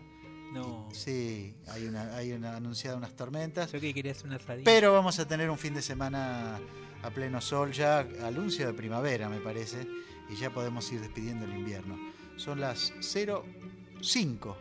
No. 0.53 0.87
Sí, 0.93 1.55
hay 1.67 1.87
una, 1.87 2.15
hay 2.15 2.33
una 2.33 2.55
anunciada 2.55 2.95
unas 2.95 3.15
tormentas. 3.15 3.71
Yo 3.71 3.79
que 3.79 3.91
quería 3.91 4.11
hacer 4.11 4.27
una 4.27 4.35
asadita. 4.35 4.69
Pero 4.69 4.93
vamos 4.93 5.17
a 5.17 5.27
tener 5.27 5.49
un 5.49 5.57
fin 5.57 5.73
de 5.73 5.81
semana 5.81 6.59
a 7.01 7.09
pleno 7.09 7.41
sol, 7.41 7.71
ya 7.71 8.01
anuncio 8.23 8.67
de 8.67 8.73
primavera, 8.73 9.29
me 9.29 9.39
parece, 9.39 9.87
y 10.29 10.35
ya 10.35 10.51
podemos 10.51 10.91
ir 10.91 11.01
despidiendo 11.01 11.45
el 11.45 11.55
invierno. 11.55 11.97
Son 12.35 12.61
las 12.61 12.93
05 13.01 14.57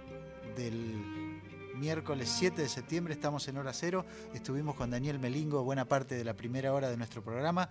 del 0.56 0.98
miércoles 1.78 2.34
7 2.38 2.62
de 2.62 2.68
septiembre, 2.68 3.14
estamos 3.14 3.46
en 3.48 3.56
hora 3.56 3.72
cero. 3.72 4.04
Estuvimos 4.34 4.76
con 4.76 4.90
Daniel 4.90 5.18
Melingo 5.18 5.62
buena 5.62 5.84
parte 5.84 6.14
de 6.14 6.24
la 6.24 6.34
primera 6.34 6.72
hora 6.72 6.90
de 6.90 6.96
nuestro 6.96 7.22
programa. 7.22 7.68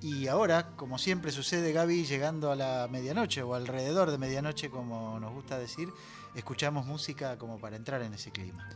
Y 0.00 0.28
ahora, 0.28 0.76
como 0.76 0.96
siempre 0.98 1.32
sucede, 1.32 1.72
Gaby, 1.72 2.04
llegando 2.04 2.52
a 2.52 2.56
la 2.56 2.88
medianoche 2.90 3.42
o 3.42 3.54
alrededor 3.54 4.10
de 4.10 4.18
medianoche, 4.18 4.70
como 4.70 5.18
nos 5.18 5.32
gusta 5.32 5.58
decir, 5.58 5.88
escuchamos 6.36 6.86
música 6.86 7.36
como 7.36 7.58
para 7.58 7.76
entrar 7.76 8.02
en 8.02 8.14
ese 8.14 8.30
clima. 8.30 8.68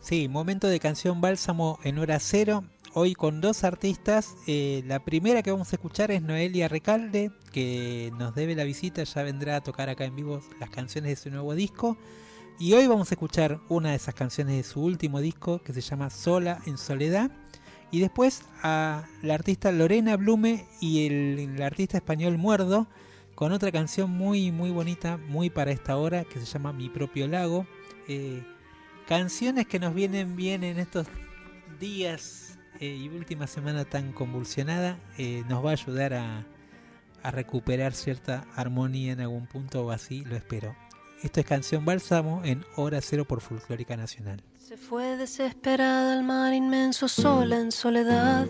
Sí, 0.00 0.28
momento 0.28 0.68
de 0.68 0.78
canción 0.78 1.20
Bálsamo 1.20 1.78
en 1.84 1.98
hora 1.98 2.18
cero. 2.20 2.64
Hoy 2.94 3.14
con 3.14 3.40
dos 3.40 3.64
artistas. 3.64 4.36
Eh, 4.46 4.82
la 4.86 5.04
primera 5.04 5.42
que 5.42 5.50
vamos 5.50 5.72
a 5.72 5.76
escuchar 5.76 6.10
es 6.10 6.22
Noelia 6.22 6.68
Recalde, 6.68 7.32
que 7.52 8.12
nos 8.18 8.34
debe 8.34 8.54
la 8.54 8.64
visita, 8.64 9.02
ya 9.02 9.22
vendrá 9.22 9.56
a 9.56 9.60
tocar 9.62 9.88
acá 9.88 10.04
en 10.04 10.16
vivo 10.16 10.40
las 10.60 10.70
canciones 10.70 11.10
de 11.10 11.16
su 11.16 11.30
nuevo 11.30 11.54
disco. 11.54 11.96
Y 12.58 12.72
hoy 12.74 12.86
vamos 12.86 13.10
a 13.10 13.14
escuchar 13.14 13.60
una 13.68 13.90
de 13.90 13.96
esas 13.96 14.14
canciones 14.14 14.56
de 14.56 14.64
su 14.64 14.82
último 14.82 15.20
disco 15.20 15.62
que 15.62 15.72
se 15.72 15.80
llama 15.80 16.10
Sola 16.10 16.60
en 16.66 16.76
Soledad. 16.76 17.30
Y 17.90 18.00
después 18.00 18.42
a 18.62 19.04
la 19.22 19.34
artista 19.34 19.72
Lorena 19.72 20.16
Blume 20.16 20.66
y 20.80 21.06
el, 21.06 21.62
artista 21.62 21.96
español 21.96 22.36
Muerdo 22.36 22.86
con 23.34 23.52
otra 23.52 23.72
canción 23.72 24.10
muy 24.10 24.50
muy 24.50 24.70
bonita, 24.70 25.16
muy 25.16 25.48
para 25.48 25.70
esta 25.70 25.96
hora, 25.96 26.24
que 26.24 26.40
se 26.40 26.46
llama 26.46 26.72
Mi 26.72 26.88
propio 26.88 27.28
lago. 27.28 27.66
Eh, 28.08 28.42
canciones 29.06 29.66
que 29.66 29.78
nos 29.78 29.94
vienen 29.94 30.36
bien 30.36 30.64
en 30.64 30.78
estos 30.78 31.06
días 31.80 32.58
eh, 32.80 32.86
y 32.88 33.08
última 33.08 33.46
semana 33.46 33.84
tan 33.84 34.12
convulsionada, 34.12 34.98
eh, 35.16 35.44
nos 35.48 35.64
va 35.64 35.70
a 35.70 35.72
ayudar 35.72 36.14
a, 36.14 36.46
a 37.22 37.30
recuperar 37.30 37.94
cierta 37.94 38.46
armonía 38.54 39.12
en 39.12 39.20
algún 39.20 39.46
punto 39.46 39.86
o 39.86 39.90
así, 39.90 40.24
lo 40.24 40.36
espero. 40.36 40.76
Esto 41.22 41.40
es 41.40 41.46
Canción 41.46 41.84
Bálsamo 41.84 42.42
en 42.44 42.64
Hora 42.76 43.00
Cero 43.00 43.24
por 43.24 43.40
Folclórica 43.40 43.96
Nacional. 43.96 44.42
Fue 44.86 45.16
desesperada 45.16 46.14
al 46.14 46.22
mar 46.22 46.54
inmenso, 46.54 47.08
sola 47.08 47.58
en 47.58 47.72
soledad. 47.72 48.46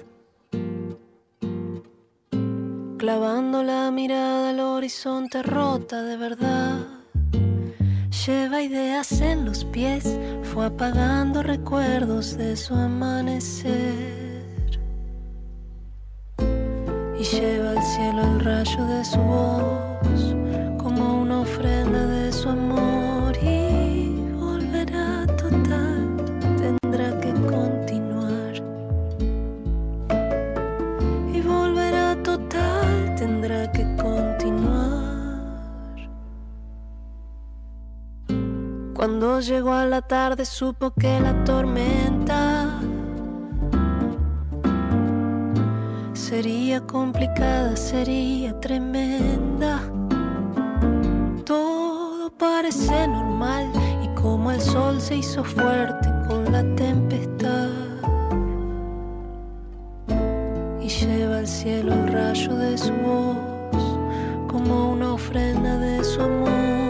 Clavando 2.97 3.63
la 3.63 3.91
mirada 3.91 4.51
al 4.51 4.61
horizonte 4.61 5.43
rota 5.43 6.03
de 6.03 6.17
verdad. 6.17 6.87
Lleva 8.27 8.63
ideas 8.63 9.21
en 9.21 9.47
los 9.47 9.65
pies, 9.65 10.19
fue 10.43 10.67
apagando 10.67 11.43
recuerdos 11.43 12.37
de 12.37 12.57
su 12.57 12.75
amanecer. 12.75 13.69
Y 17.19 17.25
lleva 17.25 17.71
al 17.71 17.83
cielo 17.83 18.23
el 18.23 18.41
rayo 18.41 18.85
de 18.85 19.05
su 19.05 19.19
voz, 19.19 20.35
como 20.79 21.23
una 21.23 21.41
ofrenda 21.41 22.07
de 22.07 22.28
Cuando 39.21 39.41
llegó 39.41 39.73
a 39.73 39.85
la 39.85 40.01
tarde 40.01 40.45
supo 40.45 40.93
que 40.93 41.19
la 41.19 41.43
tormenta 41.43 42.79
sería 46.13 46.81
complicada, 46.87 47.75
sería 47.75 48.53
tremenda. 48.61 49.81
Todo 51.45 52.31
parece 52.31 53.09
normal 53.09 53.73
y 54.05 54.09
como 54.15 54.53
el 54.53 54.61
sol 54.61 55.01
se 55.01 55.17
hizo 55.17 55.43
fuerte 55.43 56.09
con 56.29 56.53
la 56.53 56.63
tempestad. 56.77 57.71
Y 60.81 60.89
lleva 60.89 61.39
al 61.39 61.49
cielo 61.49 61.93
el 61.93 62.13
rayo 62.13 62.55
de 62.55 62.79
su 62.79 62.93
voz 62.93 63.37
como 64.47 64.93
una 64.93 65.15
ofrenda 65.15 65.77
de 65.77 66.05
su 66.05 66.23
amor 66.23 66.88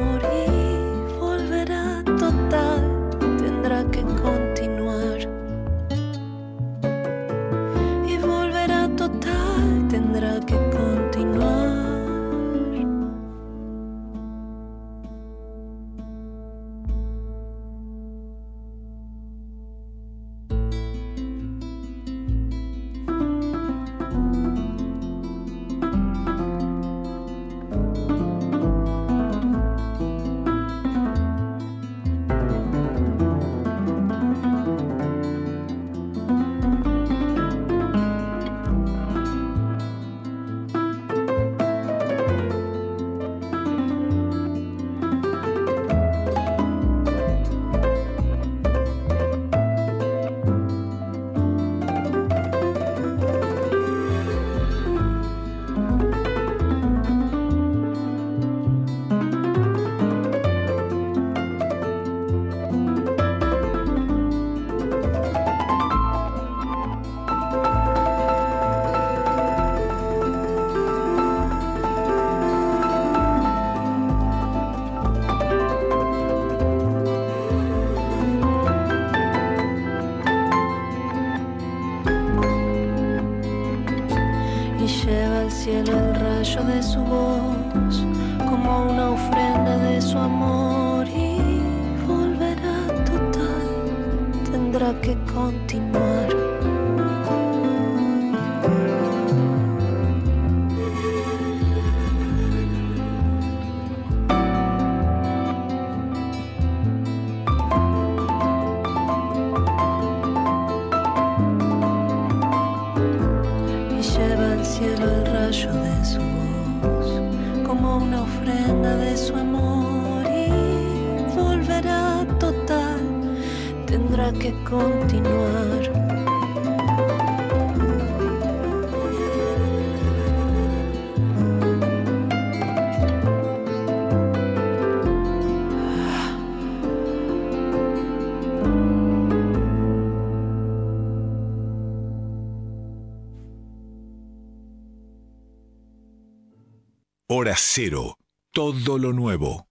Cero. 147.70 148.16
Todo 148.50 148.96
lo 148.96 149.12
nuevo. 149.12 149.67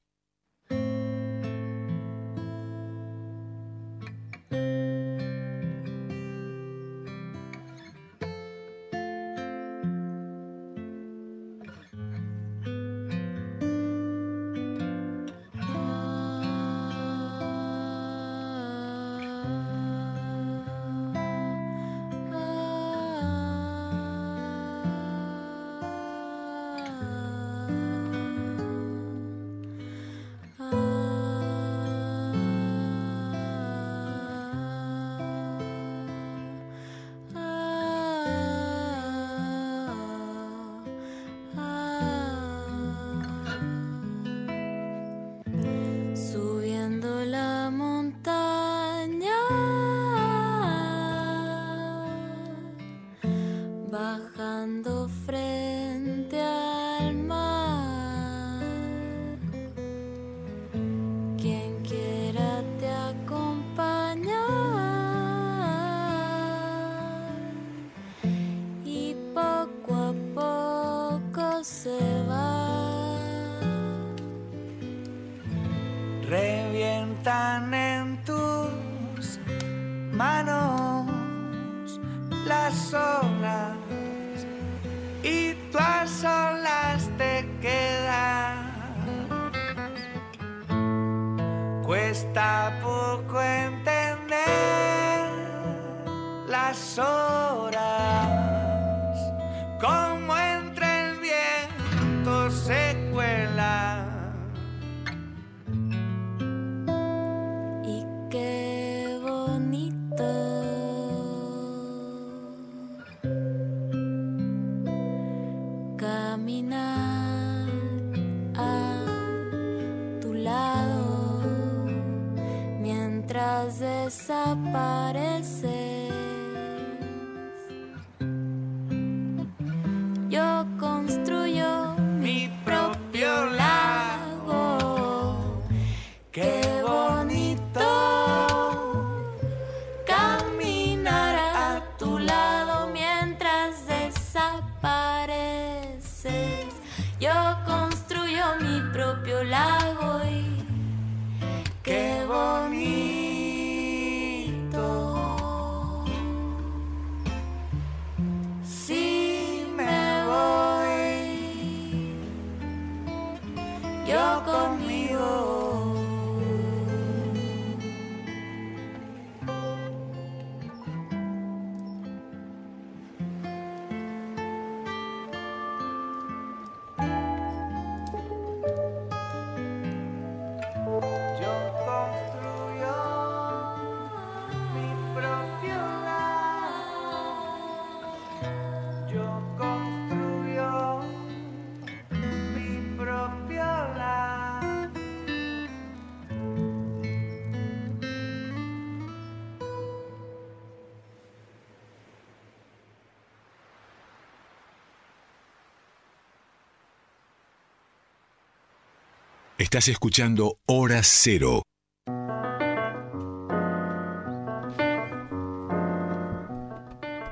Estás 209.59 209.87
escuchando 209.87 210.59
Hora 210.67 211.01
Cero. 211.01 211.63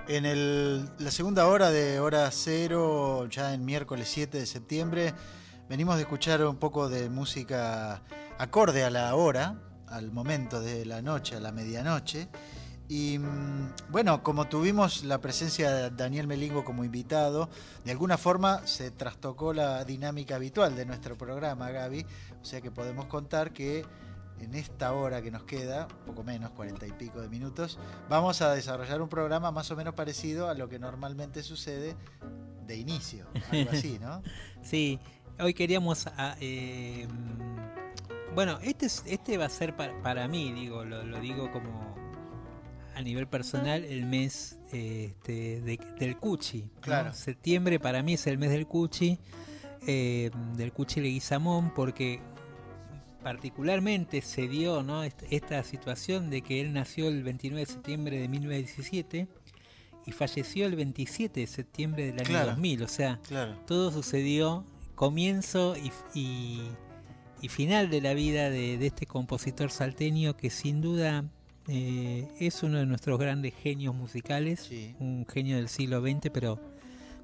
En 0.08 0.86
la 0.98 1.12
segunda 1.12 1.46
hora 1.46 1.70
de 1.70 2.00
Hora 2.00 2.32
Cero, 2.32 3.28
ya 3.30 3.54
en 3.54 3.64
miércoles 3.64 4.10
7 4.12 4.40
de 4.40 4.48
septiembre, 4.48 5.14
venimos 5.70 5.98
de 5.98 6.02
escuchar 6.02 6.44
un 6.44 6.58
poco 6.58 6.90
de 6.90 7.12
música 7.12 8.02
acorde 8.40 8.84
a 8.84 8.90
la 8.90 9.14
hora, 9.14 9.62
al 9.88 10.12
momento 10.12 10.62
de 10.62 10.84
la 10.84 11.04
noche, 11.04 11.36
a 11.36 11.40
la 11.40 11.52
medianoche. 11.52 12.30
Y 12.88 13.18
mm, 13.18 13.74
bueno, 13.90 14.22
como 14.22 14.48
tuvimos 14.48 15.04
la 15.04 15.20
presencia 15.20 15.72
de 15.72 15.90
Daniel 15.90 16.28
Melingo 16.28 16.64
como 16.64 16.84
invitado, 16.84 17.50
de 17.84 17.92
alguna 17.92 18.18
forma 18.18 18.66
se 18.68 18.92
trastocó 18.92 19.54
la 19.54 19.84
dinámica 19.86 20.36
habitual 20.36 20.76
de 20.76 20.86
nuestro 20.86 21.18
programa, 21.18 21.72
Gaby. 21.72 22.06
O 22.42 22.46
sea 22.46 22.62
que 22.62 22.70
podemos 22.72 23.06
contar 23.06 23.54
que 23.54 23.84
en 24.40 24.54
esta 24.54 24.92
hora 24.94 25.22
que 25.22 25.32
nos 25.32 25.44
queda, 25.46 25.88
poco 26.06 26.24
menos, 26.24 26.52
cuarenta 26.52 26.86
y 26.86 26.92
pico 26.92 27.22
de 27.22 27.30
minutos, 27.30 27.80
vamos 28.10 28.42
a 28.42 28.54
desarrollar 28.54 29.02
un 29.02 29.10
programa 29.10 29.50
más 29.52 29.72
o 29.72 29.76
menos 29.76 29.94
parecido 29.96 30.50
a 30.50 30.54
lo 30.54 30.68
que 30.70 30.78
normalmente 30.78 31.42
sucede 31.42 31.96
de 32.68 32.76
inicio, 32.78 33.26
algo 33.52 33.72
así, 33.72 33.98
¿no? 34.00 34.22
sí, 34.62 35.00
hoy 35.40 35.54
queríamos... 35.54 36.08
ah, 36.18 36.36
eh, 36.42 37.08
bueno, 38.34 38.60
este, 38.62 38.88
es- 38.88 39.04
este 39.06 39.38
va 39.38 39.46
a 39.46 39.50
ser 39.50 39.76
para, 39.76 40.00
para 40.02 40.28
mí, 40.28 40.52
digo, 40.52 40.84
lo 40.84 41.20
digo 41.22 41.50
como 41.52 41.96
a 42.96 43.02
nivel 43.02 43.28
personal, 43.28 43.84
el 43.84 44.06
mes 44.06 44.58
eh, 44.72 45.12
este, 45.12 45.62
de- 45.62 45.80
del 46.00 46.18
Cuchi. 46.18 46.62
¿no? 46.64 46.82
Claro. 46.82 47.14
Septiembre 47.14 47.80
para 47.80 48.02
mí 48.04 48.14
es 48.14 48.26
el 48.28 48.38
mes 48.38 48.50
del 48.52 48.66
Cuchi, 48.68 49.20
eh, 49.88 50.32
del 50.56 50.72
Cuchi 50.72 51.02
Leguizamón, 51.02 51.74
porque 51.74 52.20
particularmente 53.24 54.22
se 54.22 54.48
dio 54.48 54.84
esta 55.32 55.64
situación 55.64 56.30
de 56.30 56.42
que 56.42 56.62
él 56.62 56.74
nació 56.74 57.08
el 57.08 57.24
29 57.24 57.66
de 57.66 57.72
septiembre 57.72 58.20
de 58.20 58.28
1917 58.28 59.28
y 60.06 60.12
falleció 60.12 60.68
el 60.68 60.76
27 60.76 61.40
de 61.40 61.48
septiembre 61.48 62.06
del 62.06 62.20
año 62.20 62.26
Claro. 62.28 62.52
2000. 62.52 62.84
O 62.84 62.88
sea, 62.88 63.20
Claro. 63.28 63.58
todo 63.66 63.92
sucedió 63.92 64.64
comienzo 64.94 65.76
y, 65.76 65.92
y- 66.18 66.70
y 67.42 67.50
final 67.50 67.90
de 67.90 68.02
la 68.02 68.14
vida 68.14 68.50
de, 68.50 68.78
de 68.78 68.88
este 68.88 69.06
compositor 69.08 69.72
salteño 69.72 70.38
que 70.38 70.50
sin 70.50 70.82
duda 70.82 71.26
eh, 71.68 72.28
es 72.40 72.62
uno 72.64 72.78
de 72.80 72.86
nuestros 72.86 73.20
grandes 73.20 73.54
genios 73.56 73.96
musicales, 73.96 74.70
un 75.00 75.26
genio 75.32 75.58
del 75.58 75.70
siglo 75.70 76.02
XX, 76.02 76.30
pero 76.32 76.60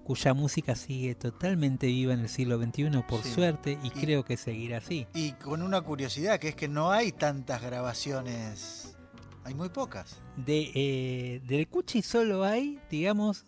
cuya 0.03 0.34
música 0.34 0.76
sigue 0.76 1.13
totalmente 1.15 1.88
viva 1.88 2.13
en 2.13 2.22
el 2.22 2.30
siglo 2.30 2.57
XXI, 2.61 2.89
por 3.07 3.22
Sí. 3.23 3.30
suerte, 3.34 3.77
y, 3.84 3.88
Y- 3.88 3.91
creo 3.91 4.26
que 4.26 4.35
seguirá 4.38 4.77
así. 4.77 5.05
Y 5.13 5.34
con 5.34 5.61
una 5.61 5.81
curiosidad, 5.81 6.39
que 6.39 6.49
es 6.49 6.55
que 6.55 6.68
no 6.68 6.91
hay 6.91 7.11
tantas 7.11 7.61
grabaciones, 7.61 8.95
hay 9.43 9.53
muy 9.53 9.69
pocas. 9.69 10.19
De, 10.38 10.72
eh, 10.73 11.41
del 11.45 11.68
Cuchi 11.68 12.01
solo 12.01 12.43
hay, 12.43 12.80
digamos, 12.89 13.45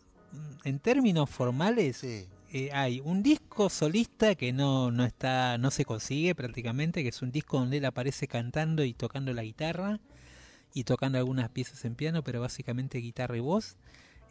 en 0.63 0.79
términos 0.79 1.29
formales, 1.29 2.03
eh, 2.03 2.27
hay 2.71 2.99
un 3.03 3.23
disco 3.23 3.69
solista 3.69 4.35
que 4.35 4.53
no, 4.53 4.91
no 4.91 5.05
está, 5.05 5.57
no 5.57 5.71
se 5.71 5.85
consigue 5.85 6.35
prácticamente, 6.35 7.01
que 7.01 7.09
es 7.09 7.21
un 7.23 7.31
disco 7.31 7.57
donde 7.59 7.77
él 7.77 7.85
aparece 7.85 8.27
cantando 8.27 8.83
y 8.83 8.93
tocando 8.93 9.33
la 9.33 9.41
guitarra 9.43 9.99
y 10.73 10.83
tocando 10.85 11.17
algunas 11.17 11.49
piezas 11.49 11.85
en 11.85 11.95
piano, 11.95 12.23
pero 12.23 12.41
básicamente 12.41 12.97
guitarra 12.99 13.37
y 13.37 13.41
voz. 13.41 13.75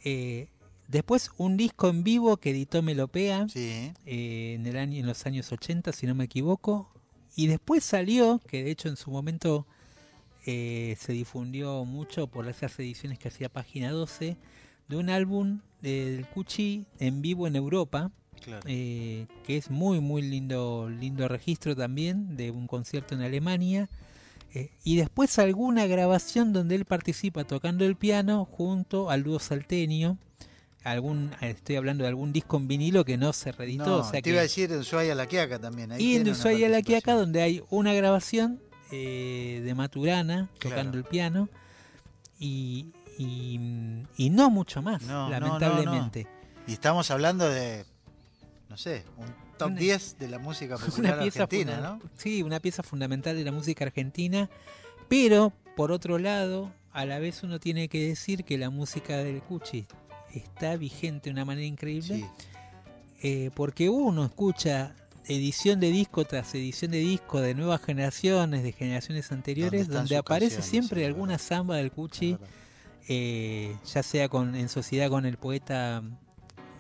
Eh, 0.05 0.49
después 0.89 1.31
un 1.37 1.57
disco 1.57 1.89
en 1.89 2.03
vivo 2.05 2.37
que 2.39 2.51
editó 2.51 2.83
Melopea 2.83 3.47
eh, 3.55 3.93
en 4.07 4.67
el 4.67 4.77
año, 4.77 4.99
en 4.99 5.07
los 5.07 5.25
años 5.27 5.53
80, 5.53 5.93
si 5.93 6.07
no 6.07 6.15
me 6.15 6.25
equivoco. 6.25 6.89
Y 7.37 7.47
después 7.47 7.83
salió, 7.85 8.41
que 8.47 8.63
de 8.65 8.71
hecho 8.71 8.89
en 8.89 8.97
su 8.97 9.11
momento 9.11 9.67
eh, 10.45 10.97
se 10.99 11.13
difundió 11.13 11.85
mucho 11.85 12.27
por 12.27 12.49
esas 12.49 12.79
ediciones 12.79 13.19
que 13.19 13.29
hacía 13.29 13.49
Página 13.49 13.91
12, 13.91 14.37
de 14.89 14.97
un 14.97 15.09
álbum 15.09 15.61
del 15.81 16.27
Cuchi 16.27 16.85
en 16.99 17.23
vivo 17.23 17.47
en 17.47 17.57
Europa, 17.57 18.11
Claro. 18.43 18.63
eh, 18.67 19.27
que 19.47 19.57
es 19.57 19.71
muy 19.71 20.01
muy 20.01 20.21
lindo, 20.21 20.91
lindo 20.91 21.29
registro 21.29 21.77
también 21.77 22.37
de 22.37 22.51
un 22.51 22.67
concierto 22.67 23.15
en 23.15 23.21
Alemania. 23.23 23.89
Eh, 24.55 24.71
y 24.85 24.97
después 24.97 25.39
alguna 25.39 25.87
grabación 25.87 26.53
donde 26.53 26.75
él 26.75 26.85
participa 26.85 27.45
tocando 27.45 27.85
el 27.85 27.97
piano 27.97 28.45
junto 28.45 29.11
al 29.11 29.23
dúo 29.23 29.39
salteño. 29.39 30.19
Algún, 30.85 31.31
eh, 31.41 31.51
estoy 31.51 31.77
hablando 31.77 32.03
de 32.05 32.09
algún 32.09 32.33
disco 32.33 32.57
en 32.57 32.67
vinilo 32.69 33.05
que 33.05 33.17
no 33.17 33.33
se 33.33 33.53
reeditó. 33.53 33.87
No, 33.87 33.97
o 33.99 34.03
sea 34.03 34.13
te 34.13 34.23
que, 34.23 34.31
iba 34.31 34.41
a 34.41 34.43
decir 34.43 34.71
en 34.73 34.81
Ushuaia 34.81 35.15
La 35.15 35.27
Quiaca 35.27 35.59
también. 35.59 35.93
ahí 35.93 36.03
y 36.05 36.17
en 36.17 36.29
Ushuaia 36.29 36.69
La 36.69 36.83
Quiaca, 36.83 37.15
donde 37.15 37.41
hay 37.41 37.63
una 37.71 37.95
grabación 37.95 38.61
eh, 38.91 39.63
de 39.65 39.75
Maturana 39.75 40.51
tocando 40.59 40.93
Claro. 40.93 40.99
el 40.99 41.05
piano 41.05 41.49
y, 42.39 42.89
y, 43.17 43.59
y 44.17 44.31
no 44.31 44.51
mucho 44.51 44.83
más, 44.83 45.03
no, 45.03 45.31
lamentablemente. 45.31 46.25
no. 46.25 46.31
Y 46.67 46.73
estamos 46.73 47.11
hablando 47.11 47.49
de, 47.49 47.85
no 48.69 48.77
sé, 48.77 49.05
un 49.17 49.27
top 49.63 49.71
Una- 49.73 49.81
10 49.81 50.19
de 50.19 50.29
la 50.29 50.39
música 50.39 50.77
popular 50.79 51.21
argentina, 51.21 51.81
¿no? 51.81 52.01
Sí, 52.17 52.43
una 52.43 52.61
pieza 52.61 52.83
fundamental 52.83 53.37
de 53.37 53.45
la 53.45 53.53
música 53.53 53.85
argentina, 53.85 54.49
pero 55.09 55.53
por 55.77 55.93
otro 55.93 56.19
lado, 56.19 56.73
a 56.93 57.05
la 57.07 57.19
vez 57.19 57.43
uno 57.43 57.59
tiene 57.59 57.89
que 57.89 58.07
decir 58.09 58.45
que 58.45 58.59
la 58.59 58.71
música 58.71 59.17
del 59.19 59.41
Cuchi 59.43 59.87
está 60.35 60.77
vigente 60.77 61.31
de 61.31 61.33
una 61.33 61.45
manera 61.45 61.67
increíble, 61.67 62.25
eh, 63.23 63.51
porque 63.55 63.89
uno 63.89 64.25
escucha 64.25 64.95
edición 65.27 65.79
de 65.81 65.91
disco 65.91 66.25
tras 66.25 66.55
edición 66.55 66.91
de 66.91 66.99
disco 66.99 67.41
de 67.41 67.55
nuevas 67.55 67.81
generaciones, 67.83 68.63
de 68.63 68.73
generaciones 68.73 69.31
anteriores, 69.33 69.89
donde 69.89 70.17
aparece 70.17 70.63
siempre 70.63 71.07
alguna 71.07 71.39
samba 71.39 71.77
del 71.77 71.93
Cuchi, 71.93 72.37
eh, 73.09 73.77
ya 73.93 74.03
sea 74.03 74.29
con, 74.29 74.55
en 74.55 74.69
sociedad 74.69 75.09
con 75.09 75.27
el 75.27 75.37
poeta 75.37 76.03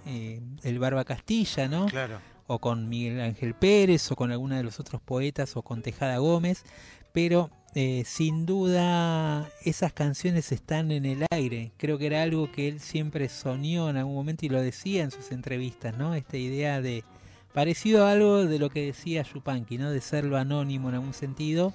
eh, 0.06 0.40
El 0.62 0.78
Barba 0.78 1.04
Castilla, 1.04 1.68
¿no? 1.68 1.86
Claro. 1.86 2.18
O 2.52 2.58
con 2.58 2.90
Miguel 2.90 3.20
Ángel 3.20 3.54
Pérez, 3.54 4.10
o 4.12 4.16
con 4.16 4.30
alguna 4.30 4.58
de 4.58 4.62
los 4.62 4.78
otros 4.78 5.00
poetas, 5.00 5.56
o 5.56 5.62
con 5.62 5.80
Tejada 5.80 6.18
Gómez, 6.18 6.64
pero 7.12 7.50
eh, 7.74 8.02
sin 8.04 8.44
duda 8.44 9.48
esas 9.64 9.94
canciones 9.94 10.52
están 10.52 10.92
en 10.92 11.06
el 11.06 11.24
aire. 11.30 11.72
Creo 11.78 11.96
que 11.96 12.06
era 12.06 12.22
algo 12.22 12.52
que 12.52 12.68
él 12.68 12.80
siempre 12.80 13.30
soñó 13.30 13.88
en 13.88 13.96
algún 13.96 14.14
momento 14.14 14.44
y 14.44 14.50
lo 14.50 14.60
decía 14.60 15.02
en 15.02 15.10
sus 15.10 15.32
entrevistas, 15.32 15.96
¿no? 15.96 16.14
Esta 16.14 16.36
idea 16.36 16.82
de 16.82 17.04
parecido 17.54 18.04
a 18.04 18.12
algo 18.12 18.44
de 18.44 18.58
lo 18.58 18.68
que 18.68 18.84
decía 18.84 19.22
Yupanqui, 19.22 19.78
¿no? 19.78 19.90
De 19.90 20.02
serlo 20.02 20.36
anónimo 20.36 20.90
en 20.90 20.96
algún 20.96 21.14
sentido 21.14 21.72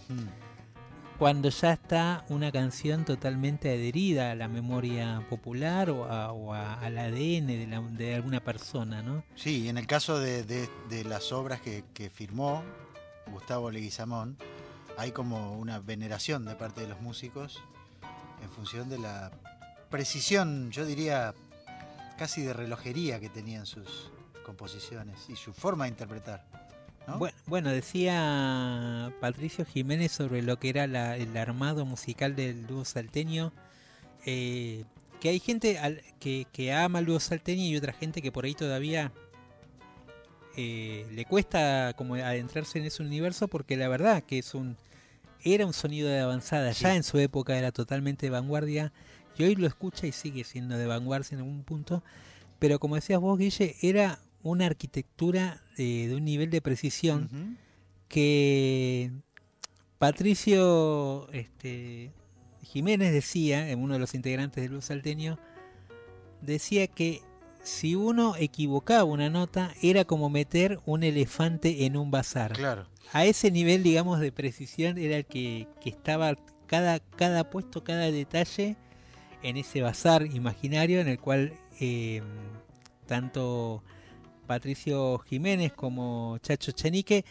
cuando 1.18 1.50
ya 1.50 1.74
está 1.74 2.26
una 2.30 2.52
canción 2.52 3.04
totalmente 3.04 3.70
adherida 3.70 4.32
a 4.32 4.36
la 4.36 4.48
memoria 4.48 5.26
popular 5.30 5.90
o, 5.90 6.06
a- 6.54 6.74
al 6.76 6.98
ADN 6.98 7.48
de, 7.48 7.68
la- 7.68 7.82
de 7.82 8.16
alguna 8.16 8.40
persona, 8.40 9.02
¿no? 9.02 9.24
Sí, 9.36 9.68
en 9.68 9.78
el 9.78 9.88
caso 9.88 10.20
de, 10.20 10.44
de- 10.44 10.70
de 10.90 11.04
las 11.04 11.32
obras 11.32 11.60
que, 11.62 11.84
que 11.94 12.10
firmó 12.12 12.64
Gustavo 13.32 13.72
Leguizamón, 13.72 14.38
hay 14.98 15.12
como 15.12 15.54
una 15.58 15.80
veneración 15.80 16.46
de 16.46 16.56
parte 16.56 16.82
de 16.82 16.88
los 16.88 17.02
músicos 17.02 17.62
en 18.44 18.50
función 18.52 18.88
de 18.90 19.00
la 19.00 19.32
precisión, 19.90 20.70
yo 20.72 20.86
diría, 20.86 21.34
casi 22.18 22.42
de 22.44 22.54
relojería 22.54 23.20
que 23.20 23.30
tenían 23.30 23.66
sus 23.66 24.12
composiciones 24.46 25.30
y 25.30 25.36
su 25.36 25.52
forma 25.54 25.86
de 25.86 25.90
interpretar. 25.90 26.46
¿No? 27.08 27.18
Bueno, 27.20 27.38
bueno, 27.46 27.70
decía 27.72 29.12
Patricio 29.22 29.66
Jiménez 29.66 30.12
sobre 30.12 30.42
lo 30.42 30.60
que 30.60 30.70
era 30.70 30.88
la- 30.88 31.18
el 31.18 31.36
armado 31.38 31.86
musical 31.86 32.36
del 32.36 32.68
dúo 32.68 32.86
salteño, 32.86 33.54
eh, 34.26 34.84
que 35.22 35.30
hay 35.30 35.40
gente 35.40 35.80
al- 35.80 36.02
que, 36.20 36.46
que 36.52 36.74
ama 36.74 37.00
el 37.00 37.06
dúo 37.06 37.20
salteño 37.20 37.64
y 37.64 37.76
otra 37.78 37.94
gente 37.94 38.22
que 38.22 38.32
por 38.32 38.46
ahí 38.46 38.54
todavía 38.54 39.12
eh, 40.56 41.06
le 41.14 41.26
cuesta 41.26 41.94
como 41.96 42.16
adentrarse 42.16 42.80
en 42.80 42.86
ese 42.86 43.04
universo 43.04 43.48
porque 43.48 43.78
la 43.78 43.88
verdad 43.88 44.24
que 44.24 44.40
es 44.40 44.54
un 44.56 44.76
era 45.44 45.66
un 45.68 45.74
sonido 45.74 46.10
de 46.10 46.20
avanzada, 46.20 46.72
ya 46.72 46.96
en 46.96 47.04
su 47.04 47.20
época 47.20 47.58
era 47.58 47.72
totalmente 47.72 48.26
de 48.26 48.32
vanguardia 48.32 48.92
y 49.38 49.44
hoy 49.44 49.56
lo 49.56 49.68
escucha 49.68 50.08
y 50.08 50.12
sigue 50.12 50.44
siendo 50.44 50.76
de 50.78 50.88
vanguardia 50.88 51.36
en 51.36 51.40
algún 51.42 51.64
punto, 51.64 52.04
pero 52.58 52.80
como 52.80 52.96
decías 52.96 53.20
vos 53.20 53.38
Guille, 53.38 53.76
era 53.84 54.18
una 54.50 54.66
arquitectura 54.66 55.62
eh, 55.78 56.08
de 56.08 56.16
un 56.16 56.26
nivel 56.26 56.50
de 56.50 56.62
precisión 56.62 57.58
que 58.08 59.12
Patricio 59.98 61.30
este, 61.32 62.12
Jiménez 62.62 63.12
decía, 63.12 63.70
en 63.70 63.80
uno 63.80 63.94
de 63.94 64.00
los 64.00 64.14
integrantes 64.14 64.64
del 64.64 64.74
Luz 64.74 64.86
Salteño, 64.86 65.40
decía 66.42 66.88
que 66.88 67.22
si 67.64 67.96
uno 67.96 68.36
equivocaba 68.38 69.04
una 69.04 69.30
nota 69.30 69.74
era 69.82 70.06
como 70.06 70.30
meter 70.30 70.80
un 70.86 71.04
elefante 71.04 71.86
en 71.86 71.98
un 71.98 72.12
bazar. 72.12 72.54
Claro. 72.54 72.88
A 73.12 73.26
ese 73.26 73.52
nivel, 73.52 73.84
digamos, 73.84 74.20
de 74.20 74.32
precisión 74.32 74.98
era 74.98 75.18
el 75.18 75.26
que, 75.26 75.68
que 75.82 75.90
estaba 75.90 76.36
cada, 76.68 77.00
cada 77.00 77.50
puesto, 77.50 77.84
cada 77.84 78.12
detalle 78.12 78.78
en 79.44 79.58
ese 79.58 79.82
bazar 79.82 80.26
imaginario 80.26 81.00
en 81.00 81.08
el 81.08 81.20
cual 81.20 81.54
eh, 81.80 82.22
tanto 83.06 83.84
Patricio 84.48 85.20
Jiménez 85.20 85.74
como 85.74 86.38
Chacho 86.40 86.72
Chenique 86.72 87.24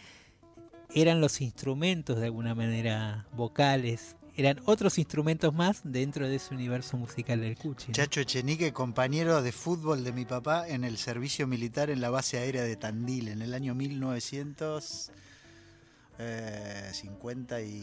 eran 0.95 1.19
los 1.19 1.41
instrumentos 1.41 2.17
de 2.17 2.25
alguna 2.25 2.55
manera 2.55 3.25
vocales, 3.33 4.15
eran 4.37 4.61
otros 4.65 4.97
instrumentos 4.99 5.53
más 5.53 5.81
dentro 5.83 6.27
de 6.29 6.35
ese 6.35 6.53
universo 6.53 6.95
musical 6.95 7.41
del 7.41 7.57
Cuchi. 7.57 7.87
¿no? 7.87 7.93
Chacho 7.93 8.21
Echenique, 8.21 8.71
compañero 8.71 9.41
de 9.41 9.51
fútbol 9.51 10.03
de 10.03 10.13
mi 10.13 10.23
papá 10.25 10.67
en 10.69 10.83
el 10.83 10.97
servicio 10.97 11.47
militar 11.47 11.89
en 11.89 11.99
la 12.01 12.09
base 12.11 12.37
aérea 12.37 12.63
de 12.63 12.75
Tandil 12.77 13.27
en 13.29 13.41
el 13.41 13.53
año 13.55 13.73
1952 13.75 15.09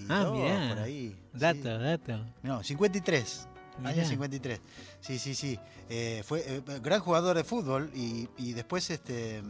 Ah, 0.09 0.31
mirá. 0.33 0.69
por 0.75 0.79
ahí. 0.85 1.17
Dato, 1.33 1.79
dato. 1.79 2.25
No, 2.43 2.63
53. 2.63 3.49
Año 3.83 3.97
Mirá. 3.97 4.09
53. 4.09 4.61
Sí, 5.01 5.19
sí, 5.19 5.35
sí. 5.35 5.59
Eh, 5.89 6.23
fue 6.25 6.41
eh, 6.47 6.63
gran 6.83 7.01
jugador 7.01 7.37
de 7.37 7.45
fútbol 7.45 7.91
y, 7.95 8.29
y 8.39 8.53
después, 8.53 8.89
este, 8.91 9.43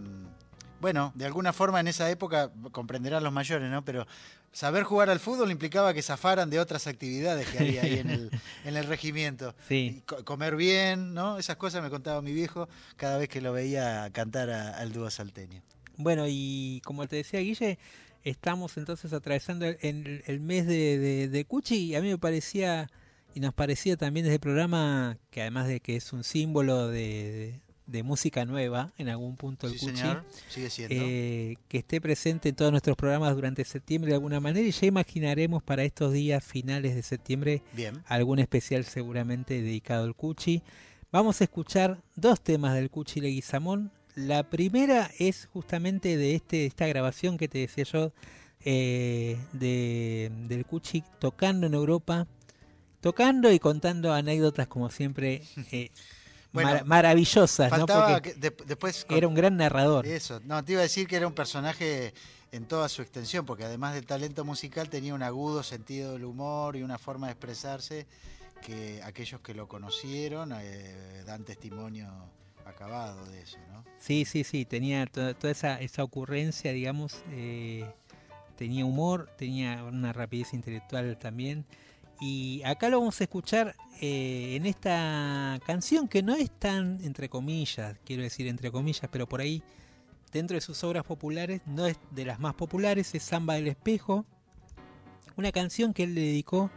bueno, 0.80 1.12
de 1.14 1.26
alguna 1.26 1.52
forma 1.52 1.80
en 1.80 1.88
esa 1.88 2.10
época, 2.10 2.50
comprenderán 2.72 3.22
los 3.22 3.32
mayores, 3.32 3.70
¿no? 3.70 3.84
Pero 3.84 4.06
saber 4.52 4.84
jugar 4.84 5.10
al 5.10 5.20
fútbol 5.20 5.50
implicaba 5.50 5.92
que 5.94 6.02
zafaran 6.02 6.48
de 6.50 6.60
otras 6.60 6.86
actividades 6.86 7.46
que 7.48 7.58
había 7.58 7.82
ahí 7.82 7.98
en 7.98 8.10
el, 8.10 8.30
en 8.64 8.76
el 8.76 8.86
regimiento. 8.86 9.54
Sí. 9.68 10.02
Co- 10.06 10.24
comer 10.24 10.56
bien, 10.56 11.12
¿no? 11.14 11.38
Esas 11.38 11.56
cosas 11.56 11.82
me 11.82 11.90
contaba 11.90 12.22
mi 12.22 12.32
viejo 12.32 12.68
cada 12.96 13.18
vez 13.18 13.28
que 13.28 13.40
lo 13.40 13.52
veía 13.52 14.08
cantar 14.12 14.50
a- 14.50 14.76
al 14.78 14.92
dúo 14.92 15.10
salteño. 15.10 15.62
Bueno, 15.96 16.24
y 16.28 16.80
como 16.84 17.06
te 17.06 17.16
decía 17.16 17.40
Guille, 17.40 17.78
estamos 18.24 18.76
entonces 18.78 19.12
atravesando 19.12 19.66
el, 19.66 19.78
el- 19.80 20.22
el 20.26 20.40
mes 20.40 20.66
de, 20.66 20.98
de, 20.98 21.28
de 21.28 21.44
Cuchi 21.44 21.76
y 21.76 21.94
a 21.94 22.00
mí 22.00 22.08
me 22.08 22.18
parecía, 22.18 22.90
y 23.34 23.40
nos 23.40 23.52
parecía 23.54 23.96
también 23.96 24.24
desde 24.24 24.34
el 24.36 24.40
programa, 24.40 25.18
que 25.30 25.40
además 25.42 25.66
de 25.68 25.80
que 25.80 25.96
es 25.96 26.12
un 26.12 26.24
símbolo 26.24 26.88
de, 26.88 27.00
de- 27.00 27.60
de 27.86 28.02
música 28.02 28.46
nueva 28.46 28.94
en 28.96 29.10
algún 29.10 29.36
punto 29.36 29.66
el 29.66 29.78
Sí, 29.78 29.84
Cuchi. 29.86 30.02
Sigue 30.48 30.70
siendo. 30.70 30.94
eh, 30.98 31.56
que 31.68 31.76
esté 31.78 32.00
presente 32.00 32.48
en 32.48 32.54
todos 32.54 32.70
nuestros 32.70 32.96
programas 32.96 33.34
durante 33.34 33.62
septiembre 33.62 34.08
de 34.08 34.14
alguna 34.14 34.40
manera 34.40 34.66
y 34.66 34.70
ya 34.70 34.86
imaginaremos 34.86 35.62
para 35.62 35.84
estos 35.84 36.10
días 36.14 36.42
finales 36.42 36.94
de 36.94 37.02
septiembre 37.02 37.62
Bien. 37.74 38.02
algún 38.06 38.38
especial 38.38 38.84
seguramente 38.86 39.60
dedicado 39.60 40.04
al 40.04 40.14
Cuchi. 40.14 40.62
Vamos 41.12 41.42
a 41.42 41.44
escuchar 41.44 42.00
dos 42.16 42.40
temas 42.40 42.74
del 42.74 42.88
Cuchi 42.88 43.20
Leguizamón. 43.20 43.90
La 44.14 44.44
primera 44.48 45.10
es 45.18 45.50
justamente 45.52 46.16
de 46.16 46.36
este, 46.36 46.64
esta 46.64 46.86
grabación 46.86 47.36
que 47.36 47.48
te 47.48 47.58
decía 47.58 47.84
yo 47.84 48.12
eh, 48.64 49.36
de, 49.52 50.32
del 50.48 50.64
Cuchi 50.64 51.04
tocando 51.18 51.66
en 51.66 51.74
Europa, 51.74 52.26
tocando 53.04 53.52
y 53.52 53.58
contando 53.58 54.12
anécdotas 54.14 54.66
como 54.66 54.90
siempre 54.90 55.42
eh, 55.70 55.90
Bueno, 56.54 56.70
mara- 56.70 56.84
maravillosas, 56.84 57.70
¿no? 57.76 57.84
Porque 57.86 58.22
que 58.22 58.34
de- 58.34 58.56
después 58.66 59.04
era 59.10 59.26
un 59.28 59.34
gran 59.34 59.56
narrador. 59.56 60.06
Eso, 60.06 60.40
no, 60.44 60.64
te 60.64 60.72
iba 60.72 60.80
a 60.80 60.84
decir 60.84 61.06
que 61.08 61.16
era 61.16 61.26
un 61.26 61.34
personaje 61.34 62.14
en 62.52 62.64
toda 62.66 62.88
su 62.88 63.02
extensión, 63.02 63.44
porque 63.44 63.64
además 63.64 63.92
del 63.94 64.06
talento 64.06 64.44
musical 64.44 64.88
tenía 64.88 65.14
un 65.14 65.22
agudo 65.24 65.62
sentido 65.64 66.12
del 66.12 66.24
humor 66.24 66.76
y 66.76 66.82
una 66.82 66.96
forma 66.96 67.26
de 67.26 67.32
expresarse 67.32 68.06
que 68.62 69.02
aquellos 69.02 69.40
que 69.40 69.52
lo 69.52 69.66
conocieron 69.68 70.52
eh, 70.56 71.24
dan 71.26 71.44
testimonio 71.44 72.08
acabado 72.64 73.26
de 73.26 73.42
eso, 73.42 73.58
¿no? 73.72 73.84
Sí, 73.98 74.24
sí, 74.24 74.44
sí, 74.44 74.64
tenía 74.64 75.04
to- 75.06 75.34
toda 75.34 75.50
esa, 75.50 75.80
esa 75.80 76.04
ocurrencia, 76.04 76.72
digamos, 76.72 77.16
eh, 77.32 77.84
tenía 78.56 78.84
humor, 78.86 79.28
tenía 79.36 79.82
una 79.84 80.12
rapidez 80.12 80.54
intelectual 80.54 81.18
también. 81.18 81.66
Y 82.20 82.62
acá 82.64 82.88
lo 82.88 83.00
vamos 83.00 83.20
a 83.20 83.24
escuchar 83.24 83.74
eh, 84.00 84.56
en 84.56 84.66
esta 84.66 85.60
canción 85.66 86.08
que 86.08 86.22
no 86.22 86.34
es 86.34 86.50
tan, 86.50 87.00
entre 87.04 87.28
comillas, 87.28 87.96
quiero 88.04 88.22
decir 88.22 88.46
entre 88.48 88.70
comillas, 88.70 89.08
pero 89.10 89.28
por 89.28 89.40
ahí, 89.40 89.62
dentro 90.32 90.56
de 90.56 90.60
sus 90.60 90.82
obras 90.84 91.04
populares, 91.04 91.60
no 91.66 91.86
es 91.86 91.96
de 92.10 92.24
las 92.24 92.40
más 92.40 92.54
populares, 92.54 93.14
es 93.14 93.22
Samba 93.22 93.54
del 93.54 93.68
Espejo, 93.68 94.24
una 95.36 95.52
canción 95.52 95.92
que 95.92 96.04
él 96.04 96.14
le 96.14 96.22
dedicó, 96.22 96.70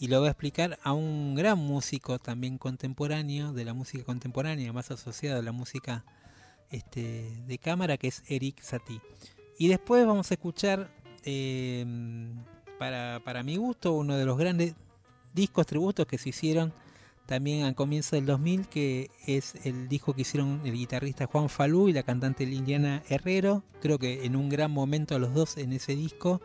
y 0.00 0.08
lo 0.08 0.18
voy 0.18 0.28
a 0.28 0.32
explicar, 0.32 0.78
a 0.82 0.92
un 0.92 1.34
gran 1.34 1.58
músico 1.58 2.18
también 2.18 2.58
contemporáneo, 2.58 3.52
de 3.52 3.64
la 3.64 3.74
música 3.74 4.04
contemporánea, 4.04 4.72
más 4.72 4.90
asociado 4.90 5.38
a 5.38 5.42
la 5.42 5.52
música 5.52 6.04
este, 6.70 7.42
de 7.46 7.58
cámara, 7.58 7.96
que 7.96 8.08
es 8.08 8.22
Eric 8.28 8.60
Satie. 8.60 9.00
Y 9.58 9.68
después 9.68 10.04
vamos 10.06 10.30
a 10.30 10.34
escuchar, 10.34 10.90
eh, 11.24 11.84
para, 12.78 13.20
para 13.24 13.42
mi 13.42 13.56
gusto, 13.56 13.92
uno 13.92 14.16
de 14.16 14.24
los 14.24 14.38
grandes 14.38 14.74
discos 15.32 15.66
tributos 15.66 16.06
que 16.06 16.18
se 16.18 16.30
hicieron 16.30 16.72
también 17.26 17.64
al 17.64 17.74
comienzo 17.74 18.16
del 18.16 18.26
2000, 18.26 18.68
que 18.68 19.10
es 19.26 19.54
el 19.64 19.88
disco 19.88 20.14
que 20.14 20.22
hicieron 20.22 20.60
el 20.64 20.72
guitarrista 20.72 21.26
Juan 21.26 21.48
Falú 21.48 21.88
y 21.88 21.92
la 21.92 22.02
cantante 22.02 22.44
Liliana 22.44 23.02
Herrero. 23.08 23.62
Creo 23.80 23.98
que 23.98 24.26
en 24.26 24.36
un 24.36 24.48
gran 24.48 24.70
momento 24.70 25.18
los 25.18 25.32
dos 25.32 25.56
en 25.56 25.72
ese 25.72 25.96
disco, 25.96 26.42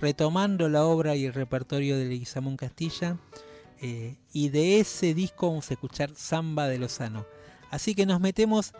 retomando 0.00 0.68
la 0.68 0.84
obra 0.84 1.16
y 1.16 1.24
el 1.26 1.34
repertorio 1.34 1.98
de 1.98 2.06
Leguizamón 2.06 2.56
Castilla. 2.56 3.16
eh, 3.80 4.14
y 4.32 4.50
de 4.50 4.78
ese 4.78 5.12
disco 5.12 5.48
vamos 5.48 5.70
a 5.70 5.74
escuchar 5.74 6.10
Samba 6.14 6.68
de 6.68 6.78
Lozano. 6.78 7.26
Así 7.70 7.96
que 7.96 8.06
nos 8.06 8.20
metemos 8.20 8.74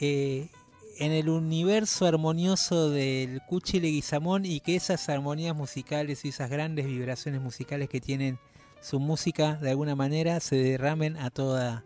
eh, 0.00 0.50
en 0.98 1.12
el 1.12 1.28
universo 1.28 2.06
armonioso 2.06 2.90
del 2.90 3.40
Cuchi 3.42 3.80
Leguizamón 3.80 4.44
y 4.44 4.60
que 4.60 4.76
esas 4.76 5.08
armonías 5.08 5.54
musicales 5.56 6.24
y 6.24 6.28
esas 6.28 6.50
grandes 6.50 6.86
vibraciones 6.86 7.40
musicales 7.40 7.88
que 7.88 8.00
tienen 8.00 8.38
su 8.80 9.00
música 9.00 9.54
de 9.54 9.70
alguna 9.70 9.94
manera 9.94 10.40
se 10.40 10.56
derramen 10.56 11.16
a 11.16 11.30
toda 11.30 11.84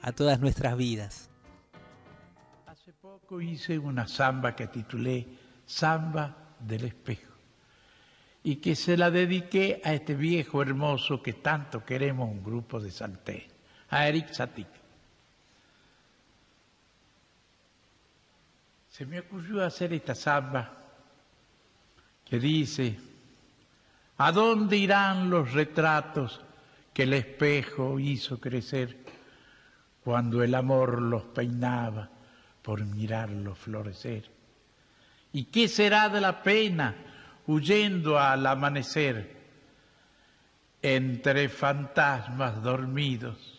a 0.00 0.12
todas 0.12 0.40
nuestras 0.40 0.76
vidas. 0.76 1.30
Hace 2.66 2.92
poco 2.92 3.40
hice 3.40 3.78
una 3.78 4.06
samba 4.06 4.54
que 4.54 4.68
titulé 4.68 5.26
Samba 5.66 6.54
del 6.60 6.84
Espejo 6.84 7.32
y 8.42 8.56
que 8.56 8.76
se 8.76 8.96
la 8.96 9.10
dediqué 9.10 9.80
a 9.84 9.92
este 9.94 10.14
viejo 10.14 10.62
hermoso 10.62 11.22
que 11.22 11.34
tanto 11.34 11.84
queremos 11.84 12.30
un 12.30 12.42
grupo 12.42 12.80
de 12.80 12.90
salteños, 12.90 13.52
a 13.90 14.08
Eric 14.08 14.32
Satie. 14.32 14.77
Se 18.98 19.06
me 19.06 19.20
ocurrió 19.20 19.64
hacer 19.64 19.92
esta 19.92 20.16
samba 20.16 20.72
que 22.24 22.40
dice, 22.40 22.98
¿a 24.16 24.32
dónde 24.32 24.76
irán 24.76 25.30
los 25.30 25.52
retratos 25.52 26.40
que 26.92 27.04
el 27.04 27.12
espejo 27.12 28.00
hizo 28.00 28.40
crecer 28.40 28.96
cuando 30.02 30.42
el 30.42 30.52
amor 30.52 31.00
los 31.00 31.22
peinaba 31.22 32.10
por 32.60 32.84
mirarlos 32.84 33.56
florecer? 33.56 34.28
¿Y 35.32 35.44
qué 35.44 35.68
será 35.68 36.08
de 36.08 36.20
la 36.20 36.42
pena 36.42 36.96
huyendo 37.46 38.18
al 38.18 38.44
amanecer 38.44 39.36
entre 40.82 41.48
fantasmas 41.48 42.60
dormidos? 42.64 43.57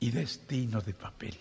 Y 0.00 0.10
destino 0.10 0.80
de 0.80 0.94
papel. 0.94 1.36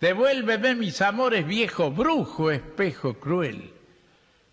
Devuélveme 0.00 0.74
mis 0.74 1.00
amores 1.00 1.46
viejo, 1.46 1.90
brujo, 1.90 2.50
espejo 2.50 3.14
cruel. 3.18 3.72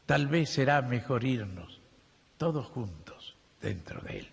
Tal 0.05 0.27
vez 0.27 0.49
será 0.49 0.81
mejor 0.81 1.23
irnos 1.23 1.79
todos 2.37 2.65
juntos 2.67 3.35
dentro 3.61 4.01
de 4.01 4.19
él. 4.19 4.32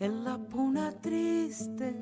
En 0.00 0.22
la 0.22 0.38
puna 0.38 0.92
triste 0.92 1.97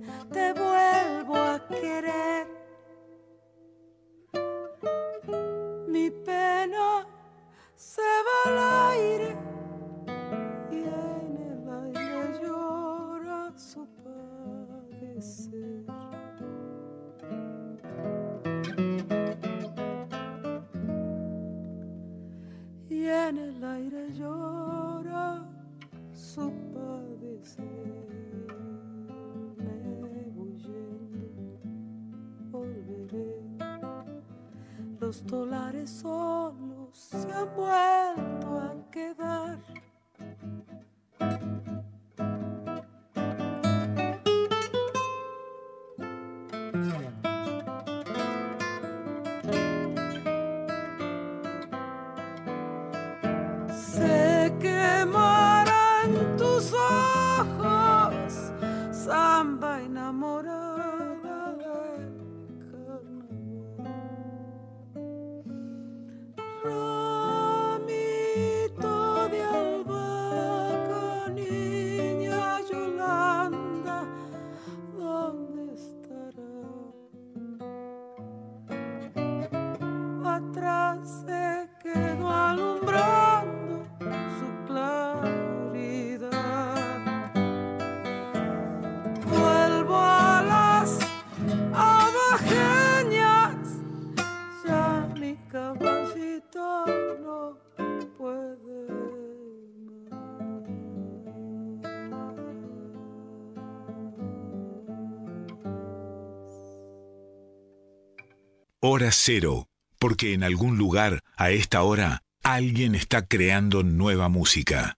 Hora 108.97 109.13
cero, 109.13 109.69
porque 109.99 110.33
en 110.33 110.43
algún 110.43 110.79
lugar, 110.79 111.21
a 111.37 111.51
esta 111.51 111.83
hora, 111.83 112.23
alguien 112.43 112.95
está 112.95 113.27
creando 113.27 113.83
nueva 113.83 114.31
música. 114.31 114.97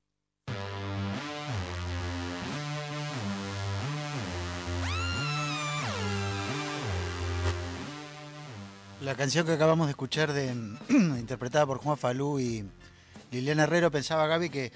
La 9.00 9.16
canción 9.16 9.44
que 9.44 9.54
acabamos 9.54 9.88
de 9.88 9.90
escuchar, 9.90 10.32
de, 10.32 10.52
interpretada 10.88 11.66
por 11.66 11.78
Juan 11.78 11.98
Falú 11.98 12.38
y, 12.38 12.64
Liliana 13.32 13.64
Herrero 13.64 13.90
pensaba, 13.90 14.28
Gaby, 14.28 14.48
que, 14.48 14.72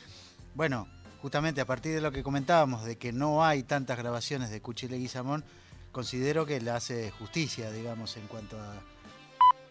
bueno, 0.56 0.88
justamente 1.20 1.60
a 1.60 1.64
partir 1.64 1.94
de 1.94 2.00
lo 2.00 2.10
que 2.10 2.24
comentábamos, 2.24 2.84
de 2.84 2.98
que 2.98 3.12
no 3.12 3.44
hay 3.44 3.62
tantas 3.62 3.98
grabaciones 3.98 4.50
de 4.50 4.60
Cuchi 4.60 4.88
Leguizamón, 4.88 5.44
considero 5.92 6.44
que 6.44 6.60
le 6.60 6.72
hace 6.72 7.12
justicia, 7.12 7.70
digamos, 7.70 8.16
en 8.16 8.26
cuanto 8.26 8.58
a, 8.60 8.74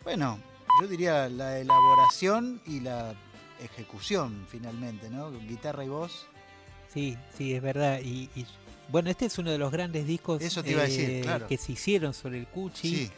bueno, 0.03 0.39
yo 0.81 0.87
diría 0.87 1.29
la 1.29 1.59
elaboración 1.59 2.61
y 2.65 2.79
la 2.79 3.13
ejecución, 3.63 4.45
finalmente, 4.49 5.09
¿no? 5.09 5.31
Guitarra 5.31 5.85
y 5.85 5.89
voz. 5.89 6.25
Sí, 6.93 7.17
sí, 7.37 7.53
es 7.53 7.61
verdad. 7.61 7.99
Y, 8.03 8.29
y, 8.35 8.45
bueno, 8.89 9.09
este 9.09 9.25
es 9.25 9.37
uno 9.37 9.51
de 9.51 9.57
los 9.57 9.71
grandes 9.71 10.05
discos 10.05 10.41
Eso 10.41 10.63
te 10.63 10.71
iba 10.71 10.81
a 10.81 10.85
decir, 10.85 11.09
eh, 11.09 11.21
claro. 11.21 11.47
que 11.47 11.57
se 11.57 11.71
hicieron 11.71 12.13
sobre 12.13 12.39
el 12.39 12.47
Cuchi. 12.47 12.95
Sí. 12.95 13.11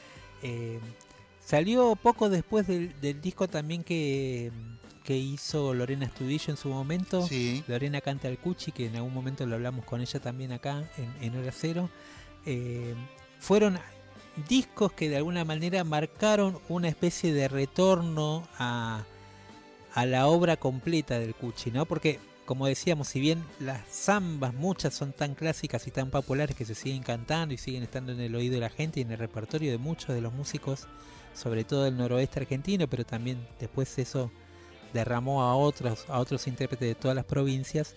Eh, 0.43 0.79
salió 1.43 1.95
poco 1.95 2.29
después 2.29 2.67
del, 2.67 2.99
del 3.01 3.21
disco 3.21 3.47
también 3.47 3.83
que, 3.83 4.51
que 5.03 5.17
hizo 5.17 5.73
Lorena 5.73 6.05
Estudillo 6.05 6.51
en 6.51 6.57
su 6.57 6.69
momento. 6.69 7.25
Sí. 7.27 7.63
Lorena 7.67 8.01
canta 8.01 8.27
al 8.27 8.37
Cuchi, 8.37 8.71
que 8.71 8.87
en 8.87 8.95
algún 8.97 9.13
momento 9.13 9.45
lo 9.45 9.55
hablamos 9.55 9.85
con 9.85 10.01
ella 10.01 10.19
también 10.19 10.51
acá 10.51 10.89
en, 10.97 11.15
en 11.21 11.39
Hora 11.39 11.51
Cero. 11.51 11.89
Eh, 12.45 12.93
fueron 13.39 13.79
discos 14.47 14.91
que 14.93 15.09
de 15.09 15.17
alguna 15.17 15.45
manera 15.45 15.83
marcaron 15.83 16.59
una 16.69 16.87
especie 16.89 17.33
de 17.33 17.47
retorno 17.47 18.47
a, 18.57 19.03
a 19.93 20.05
la 20.05 20.27
obra 20.27 20.57
completa 20.57 21.19
del 21.19 21.35
Cuchi, 21.35 21.71
¿no? 21.71 21.85
Porque, 21.85 22.19
como 22.45 22.67
decíamos, 22.67 23.07
si 23.07 23.19
bien 23.19 23.43
las 23.59 23.87
zambas, 23.87 24.53
muchas 24.53 24.93
son 24.93 25.13
tan 25.13 25.35
clásicas 25.35 25.87
y 25.87 25.91
tan 25.91 26.09
populares 26.09 26.55
que 26.55 26.65
se 26.65 26.75
siguen 26.75 27.03
cantando 27.03 27.53
y 27.53 27.57
siguen 27.57 27.83
estando 27.83 28.11
en 28.11 28.19
el 28.19 28.35
oído 28.35 28.55
de 28.55 28.61
la 28.61 28.69
gente 28.69 28.99
y 28.99 29.03
en 29.03 29.11
el 29.11 29.19
repertorio 29.19 29.71
de 29.71 29.77
muchos 29.77 30.15
de 30.15 30.21
los 30.21 30.33
músicos, 30.33 30.87
sobre 31.33 31.63
todo 31.63 31.83
del 31.83 31.97
noroeste 31.97 32.39
argentino, 32.39 32.87
pero 32.87 33.05
también 33.05 33.47
después 33.59 33.97
eso 33.99 34.31
derramó 34.93 35.43
a 35.43 35.55
otros, 35.55 36.05
a 36.07 36.19
otros 36.19 36.47
intérpretes 36.47 36.87
de 36.87 36.95
todas 36.95 37.15
las 37.15 37.25
provincias. 37.25 37.95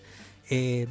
Eh, 0.49 0.87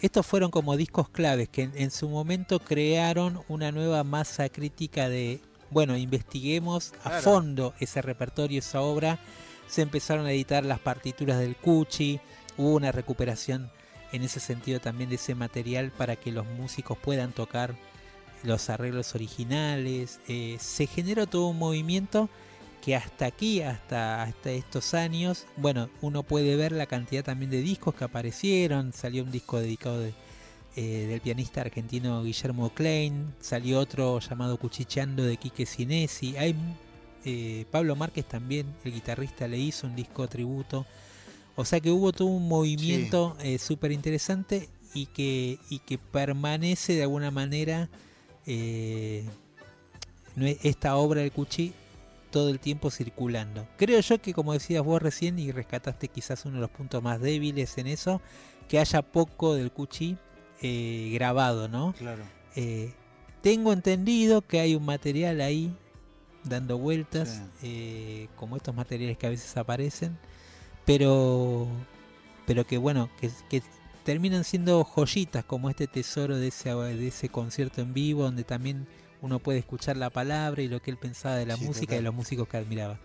estos 0.00 0.26
fueron 0.26 0.50
como 0.50 0.76
discos 0.76 1.08
claves 1.08 1.48
que 1.48 1.62
en, 1.62 1.72
en, 1.76 1.90
su 1.90 2.08
momento 2.08 2.60
crearon 2.60 3.40
una 3.48 3.72
nueva 3.72 4.04
masa 4.04 4.48
crítica 4.48 5.08
de, 5.08 5.40
bueno, 5.70 5.96
investiguemos 5.96 6.92
a 7.04 7.10
Claro. 7.10 7.22
fondo 7.22 7.74
ese 7.80 8.02
repertorio, 8.02 8.58
esa 8.60 8.80
obra. 8.80 9.18
Se 9.66 9.82
empezaron 9.82 10.26
a 10.26 10.32
editar 10.32 10.64
las 10.64 10.78
partituras 10.78 11.38
del 11.38 11.56
Cuchi, 11.56 12.20
hubo 12.56 12.74
una 12.74 12.92
recuperación 12.92 13.70
en 14.12 14.22
ese 14.22 14.40
sentido 14.40 14.80
también 14.80 15.10
de 15.10 15.16
ese 15.16 15.34
material 15.34 15.90
para 15.90 16.16
que 16.16 16.32
los 16.32 16.46
músicos 16.46 16.96
puedan 16.96 17.32
tocar 17.32 17.74
los 18.42 18.70
arreglos 18.70 19.14
originales. 19.14 20.20
Eh, 20.28 20.56
se 20.60 20.86
generó 20.86 21.26
todo 21.26 21.48
un 21.48 21.58
movimiento 21.58 22.30
que 22.88 22.96
hasta 22.96 23.26
aquí, 23.26 23.60
hasta, 23.60 24.22
hasta 24.22 24.50
estos 24.50 24.94
años, 24.94 25.44
bueno, 25.58 25.90
uno 26.00 26.22
puede 26.22 26.56
ver 26.56 26.72
la 26.72 26.86
cantidad 26.86 27.22
también 27.22 27.50
de 27.50 27.60
discos 27.60 27.94
que 27.94 28.04
aparecieron. 28.04 28.94
Salió 28.94 29.24
un 29.24 29.30
disco 29.30 29.60
dedicado 29.60 30.00
de, 30.00 30.14
eh, 30.74 31.04
del 31.06 31.20
pianista 31.20 31.60
argentino 31.60 32.22
Guillermo 32.22 32.70
Klein, 32.70 33.34
salió 33.40 33.78
otro 33.78 34.20
llamado 34.20 34.56
Cuchicheando 34.56 35.22
de 35.22 35.36
Quique 35.36 35.66
Sinesi. 35.66 36.38
Hay 36.38 36.56
eh, 37.26 37.66
Pablo 37.70 37.94
Márquez 37.94 38.24
también, 38.24 38.74
el 38.82 38.94
guitarrista, 38.94 39.46
le 39.46 39.58
hizo 39.58 39.86
un 39.86 39.94
disco 39.94 40.26
tributo. 40.26 40.86
O 41.56 41.66
sea 41.66 41.80
que 41.80 41.90
hubo 41.90 42.10
todo 42.12 42.28
un 42.28 42.48
movimiento 42.48 43.36
eh, 43.42 43.58
súper 43.58 43.92
interesante 43.92 44.70
y 44.94 45.04
que, 45.04 45.58
y 45.68 45.80
que 45.80 45.98
permanece 45.98 46.94
de 46.94 47.02
alguna 47.02 47.30
manera 47.30 47.90
eh, 48.46 49.28
esta 50.62 50.96
obra 50.96 51.20
del 51.20 51.32
Cuchi 51.32 51.74
todo 52.30 52.50
el 52.50 52.60
tiempo 52.60 52.90
circulando. 52.90 53.66
Creo 53.76 54.00
yo 54.00 54.20
que 54.20 54.32
como 54.34 54.52
decías 54.52 54.82
vos 54.84 55.00
recién 55.02 55.38
y 55.38 55.50
rescataste 55.52 56.08
quizás 56.08 56.44
uno 56.44 56.56
de 56.56 56.60
los 56.62 56.70
puntos 56.70 57.02
más 57.02 57.20
débiles 57.20 57.76
en 57.78 57.86
eso, 57.86 58.20
que 58.68 58.78
haya 58.78 59.02
poco 59.02 59.54
del 59.54 59.72
Cuchi 59.72 60.16
eh, 60.60 61.10
grabado, 61.14 61.68
¿no? 61.68 61.94
Claro. 61.98 62.22
Eh, 62.56 62.92
tengo 63.42 63.72
entendido 63.72 64.42
que 64.42 64.60
hay 64.60 64.74
un 64.74 64.84
material 64.84 65.40
ahí 65.40 65.74
dando 66.44 66.78
vueltas, 66.78 67.42
Sí. 67.60 67.66
eh, 67.68 68.28
como 68.36 68.56
estos 68.56 68.74
materiales 68.74 69.16
que 69.18 69.26
a 69.26 69.30
veces 69.30 69.56
aparecen, 69.56 70.18
pero, 70.84 71.66
pero 72.46 72.66
que 72.66 72.78
bueno, 72.78 73.10
que, 73.20 73.30
que 73.50 73.62
terminan 74.04 74.44
siendo 74.44 74.84
joyitas 74.84 75.44
como 75.44 75.68
este 75.68 75.86
tesoro 75.86 76.36
de 76.36 76.48
ese, 76.48 76.74
de 76.74 77.08
ese 77.08 77.28
concierto 77.28 77.80
en 77.82 77.92
vivo, 77.92 78.22
donde 78.22 78.44
también 78.44 78.86
uno 79.22 79.38
puede 79.38 79.58
escuchar 79.58 79.96
la 79.96 80.10
palabra 80.10 80.62
y 80.62 80.68
lo 80.68 80.80
que 80.80 80.90
él 80.90 80.96
pensaba 80.96 81.36
de 81.36 81.46
la 81.46 81.56
Sí, 81.56 81.64
música 81.64 81.84
y 81.84 81.86
de 81.86 81.96
total. 81.96 82.04
los 82.04 82.14
músicos 82.14 82.48
que 82.48 82.56
admiraba. 82.56 82.98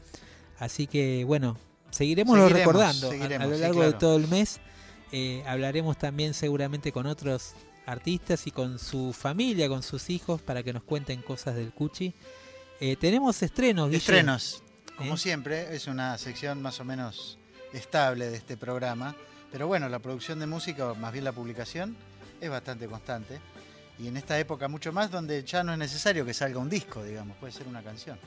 Así 0.60 0.88
que 0.88 1.23
bueno, 1.26 1.57
seguiremos, 1.91 2.38
lo 2.38 2.49
recordando 2.49 3.07
a- 3.07 3.11
seguiremos, 3.11 3.48
a, 3.48 3.49
lo 3.49 3.56
sí, 3.56 3.61
largo 3.61 3.84
de 3.84 3.94
todo 3.94 4.18
el 4.18 4.27
mes. 4.27 4.60
Eh, 5.11 5.44
hablaremos 5.48 5.98
también 5.98 6.34
seguramente 6.34 6.91
con 6.91 7.06
otros 7.06 7.53
artistas 7.85 8.48
y 8.48 8.52
con 8.52 8.80
su 8.80 9.14
familia, 9.14 9.68
con 9.68 9.84
sus 9.84 10.10
hijos, 10.10 10.41
para 10.41 10.64
que 10.64 10.73
nos 10.73 10.84
cuenten 10.84 11.22
cosas 11.22 11.56
del 11.56 11.72
Cuchi. 11.73 12.14
Eh, 12.80 12.95
tenemos 12.95 13.41
estrenos, 13.44 13.88
Guille. 13.88 13.98
Estrenos, 13.98 14.64
como 14.98 15.15
¿Eh? 15.15 15.18
siempre, 15.18 15.76
es 15.76 15.88
una 15.88 16.18
sección 16.18 16.61
más 16.61 16.80
o 16.80 16.85
menos 16.85 17.38
estable 17.73 18.30
de 18.30 18.38
este 18.38 18.57
programa. 18.57 19.15
Pero 19.52 19.68
bueno, 19.68 19.88
la 19.90 19.99
producción 19.99 20.40
de 20.40 20.48
música, 20.48 20.91
o 20.91 20.95
más 20.95 21.11
bien 21.14 21.26
la 21.26 21.31
publicación, 21.31 21.95
es 22.41 22.49
bastante 22.49 22.88
constante. 22.88 23.40
Y 23.99 24.07
en 24.07 24.18
esta 24.18 24.40
época 24.40 24.68
mucho 24.68 24.91
más, 24.91 25.11
donde 25.11 25.44
ya 25.44 25.64
no 25.64 25.72
es 25.74 25.78
necesario 25.78 26.26
que 26.26 26.34
salga 26.34 26.60
un 26.60 26.70
disco, 26.70 27.03
digamos, 27.03 27.38
puede 27.38 27.53
ser 27.53 27.68
una 27.68 27.82
canción. 27.84 28.18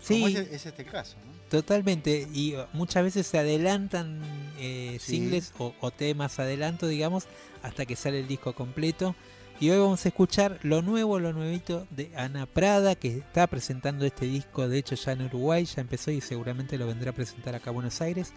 Sí. 0.00 0.14
Como 0.20 0.28
es, 0.28 0.36
es 0.36 0.66
este 0.66 0.84
caso, 0.84 1.16
¿no? 1.26 1.32
Totalmente, 1.50 2.28
y 2.32 2.54
uh, 2.54 2.66
muchas 2.72 3.02
veces 3.04 3.26
se 3.26 3.38
adelantan 3.38 4.20
eh, 4.58 4.98
Sí. 5.00 5.16
singles 5.16 5.52
o, 5.58 5.74
o 5.80 5.90
temas 5.90 6.38
adelanto, 6.38 6.86
digamos, 6.86 7.24
hasta 7.62 7.86
que 7.86 7.96
sale 7.96 8.20
el 8.20 8.28
disco 8.28 8.52
completo. 8.54 9.14
Y 9.58 9.70
hoy 9.70 9.78
vamos 9.78 10.04
a 10.04 10.08
escuchar 10.08 10.58
lo 10.62 10.82
nuevo, 10.82 11.18
lo 11.18 11.32
nuevito 11.32 11.86
de 11.90 12.10
Ana 12.14 12.44
Prada, 12.46 12.94
que 12.94 13.08
está 13.18 13.46
presentando 13.46 14.04
este 14.04 14.26
disco, 14.26 14.68
de 14.68 14.78
hecho 14.78 14.94
ya 14.96 15.12
en 15.12 15.22
Uruguay, 15.22 15.64
ya 15.64 15.80
empezó 15.80 16.10
y 16.10 16.20
seguramente 16.20 16.76
lo 16.76 16.86
vendrá 16.86 17.10
a 17.10 17.14
presentar 17.14 17.54
acá 17.54 17.70
a 17.70 17.72
Buenos 17.72 18.00
Aires. 18.02 18.32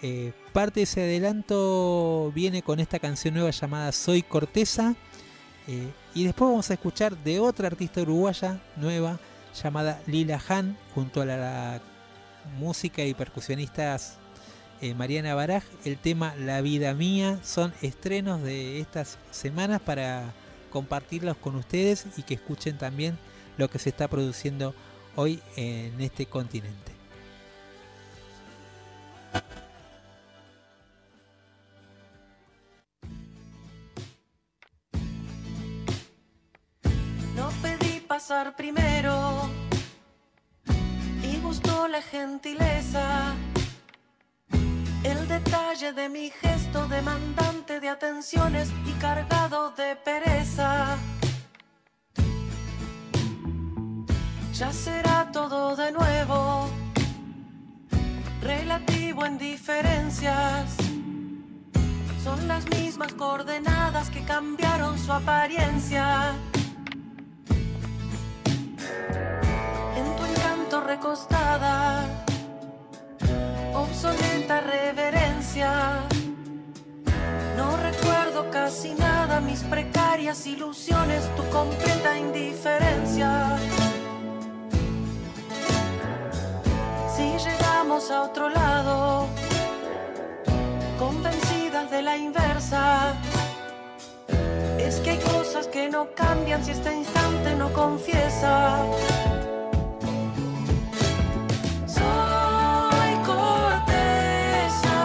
Eh, 0.00 0.32
parte 0.52 0.80
de 0.80 0.84
ese 0.84 1.02
adelanto 1.02 2.32
viene 2.34 2.62
con 2.62 2.80
esta 2.80 2.98
canción 2.98 3.34
nueva 3.34 3.50
llamada 3.50 3.92
Soy 3.92 4.22
Corteza. 4.22 4.94
Eh, 5.68 5.92
y 6.14 6.24
después 6.24 6.50
vamos 6.50 6.70
a 6.70 6.74
escuchar 6.74 7.16
de 7.18 7.38
otra 7.38 7.66
artista 7.66 8.00
uruguaya 8.00 8.58
nueva 8.76 9.20
llamada 9.62 10.00
Lila 10.06 10.40
Han, 10.48 10.78
junto 10.94 11.20
a 11.20 11.26
la, 11.26 11.80
música 12.58 13.04
y 13.04 13.12
percusionistas 13.12 14.16
eh, 14.80 14.94
Mariana 14.94 15.34
Baraj, 15.34 15.64
el 15.84 15.98
tema 15.98 16.34
La 16.36 16.62
vida 16.62 16.94
mía. 16.94 17.38
Son 17.42 17.74
estrenos 17.82 18.42
de 18.42 18.80
estas 18.80 19.18
semanas 19.30 19.80
para 19.82 20.32
compartirlos 20.70 21.36
con 21.36 21.56
ustedes 21.56 22.06
y 22.16 22.22
que 22.22 22.34
escuchen 22.34 22.78
también 22.78 23.18
lo 23.58 23.68
que 23.68 23.78
se 23.78 23.90
está 23.90 24.08
produciendo 24.08 24.74
hoy 25.16 25.42
en 25.56 26.00
este 26.00 26.24
continente. 26.26 26.92
Pasar 38.18 38.56
primero 38.56 39.48
y 41.22 41.36
gustó 41.36 41.86
la 41.86 42.02
gentileza. 42.02 43.32
El 45.04 45.28
detalle 45.28 45.92
de 45.92 46.08
mi 46.08 46.28
gesto 46.30 46.88
demandante 46.88 47.78
de 47.78 47.88
atenciones 47.88 48.72
y 48.86 48.92
cargado 48.94 49.70
de 49.70 49.94
pereza. 49.94 50.96
Ya 54.52 54.72
será 54.72 55.30
todo 55.30 55.76
de 55.76 55.92
nuevo, 55.92 56.68
relativo 58.42 59.26
en 59.26 59.38
diferencias. 59.38 60.76
Son 62.24 62.48
las 62.48 62.68
mismas 62.68 63.12
coordenadas 63.12 64.10
que 64.10 64.24
cambiaron 64.24 64.98
su 64.98 65.12
apariencia. 65.12 66.34
En 69.96 70.16
tu 70.16 70.24
encanto 70.24 70.80
recostada, 70.80 72.04
obsoleta 73.74 74.60
reverencia. 74.60 76.00
No 77.56 77.76
recuerdo 77.76 78.50
casi 78.50 78.92
nada, 78.94 79.40
mis 79.40 79.62
precarias 79.64 80.46
ilusiones, 80.46 81.28
tu 81.36 81.42
completa 81.50 82.16
indiferencia. 82.16 83.56
Si 87.16 87.36
llegamos 87.36 88.10
a 88.12 88.22
otro 88.22 88.48
lado, 88.48 89.26
convencidas 90.98 91.90
de 91.90 92.02
la 92.02 92.16
inversa, 92.16 93.14
es 94.88 95.00
que 95.00 95.10
hay 95.10 95.18
cosas 95.18 95.66
que 95.66 95.90
no 95.90 96.08
cambian 96.14 96.64
si 96.64 96.70
este 96.70 96.96
instante 96.96 97.54
no 97.54 97.70
confiesa. 97.74 98.78
Soy 101.86 103.12
cortesa, 103.26 105.00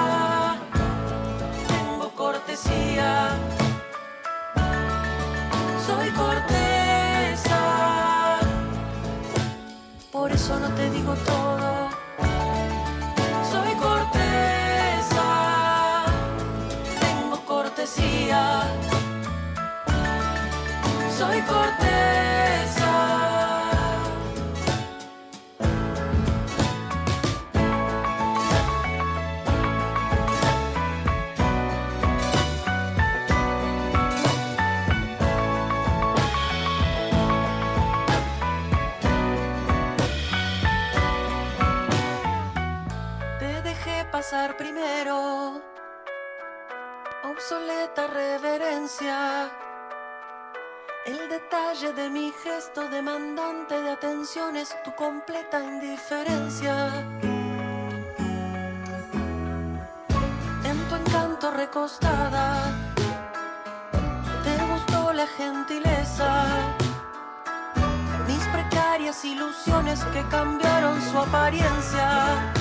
tengo 1.67 2.09
cortesía. 2.15 3.35
Soy 5.85 6.09
cortesa, 6.11 7.59
por 10.13 10.31
eso 10.31 10.57
no 10.61 10.69
te 10.75 10.89
digo 10.91 11.13
todo 11.25 11.62
Obsoleta 47.23 48.07
reverencia. 48.07 49.49
El 51.05 51.29
detalle 51.29 51.93
de 51.93 52.09
mi 52.09 52.33
gesto 52.43 52.89
demandante 52.89 53.81
de 53.81 53.91
atención 53.91 54.57
es 54.57 54.75
tu 54.83 54.93
completa 54.95 55.63
indiferencia. 55.63 57.05
En 60.63 60.77
tu 60.89 60.95
encanto 60.95 61.51
recostada, 61.51 62.71
te 64.43 64.57
gustó 64.65 65.13
la 65.13 65.27
gentileza. 65.27 66.45
Mis 68.27 68.45
precarias 68.47 69.23
ilusiones 69.23 70.03
que 70.13 70.27
cambiaron 70.29 71.01
su 71.01 71.17
apariencia. 71.17 72.53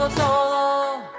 Digo 0.00 0.08
todo. 0.14 1.10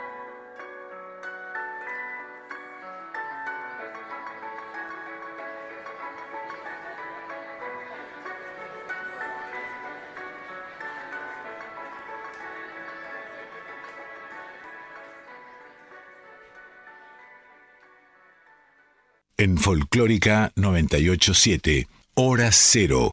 En 19.38 19.58
Folclórica 19.58 20.52
987, 20.56 21.88
Hora 22.14 22.52
Cero. 22.52 23.12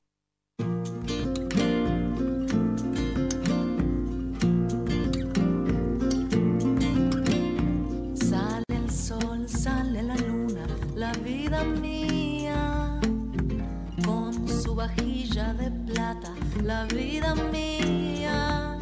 La 16.64 16.86
vida 16.86 17.34
mía, 17.52 18.78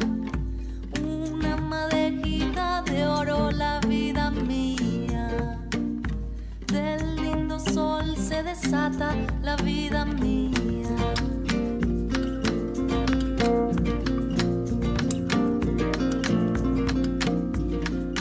una 1.01 1.57
madejita 1.57 2.81
de 2.83 3.05
oro, 3.05 3.51
la 3.51 3.81
vida 3.81 4.31
mía, 4.31 5.59
del 6.67 7.15
lindo 7.17 7.59
sol 7.59 8.15
se 8.15 8.43
desata 8.43 9.13
la 9.43 9.57
vida 9.57 10.05
mía. 10.05 10.53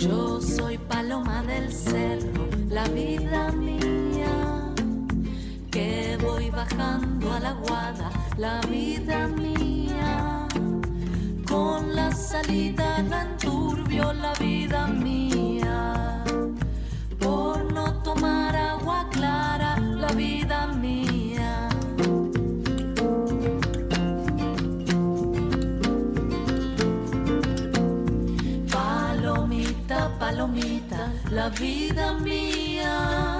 Yo 0.00 0.40
soy 0.40 0.78
paloma 0.78 1.44
del 1.44 1.72
cerro, 1.72 2.48
la 2.68 2.84
vida 2.88 3.52
mía, 3.52 4.74
que 5.70 6.18
voy 6.20 6.50
bajando 6.50 7.32
a 7.32 7.38
la 7.38 7.52
guada, 7.52 8.10
la 8.36 8.60
vida 8.68 9.28
mía, 9.28 10.46
con 11.48 11.94
la 11.94 12.12
salida 12.12 13.02
no 13.02 13.20
enturbio 13.20 14.12
la 14.12 14.32
vida 14.34 14.86
mía, 14.88 16.22
por 17.18 17.72
no 17.72 18.02
tomar 18.02 18.54
agua 18.54 19.08
clara, 19.10 19.78
la 19.80 20.08
vida 20.12 20.66
mía. 20.66 21.68
Palomita, 28.70 30.18
palomita, 30.18 31.12
la 31.30 31.48
vida 31.48 32.12
mía. 32.14 33.38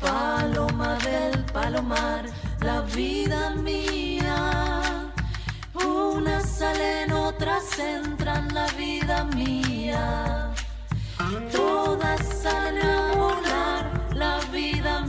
Paloma 0.00 0.96
del 0.98 1.42
palomar, 1.52 2.26
la 2.66 2.80
vida 2.80 3.50
mía. 3.50 4.36
Unas 5.74 6.44
salen, 6.58 7.12
otras 7.12 7.78
entran, 7.78 8.52
la 8.52 8.66
vida 8.72 9.24
mía. 9.24 10.52
Todas 11.52 12.20
salen 12.42 12.84
a 12.84 13.12
volar, 13.14 13.84
la 14.14 14.40
vida 14.52 14.92
mía. 15.00 15.05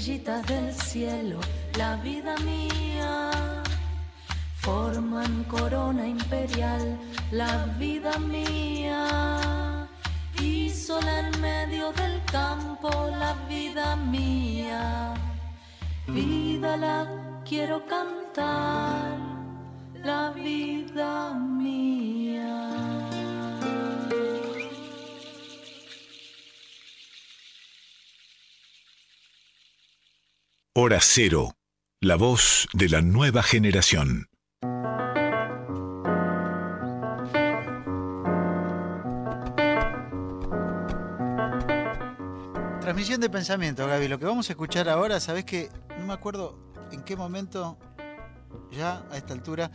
Del 0.00 0.72
cielo, 0.72 1.40
la 1.76 1.96
vida 1.96 2.34
mía, 2.38 3.62
forman 4.54 5.44
corona 5.44 6.08
imperial, 6.08 6.98
la 7.30 7.66
vida 7.78 8.18
mía. 8.18 9.86
Y 10.40 10.70
sola 10.70 11.28
en 11.28 11.40
medio 11.42 11.92
del 11.92 12.18
campo, 12.32 12.88
la 13.10 13.34
vida 13.46 13.94
mía. 13.96 15.12
Vida 16.06 16.78
la 16.78 17.06
quiero 17.44 17.84
cantar, 17.84 19.18
la 20.02 20.30
vida 20.30 21.34
mía. 21.34 21.49
Hora 30.82 31.00
Cero, 31.02 31.58
la 32.00 32.16
voz 32.16 32.66
de 32.72 32.88
la 32.88 33.02
nueva 33.02 33.42
generación. 33.42 34.30
Transmisión 42.80 43.20
de 43.20 43.28
pensamiento, 43.28 43.86
Gaby. 43.86 44.08
Lo 44.08 44.18
que 44.18 44.24
vamos 44.24 44.48
a 44.48 44.54
escuchar 44.54 44.88
ahora, 44.88 45.20
sabes 45.20 45.44
que 45.44 45.68
no 45.98 46.06
me 46.06 46.14
acuerdo 46.14 46.58
en 46.92 47.02
qué 47.02 47.14
momento, 47.14 47.78
ya 48.72 49.04
a 49.10 49.18
esta 49.18 49.34
altura, 49.34 49.70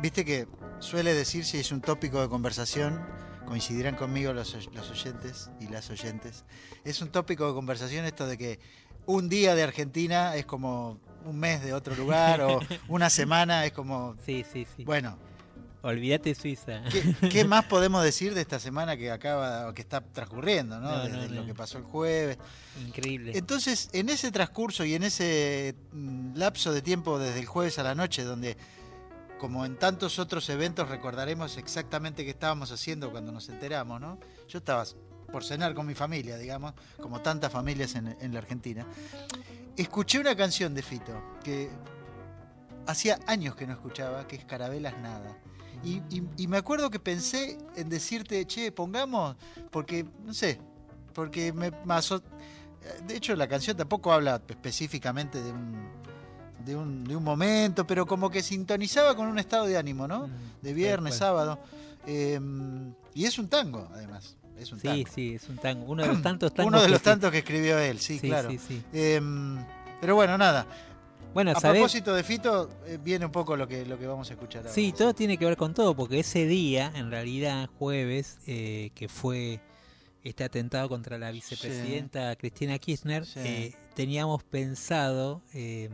viste 0.00 0.24
que 0.24 0.48
suele 0.80 1.14
decir 1.14 1.44
si 1.44 1.58
es 1.58 1.70
un 1.70 1.80
tópico 1.80 2.20
de 2.20 2.28
conversación, 2.28 3.00
coincidirán 3.46 3.94
conmigo 3.94 4.32
los, 4.32 4.68
los 4.72 4.90
oyentes 4.90 5.50
y 5.60 5.68
las 5.68 5.88
oyentes. 5.90 6.44
Es 6.82 7.00
un 7.00 7.10
tópico 7.10 7.46
de 7.46 7.54
conversación 7.54 8.06
esto 8.06 8.26
de 8.26 8.36
que 8.36 8.58
un 9.06 9.28
día 9.28 9.54
de 9.54 9.62
Argentina 9.62 10.36
es 10.36 10.46
como 10.46 10.98
un 11.24 11.38
mes 11.38 11.62
de 11.62 11.72
otro 11.72 11.94
lugar 11.94 12.40
o 12.42 12.60
una 12.88 13.10
semana 13.10 13.64
es 13.64 13.72
como... 13.72 14.16
Sí, 14.24 14.44
sí, 14.52 14.66
sí. 14.76 14.84
Bueno, 14.84 15.18
Olvídate 15.82 16.34
Suiza. 16.36 16.82
¿Qué, 16.90 17.28
qué 17.28 17.44
más 17.44 17.64
podemos 17.64 18.04
decir 18.04 18.34
de 18.34 18.40
esta 18.40 18.60
semana 18.60 18.96
que 18.96 19.10
acaba, 19.10 19.68
o 19.68 19.74
que 19.74 19.82
está 19.82 20.00
transcurriendo, 20.00 20.78
¿no? 20.78 20.90
No, 20.90 21.04
Desde 21.04 21.28
no, 21.28 21.40
lo 21.40 21.46
que 21.46 21.54
pasó 21.54 21.78
el 21.78 21.84
jueves. 21.84 22.38
Increíble. 22.86 23.32
Entonces, 23.34 23.90
en 23.92 24.08
ese 24.08 24.30
transcurso 24.30 24.84
y 24.84 24.94
en 24.94 25.02
ese 25.02 25.74
mm, 25.92 26.36
lapso 26.36 26.72
de 26.72 26.82
tiempo 26.82 27.18
desde 27.18 27.40
el 27.40 27.46
jueves 27.46 27.80
a 27.80 27.82
la 27.82 27.96
noche, 27.96 28.22
donde, 28.22 28.56
como 29.40 29.66
en 29.66 29.76
tantos 29.76 30.20
otros 30.20 30.48
eventos, 30.50 30.88
recordaremos 30.88 31.56
exactamente 31.56 32.24
qué 32.24 32.30
estábamos 32.30 32.70
haciendo 32.70 33.10
cuando 33.10 33.32
nos 33.32 33.48
enteramos, 33.48 34.00
¿no? 34.00 34.20
Yo 34.48 34.58
estaba 34.58 34.84
por 35.32 35.42
cenar 35.44 35.74
con 35.74 35.86
mi 35.86 35.94
familia, 35.94 36.36
digamos, 36.36 36.74
como 37.00 37.20
tantas 37.22 37.50
familias 37.50 37.94
en, 37.96 38.14
en 38.20 38.32
la 38.32 38.38
Argentina. 38.40 38.86
Escuché 39.76 40.18
una 40.20 40.36
canción 40.36 40.74
de 40.74 40.82
Fito 40.82 41.12
que 41.42 41.70
hacía 42.86 43.18
años 43.26 43.54
que 43.56 43.66
no 43.66 43.72
escuchaba, 43.72 44.26
que 44.28 44.36
es 44.36 44.44
Carabelas 44.44 44.98
Nada. 45.00 45.36
Y, 45.82 46.02
y- 46.10 46.22
y 46.36 46.46
me 46.46 46.58
acuerdo 46.58 46.90
que 46.90 47.00
pensé 47.00 47.58
en 47.76 47.88
decirte, 47.88 48.46
che, 48.46 48.70
pongamos, 48.70 49.36
porque, 49.70 50.04
no 50.24 50.34
sé, 50.34 50.60
porque 51.14 51.52
me, 51.52 51.68
aso- 51.88 52.22
De 53.06 53.16
hecho, 53.16 53.34
la 53.36 53.48
canción 53.48 53.76
tampoco 53.76 54.12
habla 54.12 54.42
específicamente 54.48 55.40
de 55.42 55.52
un, 55.52 55.88
de 56.64 56.76
un, 56.76 57.04
de 57.04 57.16
un 57.16 57.24
momento, 57.24 57.86
pero 57.86 58.06
como 58.06 58.28
que 58.30 58.42
sintonizaba 58.42 59.14
con 59.16 59.26
un 59.28 59.38
estado 59.38 59.64
de 59.66 59.76
ánimo, 59.78 60.06
¿no? 60.06 60.28
De 60.60 60.72
viernes, 60.74 61.14
sábado. 61.16 61.58
Eh, 62.06 62.40
y 63.14 63.24
es 63.24 63.38
un 63.38 63.48
tango, 63.48 63.88
además. 63.94 64.36
Es 64.62 64.72
un 64.72 64.80
Sí, 64.80 64.86
tango. 64.88 65.08
sí, 65.14 65.34
es 65.34 65.48
un 65.48 65.56
tango. 65.58 65.84
Uno 65.86 66.02
de 66.02 66.08
los 66.08 66.22
tantos 66.22 66.52
tangos. 66.54 66.72
Uno 66.72 66.82
de 66.82 66.88
los 66.88 67.02
tantos 67.02 67.30
que 67.30 67.38
escribió 67.38 67.78
él, 67.78 67.98
sí, 67.98 68.18
Sí, 68.18 68.28
claro. 68.28 68.50
sí. 68.50 68.82
Em, 68.92 69.58
pero 70.00 70.14
bueno, 70.14 70.36
nada. 70.38 70.66
Bueno, 71.34 71.52
a 71.52 71.60
¿sabés? 71.60 71.80
propósito 71.80 72.14
de 72.14 72.22
Fito, 72.24 72.68
eh, 72.86 72.98
viene 73.02 73.24
un 73.24 73.32
poco 73.32 73.56
lo 73.56 73.66
que, 73.66 73.86
lo 73.86 73.98
que 73.98 74.06
vamos 74.06 74.28
a 74.30 74.34
escuchar 74.34 74.62
ahora. 74.62 74.74
Sí, 74.74 74.92
todo 74.96 75.14
tiene 75.14 75.38
que 75.38 75.46
ver 75.46 75.56
con 75.56 75.72
todo, 75.72 75.96
porque 75.96 76.20
ese 76.20 76.46
día, 76.46 76.92
en 76.94 77.10
realidad, 77.10 77.70
jueves, 77.78 78.38
eh, 78.46 78.90
que 78.94 79.08
fue 79.08 79.60
este 80.24 80.44
atentado 80.44 80.88
contra 80.90 81.16
la 81.18 81.30
vicepresidenta 81.30 82.36
Cristina 82.36 82.78
Kirchner, 82.78 83.24
Sí. 83.24 83.40
eh, 83.40 83.74
teníamos 83.94 84.42
pensado, 84.44 85.42
eh, 85.54 85.88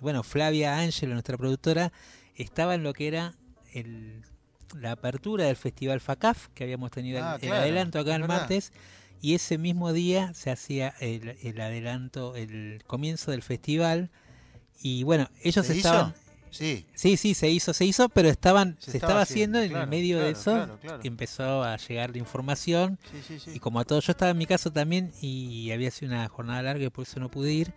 bueno, 0.00 0.22
Flavia 0.22 0.78
Ángelo, 0.78 1.12
nuestra 1.14 1.36
productora, 1.36 1.92
estaba 2.36 2.74
en 2.76 2.82
lo 2.84 2.92
que 2.92 3.08
era 3.08 3.34
el, 3.72 4.22
la 4.74 4.92
apertura 4.92 5.44
del 5.46 5.56
Festival 5.56 6.00
FACAF, 6.00 6.48
que 6.54 6.64
habíamos 6.64 6.90
tenido 6.90 7.18
el- 7.18 7.24
Ah, 7.24 7.34
el, 7.40 7.48
claro, 7.48 7.62
adelanto 7.62 7.98
acá 7.98 8.14
el 8.16 8.22
verdad. 8.22 8.38
martes, 8.40 8.72
y 9.20 9.34
ese 9.34 9.56
mismo 9.58 9.92
día 9.92 10.34
se 10.34 10.50
hacía 10.50 10.94
el, 11.00 11.36
el 11.42 11.60
adelanto, 11.60 12.36
el 12.36 12.82
comienzo 12.86 13.30
del 13.30 13.42
festival. 13.42 14.10
Y 14.82 15.02
bueno, 15.04 15.28
ellos 15.42 15.66
¿Se 15.66 15.76
hizo? 15.76 15.88
estaban. 15.88 16.14
Sí. 16.50 16.86
Sí, 16.94 17.16
sí, 17.16 17.34
se 17.34 17.48
hizo, 17.50 17.72
se 17.72 17.84
hizo, 17.84 18.08
pero 18.10 18.28
estaban, 18.28 18.76
Se 18.78 18.92
se, 18.92 18.96
estaba 18.98 19.22
haciendo, 19.22 19.60
en 19.60 19.74
el 19.74 19.86
medio 19.88 20.20
de 20.20 20.30
eso. 20.30 20.52
claro. 20.80 21.00
Empezó 21.02 21.64
a 21.64 21.76
llegar 21.78 22.10
la 22.10 22.18
información. 22.18 22.96
Sí, 23.10 23.18
sí, 23.26 23.38
sí. 23.40 23.50
Y 23.54 23.58
como 23.58 23.80
a 23.80 23.84
todos, 23.84 24.06
yo 24.06 24.12
estaba 24.12 24.30
en 24.30 24.38
mi 24.38 24.46
caso 24.46 24.70
también 24.70 25.10
y 25.20 25.70
había 25.72 25.90
sido 25.90 26.12
una 26.12 26.28
jornada 26.28 26.62
larga 26.62 26.84
y 26.84 26.90
por 26.90 27.06
eso 27.06 27.18
no 27.18 27.28
pude 27.28 27.52
ir. 27.52 27.72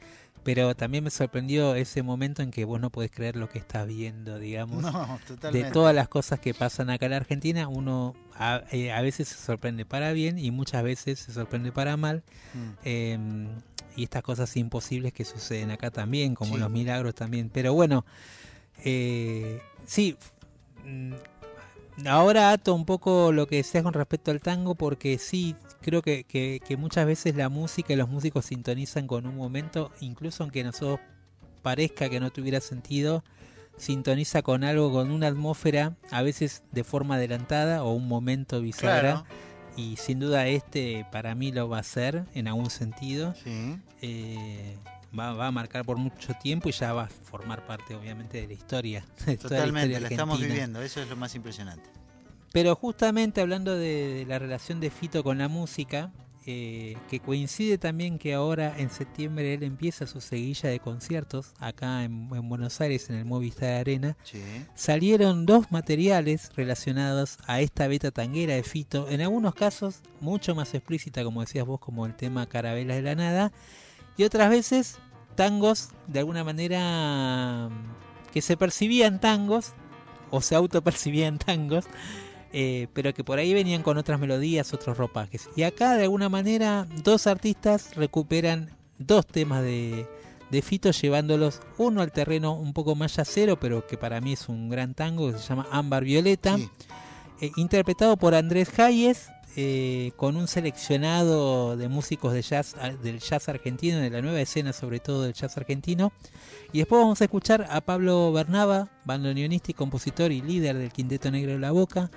Pero 0.48 0.76
también 0.76 1.04
me 1.04 1.10
sorprendió 1.10 1.76
ese 1.76 2.04
momento 2.04 2.42
en 2.42 2.52
que 2.52 2.64
vos 2.64 2.80
no 2.80 2.90
podés 2.90 3.12
creer 3.12 3.36
lo 3.36 3.50
que 3.50 3.60
estás 3.60 3.86
viendo, 3.86 4.40
digamos. 4.40 4.82
No, 4.82 5.20
de 5.20 5.26
totalmente. 5.36 5.72
todas 5.72 5.94
las 5.94 6.08
cosas 6.08 6.40
que 6.40 6.54
pasan 6.54 6.90
acá 6.90 7.06
en 7.08 7.12
la 7.12 7.18
Argentina, 7.18 7.68
uno 7.68 8.16
a, 8.34 8.64
eh, 8.72 8.94
a 8.94 9.02
veces 9.02 9.28
se 9.28 9.36
sorprende 9.36 9.86
para 9.86 10.14
bien 10.14 10.40
y 10.40 10.52
muchas 10.52 10.84
veces 10.84 11.20
se 11.20 11.34
sorprende 11.34 11.74
para 11.74 11.98
mal. 11.98 12.24
Mm. 12.54 12.70
Eh, 12.86 13.48
y 13.98 14.04
estas 14.04 14.24
cosas 14.24 14.56
imposibles 14.56 15.12
que 15.12 15.26
suceden 15.26 15.70
acá 15.72 15.92
también, 15.92 16.34
como 16.34 16.54
Sí. 16.54 16.60
los 16.62 16.70
milagros 16.72 17.14
también. 17.14 17.50
Pero 17.50 17.74
bueno, 17.74 18.06
eh, 18.86 19.60
sí, 19.86 20.16
mm, 20.86 21.14
ahora 22.08 22.52
ato 22.52 22.74
un 22.74 22.86
poco 22.86 23.32
lo 23.32 23.48
que 23.48 23.58
decías 23.58 23.84
con 23.84 23.94
respecto 23.94 24.32
al 24.32 24.40
tango, 24.40 24.76
porque 24.76 25.18
sí, 25.18 25.56
creo 25.82 26.02
que, 26.02 26.24
que- 26.24 26.60
que 26.66 26.78
muchas 26.78 27.06
veces 27.06 27.36
la 27.36 27.50
música 27.50 27.94
y 27.94 27.96
los 27.96 28.10
músicos 28.10 28.46
sintonizan 28.46 29.08
con 29.08 29.26
un 29.28 29.36
momento, 29.36 29.92
incluso 30.02 30.44
aunque 30.44 30.62
a 30.62 30.66
nosotros 30.66 31.00
parezca 31.62 32.10
que 32.10 32.20
no 32.20 32.30
tuviera 32.32 32.62
sentido, 32.62 33.24
sintoniza 33.78 34.42
con 34.42 34.64
algo, 34.64 34.92
con 34.92 35.12
una 35.12 35.28
atmósfera, 35.28 35.96
a 36.12 36.22
veces 36.24 36.64
de 36.72 36.84
forma 36.84 37.16
adelantada 37.16 37.84
o 37.84 37.92
un 37.94 38.08
momento 38.08 38.62
bisagra. 38.62 39.24
Claro. 39.24 39.26
Y 39.76 39.98
sin 39.98 40.20
duda 40.20 40.48
este 40.48 41.06
para 41.12 41.36
mí 41.36 41.52
lo 41.52 41.70
va 41.70 41.78
a 41.78 41.82
hacer 41.82 42.26
en 42.34 42.48
algún 42.48 42.72
sentido. 42.72 43.36
Sí. 43.44 43.78
Eh, 44.02 44.76
va, 45.18 45.34
va 45.34 45.48
a 45.48 45.52
marcar 45.52 45.86
por 45.86 45.98
mucho 45.98 46.34
tiempo 46.42 46.70
y 46.70 46.72
ya 46.72 46.94
va 46.94 47.04
a 47.04 47.08
formar 47.10 47.66
parte 47.68 47.94
obviamente 47.96 48.42
de 48.42 48.48
la 48.48 48.54
historia. 48.54 49.06
de 49.28 49.38
Totalmente, 49.38 49.88
historia 49.90 50.00
la 50.00 50.08
estamos 50.08 50.40
viviendo, 50.40 50.82
eso 50.82 51.00
es 51.02 51.08
lo 51.10 51.16
más 51.16 51.36
impresionante. 51.36 51.88
Pero 52.54 52.76
justamente 52.76 53.42
hablando 53.42 53.76
de, 53.76 54.14
de 54.14 54.26
la 54.26 54.40
relación 54.40 54.80
de 54.80 54.90
Fito 54.90 55.24
con 55.24 55.38
la 55.38 55.48
música, 55.48 56.12
eh, 56.50 56.96
que 57.10 57.20
coincide 57.20 57.78
también 57.78 58.18
que 58.18 58.34
ahora 58.34 58.74
en 58.78 58.90
septiembre 58.90 59.54
él 59.54 59.64
empieza 59.64 60.08
su 60.08 60.22
seguilla 60.22 60.70
de 60.70 60.80
conciertos 60.80 61.52
acá 61.60 62.06
en, 62.06 62.30
en 62.34 62.48
Buenos 62.48 62.80
Aires, 62.80 63.10
en 63.10 63.18
el 63.18 63.26
Movistar 63.26 63.74
Arena, 63.82 64.16
Sí. 64.24 64.42
salieron 64.74 65.46
dos 65.46 65.74
materiales 65.74 66.50
relacionados 66.56 67.38
a 67.48 67.60
esta 67.60 67.90
beta 67.90 68.12
tanguera 68.12 68.54
de 68.56 68.64
Fito, 68.64 69.10
en 69.10 69.20
algunos 69.20 69.56
casos 69.56 70.00
mucho 70.22 70.56
más 70.56 70.74
explícita, 70.74 71.22
como 71.26 71.42
decías 71.42 71.66
vos, 71.66 71.82
como 71.82 72.06
el 72.06 72.16
tema 72.16 72.46
Carabelas 72.48 72.96
de 72.96 73.02
la 73.04 73.16
Nada, 73.16 73.52
y 74.16 74.24
otras 74.24 74.50
veces 74.50 75.00
tangos 75.36 75.90
de 76.08 76.20
alguna 76.20 76.46
manera 76.46 77.70
que 78.32 78.42
se 78.42 78.56
percibían 78.56 79.20
tangos 79.20 79.74
o 80.32 80.40
se 80.40 80.56
autopercibían 80.56 81.40
tangos, 81.40 81.86
eh, 82.60 82.88
pero 82.92 83.14
que 83.14 83.24
por 83.24 83.38
ahí 83.38 83.54
venían 83.54 83.84
con 83.84 84.00
otras 84.00 84.20
melodías, 84.20 84.74
otros 84.74 84.98
ropajes. 84.98 85.48
Y 85.56 85.62
acá 85.62 85.94
de 85.94 86.02
alguna 86.06 86.28
manera 86.28 86.88
dos 87.04 87.28
artistas 87.28 87.96
recuperan 87.96 88.72
dos 88.98 89.28
temas 89.28 89.62
de, 89.62 90.08
de 90.50 90.62
Fito 90.64 90.90
llevándolos 90.90 91.62
uno 91.78 92.02
al 92.02 92.12
terreno 92.12 92.54
un 92.54 92.74
poco 92.74 92.96
más 92.96 93.16
yacero, 93.16 93.60
pero 93.60 93.86
que 93.86 93.96
para 93.96 94.22
mí 94.22 94.34
es 94.34 94.50
un 94.50 94.70
gran 94.70 94.96
tango 94.96 95.32
que 95.32 95.38
se 95.38 95.48
llama 95.48 95.68
Ámbar 95.72 96.04
Violeta, 96.04 96.58
eh, 97.42 97.52
interpretado 97.58 98.18
por 98.18 98.34
Andrés 98.34 98.70
Hayes. 98.80 99.30
eh, 99.60 100.12
con 100.18 100.36
un 100.36 100.48
seleccionado 100.48 101.78
de 101.78 101.88
músicos 101.90 102.32
de 102.32 102.44
jazz, 102.44 102.76
ah, 102.80 102.92
del 102.92 103.20
jazz 103.20 103.50
argentino, 103.50 103.98
de 103.98 104.12
la 104.12 104.22
nueva 104.22 104.40
escena 104.40 104.72
sobre 104.72 105.00
todo 105.00 105.24
del 105.24 105.34
jazz 105.34 105.58
argentino. 105.58 106.12
Y 106.74 106.80
después 106.80 107.02
vamos 107.02 107.22
a 107.22 107.24
escuchar 107.24 107.66
a 107.72 107.82
Pablo 107.82 108.32
Bernaba, 108.32 108.90
bandoneonista 109.04 109.72
y 109.72 109.74
compositor 109.74 110.32
y 110.32 110.42
líder 110.42 110.78
del 110.78 110.92
Quinteto 110.92 111.32
Negro 111.32 111.54
de 111.54 111.60
la 111.60 111.72
Boca, 111.72 112.12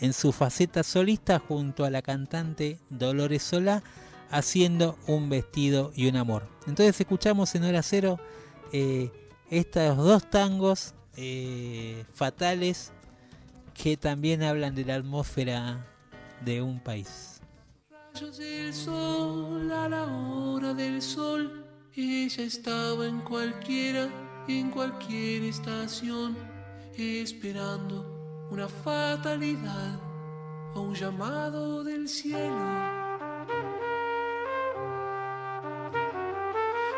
en 0.00 0.12
su 0.12 0.32
faceta 0.32 0.82
solista 0.82 1.38
junto 1.38 1.84
a 1.84 1.90
la 1.90 2.02
cantante 2.02 2.78
Dolores 2.88 3.42
Solá, 3.42 3.82
haciendo 4.30 4.98
un 5.06 5.28
vestido 5.28 5.92
y 5.94 6.08
un 6.08 6.16
amor. 6.16 6.48
Entonces 6.66 6.98
escuchamos 7.00 7.54
en 7.54 7.64
hora 7.64 7.82
cero 7.82 8.18
eh, 8.72 9.10
estos 9.50 9.96
dos 9.96 10.30
tangos 10.30 10.94
eh, 11.16 12.04
fatales 12.14 12.92
que 13.74 13.96
también 13.96 14.42
hablan 14.42 14.74
de 14.74 14.84
la 14.84 14.94
atmósfera 14.96 15.86
de 16.44 16.62
un 16.62 16.80
país. 16.80 17.40
rayos 18.14 18.38
del 18.38 18.72
sol, 18.72 19.70
a 19.72 19.88
la 19.88 20.04
hora 20.04 20.72
del 20.74 21.02
sol, 21.02 21.66
ella 21.94 22.44
estaba 22.44 23.06
en 23.06 23.20
cualquiera, 23.20 24.08
en 24.48 24.70
cualquier 24.70 25.44
estación, 25.44 26.36
esperando 26.96 28.19
una 28.50 28.66
fatalidad 28.68 30.00
o 30.74 30.80
un 30.80 30.94
llamado 30.94 31.84
del 31.84 32.08
cielo. 32.08 33.00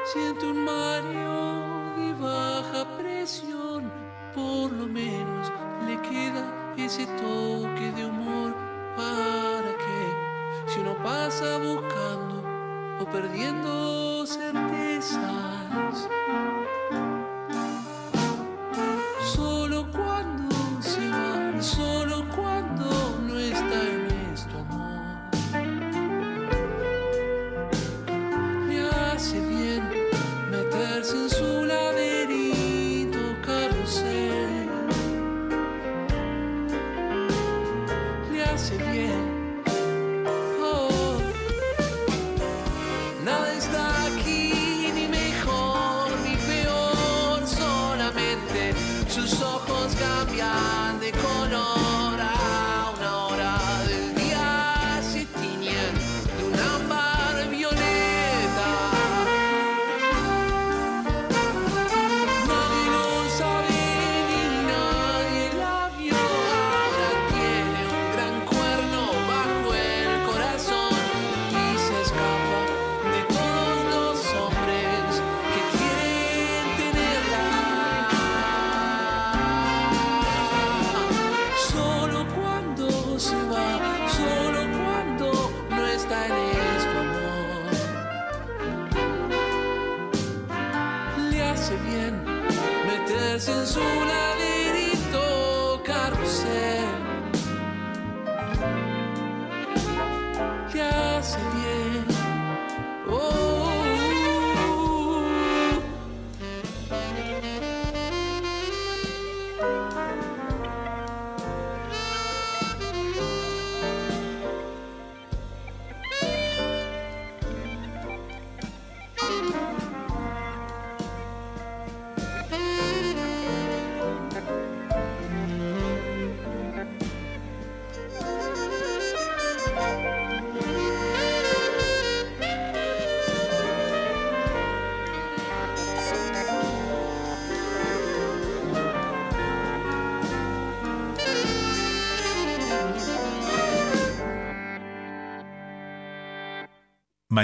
Siento 0.05 0.51
un 0.51 0.65
mareo 0.65 1.97
de 1.97 2.12
baja 2.20 2.97
presión, 2.97 3.91
por 4.35 4.73
lo 4.73 4.87
menos 4.87 5.53
le 5.87 6.01
queda 6.01 6.73
ese 6.77 7.07
toque 7.07 7.93
de 7.97 8.07
humor 8.07 8.55
para 8.97 9.77
que 9.77 10.70
si 10.70 10.81
uno 10.81 10.97
pasa 11.03 11.59
buscando 11.59 12.43
o 12.99 13.05
perdiendo 13.05 14.24
certezas, 14.27 16.09
solo 21.63 22.25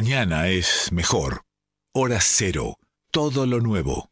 Mañana 0.00 0.46
es 0.46 0.92
mejor. 0.92 1.42
Hora 1.92 2.20
cero. 2.20 2.76
Todo 3.10 3.46
lo 3.46 3.58
nuevo. 3.58 4.10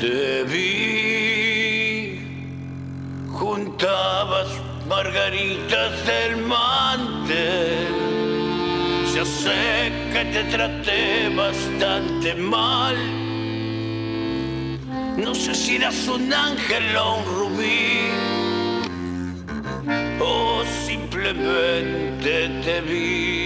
Te 0.00 0.44
vi, 0.44 2.20
juntabas 3.32 4.46
margaritas 4.88 5.92
del 6.06 6.36
mantel. 6.54 7.88
Ya 9.12 9.24
sé 9.24 9.90
que 10.12 10.24
te 10.34 10.44
traté 10.56 11.34
bastante 11.34 12.32
mal. 12.36 12.96
No 15.16 15.34
sé 15.34 15.52
si 15.52 15.74
eras 15.74 16.06
un 16.06 16.32
ángel 16.32 16.96
o 16.96 17.16
simplemente 21.26 22.48
te 22.62 22.80
vi. 22.82 23.45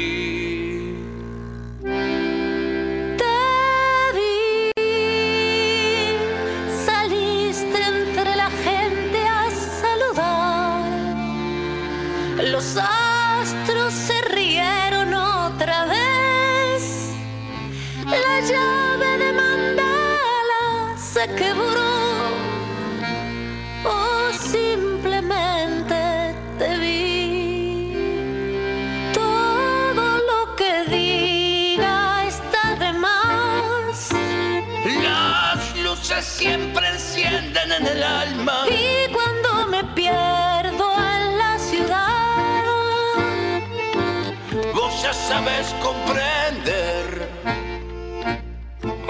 Sabes 45.40 45.74
comprender. 45.82 47.28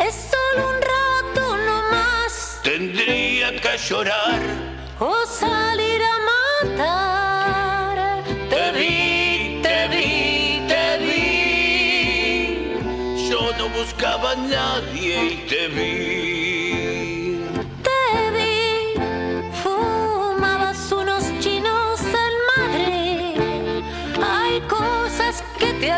es 0.07 0.15
solo 0.32 0.69
un 0.69 0.81
rato 0.81 1.57
nomás. 1.57 2.61
Tendría 2.62 3.48
que 3.61 3.78
llorar. 3.78 4.40
O 4.98 5.27
salir 5.27 6.01
a 6.02 6.19
matar. 6.77 8.23
Te 8.48 8.73
vi, 8.73 9.61
te 9.62 9.89
vi, 9.89 10.62
te 10.69 10.98
vi. 11.05 11.19
Yo 13.28 13.40
no 13.59 13.69
buscaba 13.70 14.32
a 14.32 14.36
nadie 14.36 15.24
y 15.24 15.36
te 15.48 15.69
vi. 15.69 16.30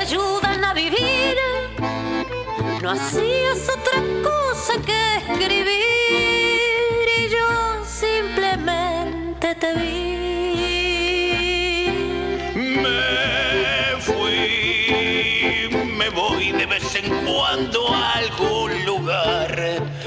Ayudan 0.02 0.64
a 0.64 0.74
vivir. 0.74 1.36
No 2.82 2.90
hacías 2.90 3.68
otra 3.76 3.98
cosa 4.28 4.72
que 4.84 5.00
escribir 5.16 7.06
y 7.18 7.28
yo 7.28 7.48
simplemente 7.86 9.54
te 9.54 9.74
vi. 9.74 10.22
Me 12.84 14.00
fui, 14.00 15.68
me 15.96 16.08
voy 16.10 16.50
de 16.50 16.66
vez 16.66 16.94
en 16.96 17.08
cuando 17.24 17.94
a 17.94 18.14
algún 18.14 18.84
lugar. 18.84 19.54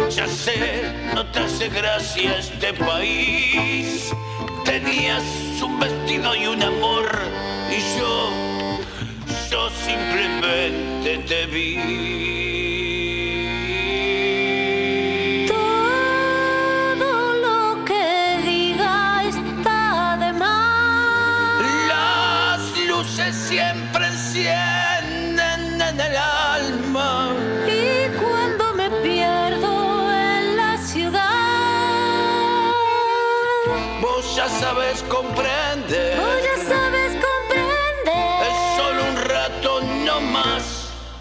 Ya 0.09 0.27
sé, 0.27 0.93
no 1.13 1.25
te 1.31 1.39
hace 1.39 1.69
gracia 1.69 2.37
este 2.37 2.73
país. 2.73 4.11
Tenías 4.65 5.23
un 5.61 5.79
vestido 5.79 6.35
y 6.35 6.47
un 6.47 6.61
amor 6.61 7.07
y 7.71 7.79
yo, 7.97 8.44
simplemente 9.85 11.19
te 11.27 11.45
vi. 11.45 12.24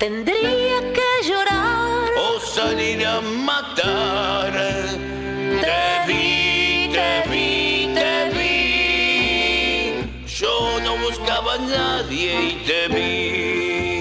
Tendría 0.05 0.81
que 0.93 1.11
llorar. 1.27 2.11
O 2.19 2.39
salir 2.39 3.07
a 3.07 3.23
matar. 3.23 4.53
Te 5.65 5.85
vi, 6.07 6.91
te 6.93 7.11
vi, 7.31 7.89
te 7.95 8.13
vi. 8.37 8.57
Yo 10.27 10.79
no 10.85 10.99
buscaba 10.99 11.55
a 11.55 11.59
nadie 11.59 12.33
y 12.51 12.53
te 12.67 12.89
vi. 12.89 13.94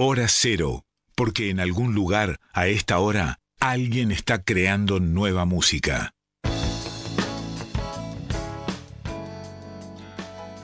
Hora 0.00 0.28
cero. 0.28 0.84
Porque 1.16 1.50
en 1.50 1.58
algún 1.58 1.92
lugar, 1.92 2.38
a 2.52 2.68
esta 2.68 3.00
hora, 3.00 3.40
alguien 3.58 4.12
está 4.12 4.44
creando 4.44 5.00
nueva 5.00 5.44
música. 5.44 6.14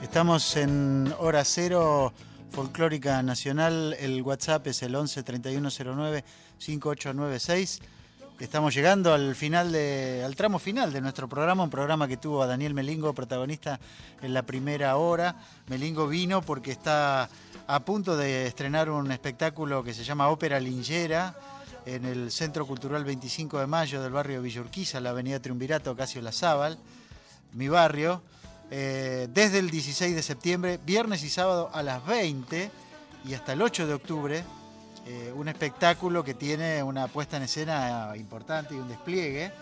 Estamos 0.01 0.57
en 0.57 1.13
hora 1.19 1.45
cero 1.45 2.13
folclórica 2.51 3.25
nacional. 3.25 3.97
El 3.99 4.23
WhatsApp 4.23 4.69
es 4.69 4.85
el 4.85 4.95
11 4.95 5.25
3109 5.25 6.25
5896. 6.59 7.81
Estamos 8.41 8.75
llegando 8.75 9.15
al 9.15 9.37
final 9.37 9.71
de, 9.71 10.23
al 10.25 10.35
tramo 10.35 10.59
final 10.59 10.93
de 10.93 11.01
nuestro 11.01 11.29
programa, 11.29 11.63
un 11.63 11.71
programa 11.71 12.09
que 12.09 12.17
tuvo 12.17 12.43
a 12.43 12.49
Daniel 12.49 12.75
Melingo, 12.75 13.15
protagonista 13.15 13.79
en 14.23 14.35
la 14.35 14.43
primera 14.43 14.97
hora. 14.97 15.37
Melingo 15.69 16.09
vino 16.09 16.43
porque 16.43 16.73
está 16.73 17.29
a 17.69 17.85
punto 17.85 18.17
de 18.17 18.49
estrenar 18.49 18.91
un 18.91 19.13
espectáculo 19.13 19.85
que 19.85 19.95
se 19.95 20.03
llama 20.03 20.31
Ópera 20.31 20.59
Lingera 20.59 21.37
en 21.87 22.05
el 22.05 22.33
Centro 22.33 22.67
Cultural 22.67 23.05
25 23.05 23.61
de 23.61 23.69
Mayo 23.69 24.03
del 24.03 24.11
barrio 24.11 24.43
Villa 24.43 24.63
Urquiza, 24.63 24.99
la 24.99 25.11
avenida 25.11 25.39
Triunvirato, 25.39 25.95
Casio 25.95 26.21
Lazábal. 26.21 26.77
mi 27.53 27.69
barrio, 27.69 28.21
eh, 28.73 29.29
desde 29.31 29.61
el 29.61 29.71
16 29.71 30.13
de 30.13 30.23
septiembre, 30.23 30.81
viernes 30.85 31.23
y 31.23 31.31
sábado 31.31 31.71
a 31.73 31.85
las 31.85 32.05
20 32.05 32.69
y 33.27 33.35
hasta 33.35 33.53
el 33.53 33.63
8 33.63 33.87
de 33.87 33.95
octubre. 33.95 34.45
Eh, 35.07 35.33
un 35.35 35.49
espectáculo 35.49 36.25
que 36.25 36.35
tiene 36.35 36.83
una 36.83 37.07
puesta 37.09 37.37
en 37.37 37.45
escena 37.45 38.13
importante 38.17 38.75
y 38.75 38.79
un 38.79 38.89
despliegue. 38.89 39.53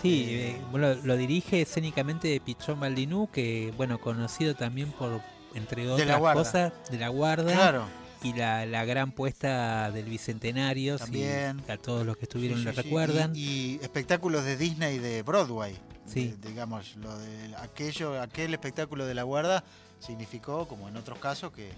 Sí, 0.00 0.26
eh, 0.28 0.60
bueno, 0.70 0.94
lo 1.04 1.16
dirige 1.16 1.62
escénicamente 1.62 2.38
Pichón 2.40 2.78
Baldinú, 2.80 3.28
que 3.32 3.72
bueno, 3.76 3.98
conocido 4.00 4.54
también 4.54 4.92
por, 4.92 5.20
entre 5.54 5.88
otras 5.90 6.20
cosas, 6.20 6.72
de 6.90 6.98
la 6.98 7.08
guarda. 7.08 7.52
Claro. 7.52 7.84
Y 8.22 8.32
la, 8.32 8.66
la 8.66 8.84
gran 8.84 9.12
puesta 9.12 9.90
del 9.92 10.06
Bicentenario, 10.06 10.96
si 10.98 11.04
También. 11.04 11.62
a 11.68 11.76
todos 11.76 12.04
los 12.04 12.16
que 12.16 12.24
estuvieron 12.24 12.58
Sí, 12.58 12.64
lo 12.64 12.72
sí. 12.72 12.76
recuerdan. 12.82 13.32
Y, 13.36 13.38
y 13.40 13.78
espectáculos 13.82 14.44
de 14.44 14.56
Disney 14.56 14.98
de 14.98 15.22
Broadway. 15.22 15.76
Sí. 16.06 16.34
De- 16.40 16.48
digamos, 16.48 16.96
lo 16.96 17.16
de 17.18 17.54
aquello, 17.56 18.20
aquel 18.20 18.52
espectáculo 18.54 19.06
de 19.06 19.14
la 19.14 19.22
guarda 19.22 19.62
significó, 20.00 20.66
como 20.66 20.88
en 20.88 20.96
otros 20.96 21.18
casos, 21.18 21.52
que 21.52 21.70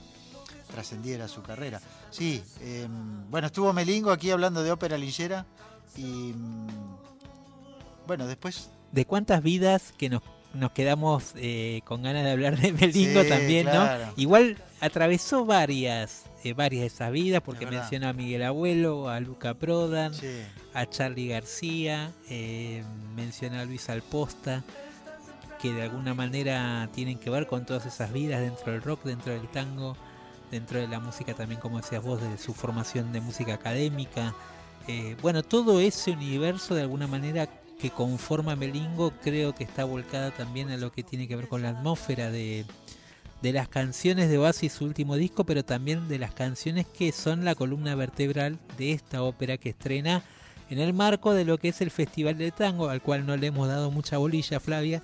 trascendiera 0.69 1.27
su 1.29 1.43
carrera. 1.43 1.81
Sí, 2.11 2.43
eh, 2.61 2.87
bueno, 3.31 3.47
estuvo 3.49 3.73
Melingo 3.73 4.11
aquí 4.11 4.31
hablando 4.31 4.63
de 4.63 4.71
ópera 4.71 4.97
linchera 4.99 5.47
y 5.97 6.33
mm, 6.35 6.67
bueno, 8.07 8.27
después 8.27 8.71
de 8.93 9.05
cuántas 9.05 9.43
vidas 9.43 9.93
que 9.99 10.09
nos, 10.09 10.23
nos 10.55 10.71
quedamos 10.73 11.33
eh, 11.37 11.83
con 11.85 12.03
ganas 12.03 12.25
de 12.25 12.31
hablar 12.33 12.57
de 12.59 12.73
Melingo 12.73 13.23
Sí, 13.23 13.29
también, 13.29 13.67
claro. 13.67 14.07
¿no? 14.07 14.13
Igual 14.17 14.57
atravesó 14.81 15.45
varias, 15.45 16.25
eh, 16.45 16.53
varias 16.55 16.83
de 16.83 16.87
esas 16.87 17.13
vidas, 17.13 17.43
porque 17.45 17.67
mencionó 17.67 18.09
a 18.09 18.13
Miguel 18.13 18.45
Abuelo, 18.45 19.09
a 19.09 19.21
Luca 19.21 19.55
Prodan, 19.55 20.15
Sí. 20.15 20.43
a 20.73 20.87
Charlie 20.87 21.29
García, 21.29 22.13
eh, 22.31 22.83
mencionó 23.15 23.61
a 23.61 23.65
Luis 23.65 23.91
Alposta, 23.91 24.63
que 25.61 25.73
de 25.73 25.83
alguna 25.83 26.15
manera 26.15 26.89
tienen 26.95 27.19
que 27.19 27.29
ver 27.31 27.47
con 27.49 27.67
todas 27.67 27.85
esas 27.85 28.13
vidas 28.13 28.41
dentro 28.41 28.71
del 28.73 28.81
rock, 28.81 29.03
dentro 29.05 29.33
del 29.33 29.49
tango, 29.49 29.97
dentro 30.51 30.79
de 30.81 30.89
la 30.89 31.01
música 31.01 31.35
también, 31.35 31.61
como 31.61 31.79
decías 31.81 32.03
vos, 32.03 32.21
de 32.21 32.39
su 32.39 32.55
formación 32.55 33.13
de 33.13 33.21
música 33.21 33.55
académica. 33.55 34.35
Eh, 34.87 35.17
bueno, 35.21 35.43
todo 35.43 35.81
ese 35.81 36.13
universo 36.13 36.75
de 36.75 36.83
alguna 36.83 37.07
manera 37.07 37.49
que 37.79 37.91
conforma 37.91 38.57
Melingo 38.57 39.13
creo 39.23 39.55
que 39.55 39.65
está 39.65 39.85
volcada 39.85 40.31
también 40.31 40.71
a 40.71 40.77
lo 40.77 40.91
que 40.91 41.03
tiene 41.03 41.29
que 41.29 41.37
ver 41.37 41.49
con 41.49 41.63
la 41.63 41.69
atmósfera 41.71 42.31
de, 42.31 42.65
de 43.43 43.53
las 43.53 43.69
canciones 43.69 44.29
de 44.31 44.39
Oasis, 44.39 44.73
su 44.73 44.85
último 44.85 45.15
disco, 45.17 45.45
pero 45.45 45.65
también 45.65 46.09
de 46.09 46.19
las 46.19 46.35
canciones 46.35 46.87
que 46.87 47.13
son 47.13 47.45
la 47.45 47.55
columna 47.55 47.95
vertebral 47.95 48.59
de 48.77 48.93
esta 48.93 49.23
ópera 49.23 49.59
que 49.59 49.69
estrena 49.71 50.23
en 50.71 50.79
el 50.81 50.93
marco 50.93 51.33
de 51.35 51.45
lo 51.45 51.59
que 51.59 51.69
es 51.69 51.81
el 51.81 51.91
Festival 51.91 52.37
de 52.37 52.51
Tango, 52.51 52.89
al 52.89 53.01
cual 53.01 53.25
no 53.27 53.37
le 53.37 53.47
hemos 53.47 53.69
dado 53.69 53.91
mucha 53.91 54.19
bolilla, 54.19 54.59
Flavia. 54.61 55.03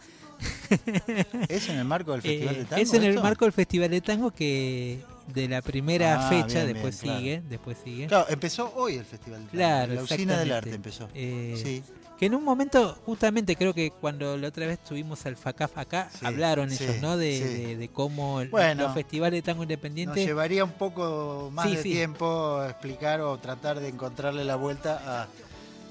¿Es 1.49 1.69
en 1.69 1.79
el 1.79 1.85
marco 1.85 2.13
del 2.13 2.23
Festival 2.23 2.57
Eh, 2.57 2.59
de 2.59 2.65
Tango? 2.65 2.83
Es 2.83 2.93
en 2.95 3.05
el 3.05 3.21
marco 3.21 3.45
del 3.45 3.53
Festival 3.53 3.91
de 3.91 4.01
Tango 4.01 4.31
que 4.33 5.01
de 5.27 5.49
la 5.49 5.63
primera 5.63 6.27
Ah, 6.27 6.29
fecha, 6.29 6.65
bien, 6.65 6.75
después 6.75 7.01
bien, 7.03 7.17
sigue, 7.17 7.33
claro. 7.37 7.49
después 7.51 7.79
sigue. 7.83 8.07
Claro, 8.07 8.27
empezó 8.29 8.73
hoy 8.77 8.97
el 8.97 9.05
Festival 9.05 9.41
de 9.41 9.47
Tango. 9.47 9.57
Claro, 9.59 9.95
La 9.95 10.03
usina 10.03 10.39
del 10.39 10.53
arte 10.53 10.75
empezó. 10.75 11.09
Eh, 11.15 11.61
Sí. 11.63 11.83
Que 12.19 12.27
en 12.27 12.37
un 12.37 12.45
momento, 12.45 12.97
justamente 13.05 13.57
creo 13.57 13.75
que 13.75 13.91
cuando 13.91 14.37
la 14.37 14.47
otra 14.47 14.67
vez 14.69 14.79
tuvimos 14.85 15.27
al 15.27 15.35
FACAF 15.37 15.77
acá, 15.79 16.09
Sí, 16.17 16.25
hablaron 16.25 16.71
sí, 16.71 16.85
ellos, 16.85 17.03
¿no? 17.03 17.17
De, 17.17 17.37
sí. 17.39 17.63
de- 17.65 17.77
de 17.77 17.89
cómo 17.89 18.41
el- 18.41 18.51
Bueno, 18.51 18.85
los 18.85 18.95
festivales 18.95 19.39
de 19.39 19.43
tango 19.43 19.59
Nos 19.59 19.65
independiente. 19.65 20.25
llevaría 20.25 20.63
un 20.63 20.71
poco 20.73 21.51
más 21.53 21.69
de 21.69 21.83
tiempo 21.83 22.63
explicar 22.65 23.21
o 23.21 23.37
tratar 23.39 23.81
de 23.81 23.89
encontrarle 23.89 24.45
la 24.45 24.55
vuelta 24.55 25.23
a 25.23 25.27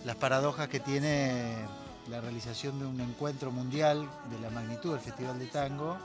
las 0.06 0.16
paradojas 0.16 0.70
que 0.70 0.80
tiene 0.80 1.56
la 2.10 2.22
realización 2.22 2.80
de 2.80 2.86
un 2.86 3.02
encuentro 3.02 3.52
mundial 3.52 4.08
de 4.32 4.40
la 4.40 4.50
magnitud 4.50 4.92
del 4.92 5.02
Festival 5.02 5.38
de 5.40 5.48
Tango, 5.48 5.98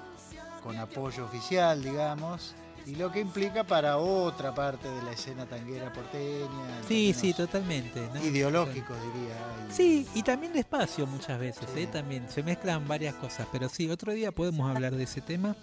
con 0.65 0.77
apoyo 0.79 1.25
oficial, 1.27 1.81
digamos, 1.83 2.55
y 2.89 2.94
lo 2.97 3.12
que 3.12 3.20
implica 3.20 3.65
para 3.65 3.98
otra 3.98 4.55
parte 4.55 4.89
de 4.89 5.02
la 5.02 5.12
escena 5.12 5.44
tanguera 5.47 5.93
porteña. 5.93 6.82
Sí, 6.89 7.15
sí, 7.15 7.35
totalmente. 7.35 8.01
¿no? 8.15 8.24
Ideológicos, 8.24 8.97
diría. 9.12 9.36
y- 9.69 9.73
Sí, 9.73 10.06
y 10.15 10.23
también 10.23 10.52
despacio 10.55 11.06
muchas 11.06 11.39
veces, 11.39 11.69
¿eh? 11.77 11.86
también 11.86 12.28
se 12.31 12.43
mezclan 12.43 12.89
varias 12.89 13.15
cosas, 13.16 13.47
pero 13.52 13.69
sí, 13.69 13.90
otro 13.90 14.12
día 14.12 14.32
podemos 14.32 14.74
hablar 14.74 14.94
de 14.97 15.05
ese 15.05 15.20
tema. 15.20 15.55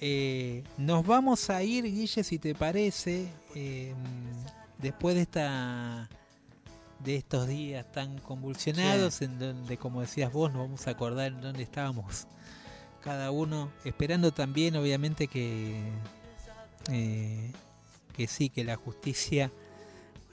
Eh, 0.00 0.64
nos 0.76 1.06
vamos 1.06 1.48
a 1.50 1.62
ir, 1.62 1.84
Guille, 1.84 2.24
si 2.24 2.38
te 2.38 2.54
parece, 2.54 3.28
eh, 3.54 3.94
después 4.78 5.14
de 5.14 5.22
esta 5.22 6.08
de 6.98 7.16
estos 7.16 7.46
días 7.46 7.84
tan 7.92 8.18
convulsionados, 8.18 9.20
en 9.22 9.38
donde, 9.38 9.76
como 9.76 10.00
decías 10.00 10.32
vos, 10.32 10.50
nos 10.52 10.62
vamos 10.62 10.86
a 10.86 10.90
acordar 10.92 11.28
en 11.32 11.40
dónde 11.42 11.62
estábamos 11.62 12.26
cada 13.02 13.30
uno, 13.30 13.70
esperando 13.84 14.32
también, 14.32 14.74
obviamente, 14.76 15.26
que 15.28 15.76
eh, 16.90 17.52
que 18.16 18.26
sí, 18.26 18.48
que 18.50 18.64
la 18.64 18.76
justicia, 18.76 19.50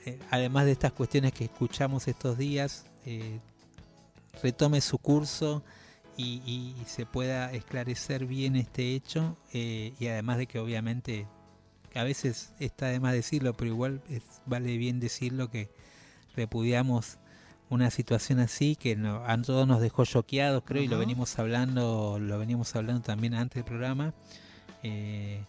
eh, 0.06 0.20
además 0.30 0.66
de 0.66 0.72
estas 0.74 0.92
cuestiones 0.94 1.32
que 1.34 1.46
escuchamos 1.46 2.08
estos 2.08 2.38
días, 2.38 2.86
eh, 3.06 3.40
retome 4.42 4.82
su 4.82 4.98
curso 4.98 5.64
y, 6.18 6.42
y 6.46 6.76
se 6.86 7.06
pueda 7.06 7.52
esclarecer 7.52 8.26
bien 8.26 8.56
este 8.56 8.94
hecho 8.96 9.38
y 9.54 9.94
además 10.08 10.38
de 10.38 10.48
que 10.48 10.60
obviamente 10.60 11.28
que 11.90 12.00
a 12.00 12.04
veces 12.04 12.54
está 12.60 12.88
de 12.88 13.00
más 13.00 13.14
decirlo 13.14 13.54
pero 13.54 13.72
igual 13.72 14.02
es- 14.10 14.24
vale 14.46 14.78
bien 14.78 15.00
decirlo 15.00 15.50
que 15.50 15.70
repudiamos 16.36 17.18
una 17.70 17.90
situación 17.92 18.40
así 18.40 18.76
que 18.76 18.96
no- 18.96 19.24
a 19.26 19.42
todos 19.42 19.68
nos 19.68 19.82
dejó 19.82 20.06
choqueados 20.06 20.64
creo 20.66 20.84
y 20.84 20.88
lo 20.88 20.98
venimos 21.00 21.38
hablando 21.40 22.18
lo 22.20 22.40
venimos 22.40 22.76
hablando 22.76 23.02
también 23.02 23.34
antes 23.34 23.56
del 23.56 23.66
programa 23.66 24.14
eh, 24.84 25.44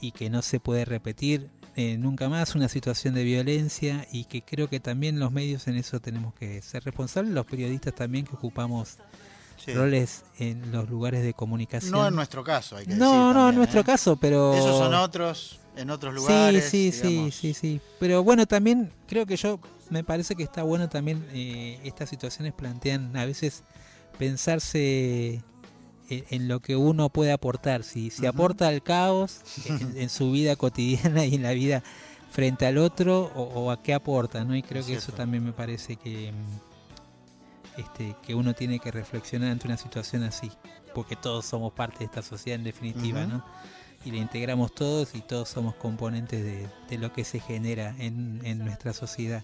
y 0.00 0.12
que 0.12 0.30
no 0.30 0.42
se 0.42 0.60
puede 0.60 0.84
repetir 0.84 1.48
eh, 1.76 1.98
nunca 1.98 2.28
más 2.28 2.54
una 2.54 2.68
situación 2.68 3.14
de 3.14 3.22
violencia 3.24 4.06
y 4.10 4.24
que 4.24 4.42
creo 4.42 4.68
que 4.68 4.80
también 4.80 5.20
los 5.20 5.30
medios 5.32 5.66
en 5.68 5.76
eso 5.76 6.00
tenemos 6.00 6.34
que 6.34 6.62
ser 6.62 6.84
responsables, 6.84 7.32
los 7.34 7.44
periodistas 7.46 7.94
también 7.94 8.24
que 8.26 8.34
ocupamos 8.34 8.98
Sí. 9.58 9.72
roles 9.72 10.24
en 10.38 10.70
los 10.70 10.88
lugares 10.88 11.22
de 11.24 11.32
comunicación. 11.32 11.90
No 11.92 12.06
en 12.06 12.14
nuestro 12.14 12.44
caso, 12.44 12.76
hay 12.76 12.84
que 12.86 12.94
No, 12.94 13.06
decir 13.06 13.18
no, 13.18 13.28
en 13.28 13.34
también, 13.34 13.56
nuestro 13.56 13.80
¿eh? 13.80 13.84
caso, 13.84 14.16
pero... 14.16 14.54
Esos 14.54 14.78
son 14.78 14.92
otros, 14.94 15.58
en 15.76 15.90
otros 15.90 16.14
lugares. 16.14 16.64
Sí, 16.66 16.92
sí, 16.92 17.08
digamos. 17.08 17.34
sí, 17.34 17.54
sí, 17.54 17.60
sí. 17.60 17.80
Pero 17.98 18.22
bueno, 18.22 18.46
también 18.46 18.92
creo 19.08 19.24
que 19.26 19.36
yo, 19.36 19.58
me 19.90 20.04
parece 20.04 20.36
que 20.36 20.42
está 20.42 20.62
bueno 20.62 20.88
también 20.90 21.26
eh, 21.32 21.80
estas 21.84 22.10
situaciones 22.10 22.52
plantean 22.52 23.16
a 23.16 23.24
veces 23.24 23.64
pensarse 24.18 25.42
en, 26.08 26.48
lo 26.48 26.60
que 26.60 26.76
uno 26.76 27.08
puede 27.08 27.32
aportar. 27.32 27.82
Si, 27.82 28.10
aporta 28.26 28.68
al 28.68 28.82
caos 28.82 29.40
en, 29.66 29.96
en 29.96 30.08
su 30.08 30.30
vida 30.30 30.56
cotidiana 30.56 31.24
y 31.24 31.34
en 31.34 31.42
la 31.42 31.52
vida 31.52 31.82
frente 32.30 32.66
al 32.66 32.78
otro 32.78 33.32
o, 33.34 33.42
o 33.42 33.70
a 33.70 33.82
qué 33.82 33.94
aporta, 33.94 34.44
¿no? 34.44 34.54
Y 34.54 34.62
creo 34.62 34.80
Es 34.80 34.86
que 34.86 34.94
eso 34.94 35.12
también 35.12 35.44
me 35.44 35.52
parece 35.52 35.96
que, 35.96 36.32
mm, 36.32 37.80
este, 37.80 38.16
que 38.26 38.34
uno 38.34 38.54
tiene 38.54 38.78
que 38.78 38.90
reflexionar 38.90 39.50
ante 39.50 39.66
una 39.66 39.76
situación 39.76 40.22
así, 40.22 40.50
porque 40.94 41.16
todos 41.16 41.46
somos 41.46 41.72
parte 41.72 42.00
de 42.00 42.04
esta 42.06 42.22
sociedad 42.22 42.58
en 42.58 42.64
definitiva. 42.64 43.26
¿no? 43.26 43.44
y 44.06 44.12
la 44.12 44.18
integramos 44.18 44.72
todos 44.72 45.16
y 45.16 45.20
todos 45.20 45.48
somos 45.48 45.74
componentes 45.74 46.44
de, 46.44 46.68
de 46.88 46.98
lo 46.98 47.12
que 47.12 47.24
se 47.24 47.40
genera 47.40 47.92
en, 47.98 48.40
en 48.44 48.58
nuestra 48.60 48.92
sociedad. 48.92 49.42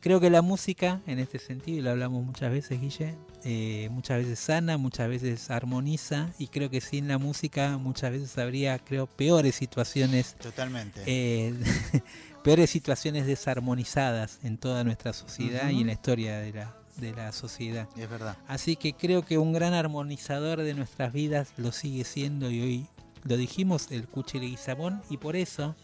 Creo 0.00 0.20
que 0.20 0.30
la 0.30 0.40
música, 0.40 1.00
en 1.08 1.18
este 1.18 1.40
sentido, 1.40 1.78
y 1.78 1.80
lo 1.80 1.90
hablamos 1.90 2.24
muchas 2.24 2.52
veces, 2.52 2.80
Guille, 2.80 3.16
eh, 3.44 3.88
muchas 3.90 4.18
veces 4.18 4.38
sana, 4.38 4.76
muchas 4.78 5.08
veces 5.08 5.50
armoniza, 5.50 6.30
y 6.38 6.48
creo 6.48 6.70
que 6.70 6.80
sin 6.80 7.08
la 7.08 7.18
música 7.18 7.76
muchas 7.78 8.10
veces 8.12 8.36
habría, 8.38 8.78
creo, 8.78 9.06
peores 9.06 9.54
situaciones. 9.54 10.34
Totalmente. 10.40 11.02
eh, 11.06 11.54
peores 12.42 12.70
situaciones 12.70 13.26
desarmonizadas 13.26 14.38
en 14.42 14.58
toda 14.58 14.84
nuestra 14.84 15.12
sociedad 15.12 15.68
y 15.68 15.72
Ujú. 15.74 15.80
en 15.82 15.86
la 15.88 15.92
historia 15.94 16.38
de 16.40 16.52
la, 16.52 16.76
de 16.96 17.12
la 17.12 17.32
sociedad. 17.32 17.88
Es 17.96 18.08
verdad. 18.08 18.36
Así 18.46 18.76
que 18.76 18.92
creo 18.92 19.24
que 19.24 19.38
un 19.38 19.52
gran 19.52 19.72
armonizador 19.74 20.60
de 20.62 20.74
nuestras 20.74 21.12
vidas 21.12 21.52
lo 21.56 21.72
sigue 21.72 22.04
siendo 22.04 22.50
y 22.50 22.60
hoy 22.60 22.86
lo 23.24 23.36
dijimos, 23.38 23.88
el 23.90 24.06
Cuchi 24.06 24.38
Leguizamón, 24.38 25.00
y 25.08 25.16
por 25.16 25.36
eso 25.36 25.74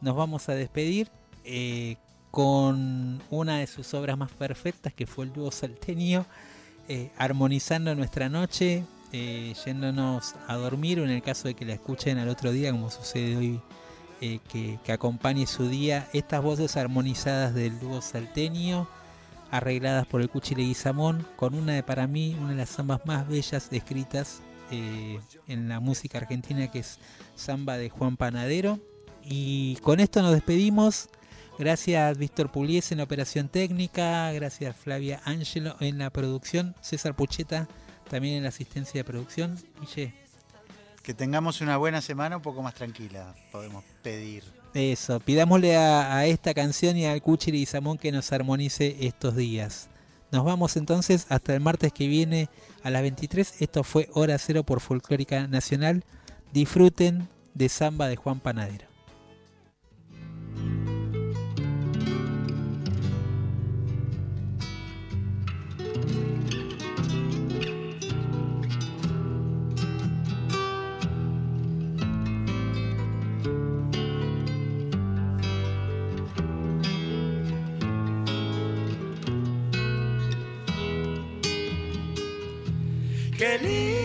nos 0.00 0.16
vamos 0.16 0.48
a 0.48 0.54
despedir 0.54 1.10
eh, 1.44 1.96
con 2.30 3.22
una 3.30 3.58
de 3.58 3.66
sus 3.66 3.92
obras 3.92 4.16
más 4.16 4.30
perfectas 4.32 4.94
que 4.94 5.06
fue 5.06 5.26
el 5.26 5.32
dúo 5.34 5.50
salteño, 5.52 6.24
eh, 6.88 7.10
armonizando 7.16 7.94
nuestra 7.94 8.28
noche, 8.28 8.84
eh, 9.12 9.54
yéndonos 9.64 10.34
a 10.46 10.56
dormir 10.56 11.00
o 11.00 11.04
en 11.04 11.10
el 11.10 11.22
caso 11.22 11.48
de 11.48 11.54
que 11.54 11.64
la 11.64 11.74
escuchen 11.74 12.18
al 12.18 12.28
otro 12.28 12.52
día, 12.52 12.72
como 12.72 12.90
sucede 12.90 13.36
hoy, 13.36 13.60
eh, 14.20 14.40
que, 14.48 14.78
que 14.84 14.92
acompañe 14.92 15.46
su 15.46 15.68
día, 15.68 16.08
estas 16.12 16.42
voces 16.42 16.76
armonizadas 16.76 17.54
del 17.54 17.78
dúo 17.80 18.00
salteño 18.00 18.88
arregladas 19.52 20.06
por 20.06 20.22
el 20.22 20.30
Cuchi 20.30 20.54
Leguizamón, 20.54 21.26
con 21.36 21.54
una 21.54 21.74
de 21.74 21.82
para 21.82 22.06
mí, 22.06 22.34
una 22.40 22.50
de 22.50 22.56
las 22.56 22.70
zambas 22.70 23.04
más 23.04 23.28
bellas 23.28 23.68
escritas 23.70 24.40
en 24.70 25.68
la 25.68 25.78
música 25.78 26.16
argentina, 26.16 26.70
que 26.70 26.78
es 26.78 26.98
Samba 27.36 27.76
de 27.76 27.90
Juan 27.90 28.16
Panadero. 28.16 28.80
Y 29.22 29.76
con 29.82 30.00
esto 30.00 30.22
nos 30.22 30.32
despedimos. 30.32 31.10
Gracias 31.58 32.18
Víctor 32.18 32.50
Puliese 32.50 32.94
en 32.94 32.98
la 32.98 33.04
operación 33.04 33.48
técnica, 33.48 34.32
gracias 34.32 34.74
Flavia 34.76 35.20
Ángelo 35.24 35.76
en 35.80 35.98
la 35.98 36.10
producción, 36.10 36.74
César 36.80 37.14
Pucheta 37.14 37.68
también 38.10 38.36
en 38.36 38.42
la 38.42 38.48
asistencia 38.48 39.00
de 39.00 39.04
producción. 39.04 39.58
Guille, 39.80 40.14
Que 41.02 41.14
tengamos 41.14 41.60
una 41.60 41.76
buena 41.76 42.00
semana 42.00 42.36
un 42.36 42.42
poco 42.42 42.62
más 42.62 42.74
tranquila, 42.74 43.34
podemos 43.52 43.84
pedir. 44.02 44.44
eso, 44.74 45.20
pidámosle 45.20 45.76
a, 45.76 46.16
a 46.16 46.26
esta 46.26 46.52
canción 46.54 46.96
y 46.96 47.06
al 47.06 47.22
Cuchiri 47.22 47.62
y 47.62 47.66
Samón 47.66 47.98
que 47.98 48.12
nos 48.12 48.32
armonice 48.32 48.96
estos 49.00 49.36
días. 49.36 49.88
Nos 50.30 50.44
vamos 50.44 50.76
entonces 50.76 51.26
hasta 51.28 51.54
el 51.54 51.60
martes 51.60 51.92
que 51.92 52.06
viene 52.08 52.48
a 52.82 52.90
las 52.90 53.02
23. 53.02 53.60
Esto 53.60 53.84
fue 53.84 54.08
Hora 54.14 54.38
Cero 54.38 54.64
por 54.64 54.80
Folclórica 54.80 55.46
Nacional. 55.46 56.04
Disfruten 56.52 57.28
de 57.54 57.68
Samba 57.68 58.08
de 58.08 58.16
Juan 58.16 58.40
Panadero. 58.40 58.91
Qué 83.42 83.58
lindo 83.58 84.01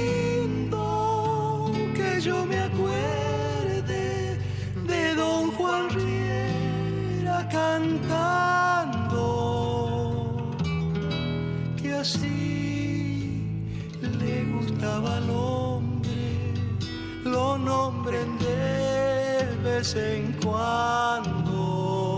así 11.99 13.41
le 14.19 14.43
gustaba 14.53 15.17
al 15.17 15.29
hombre, 15.29 16.53
lo 17.23 17.57
nombren 17.57 18.37
de 18.39 19.47
vez 19.63 19.95
en 19.95 20.33
cuando, 20.43 22.17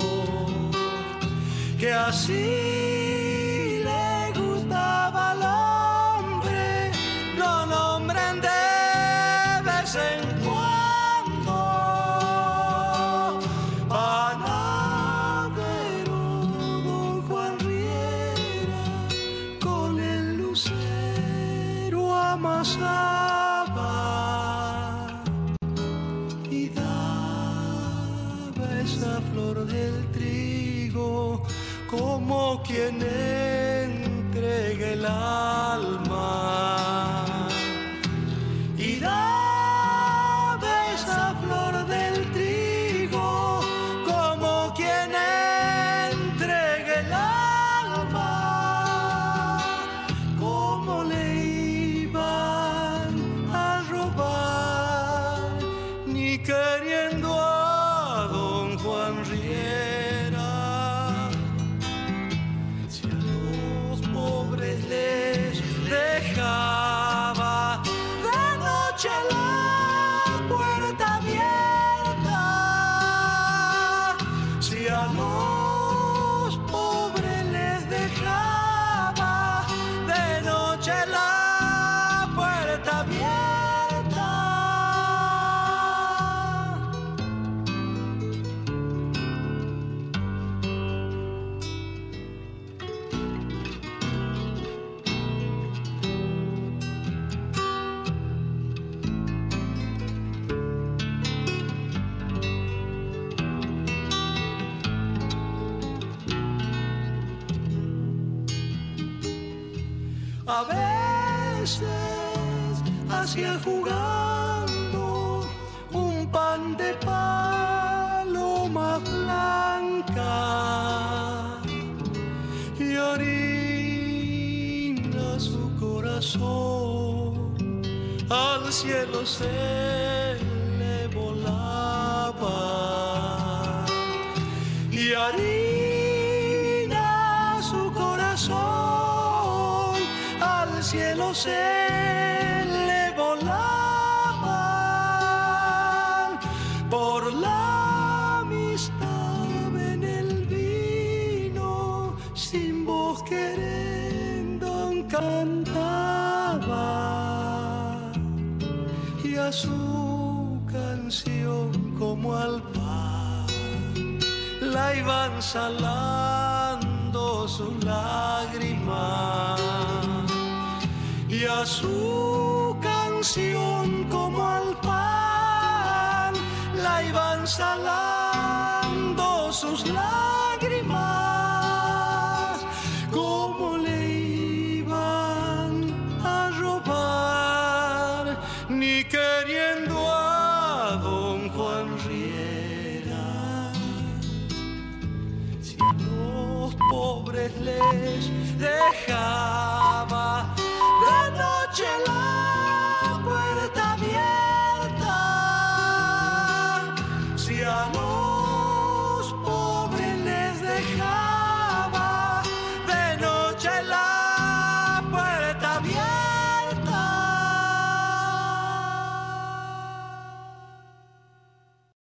que 1.80 1.92
así 1.92 3.19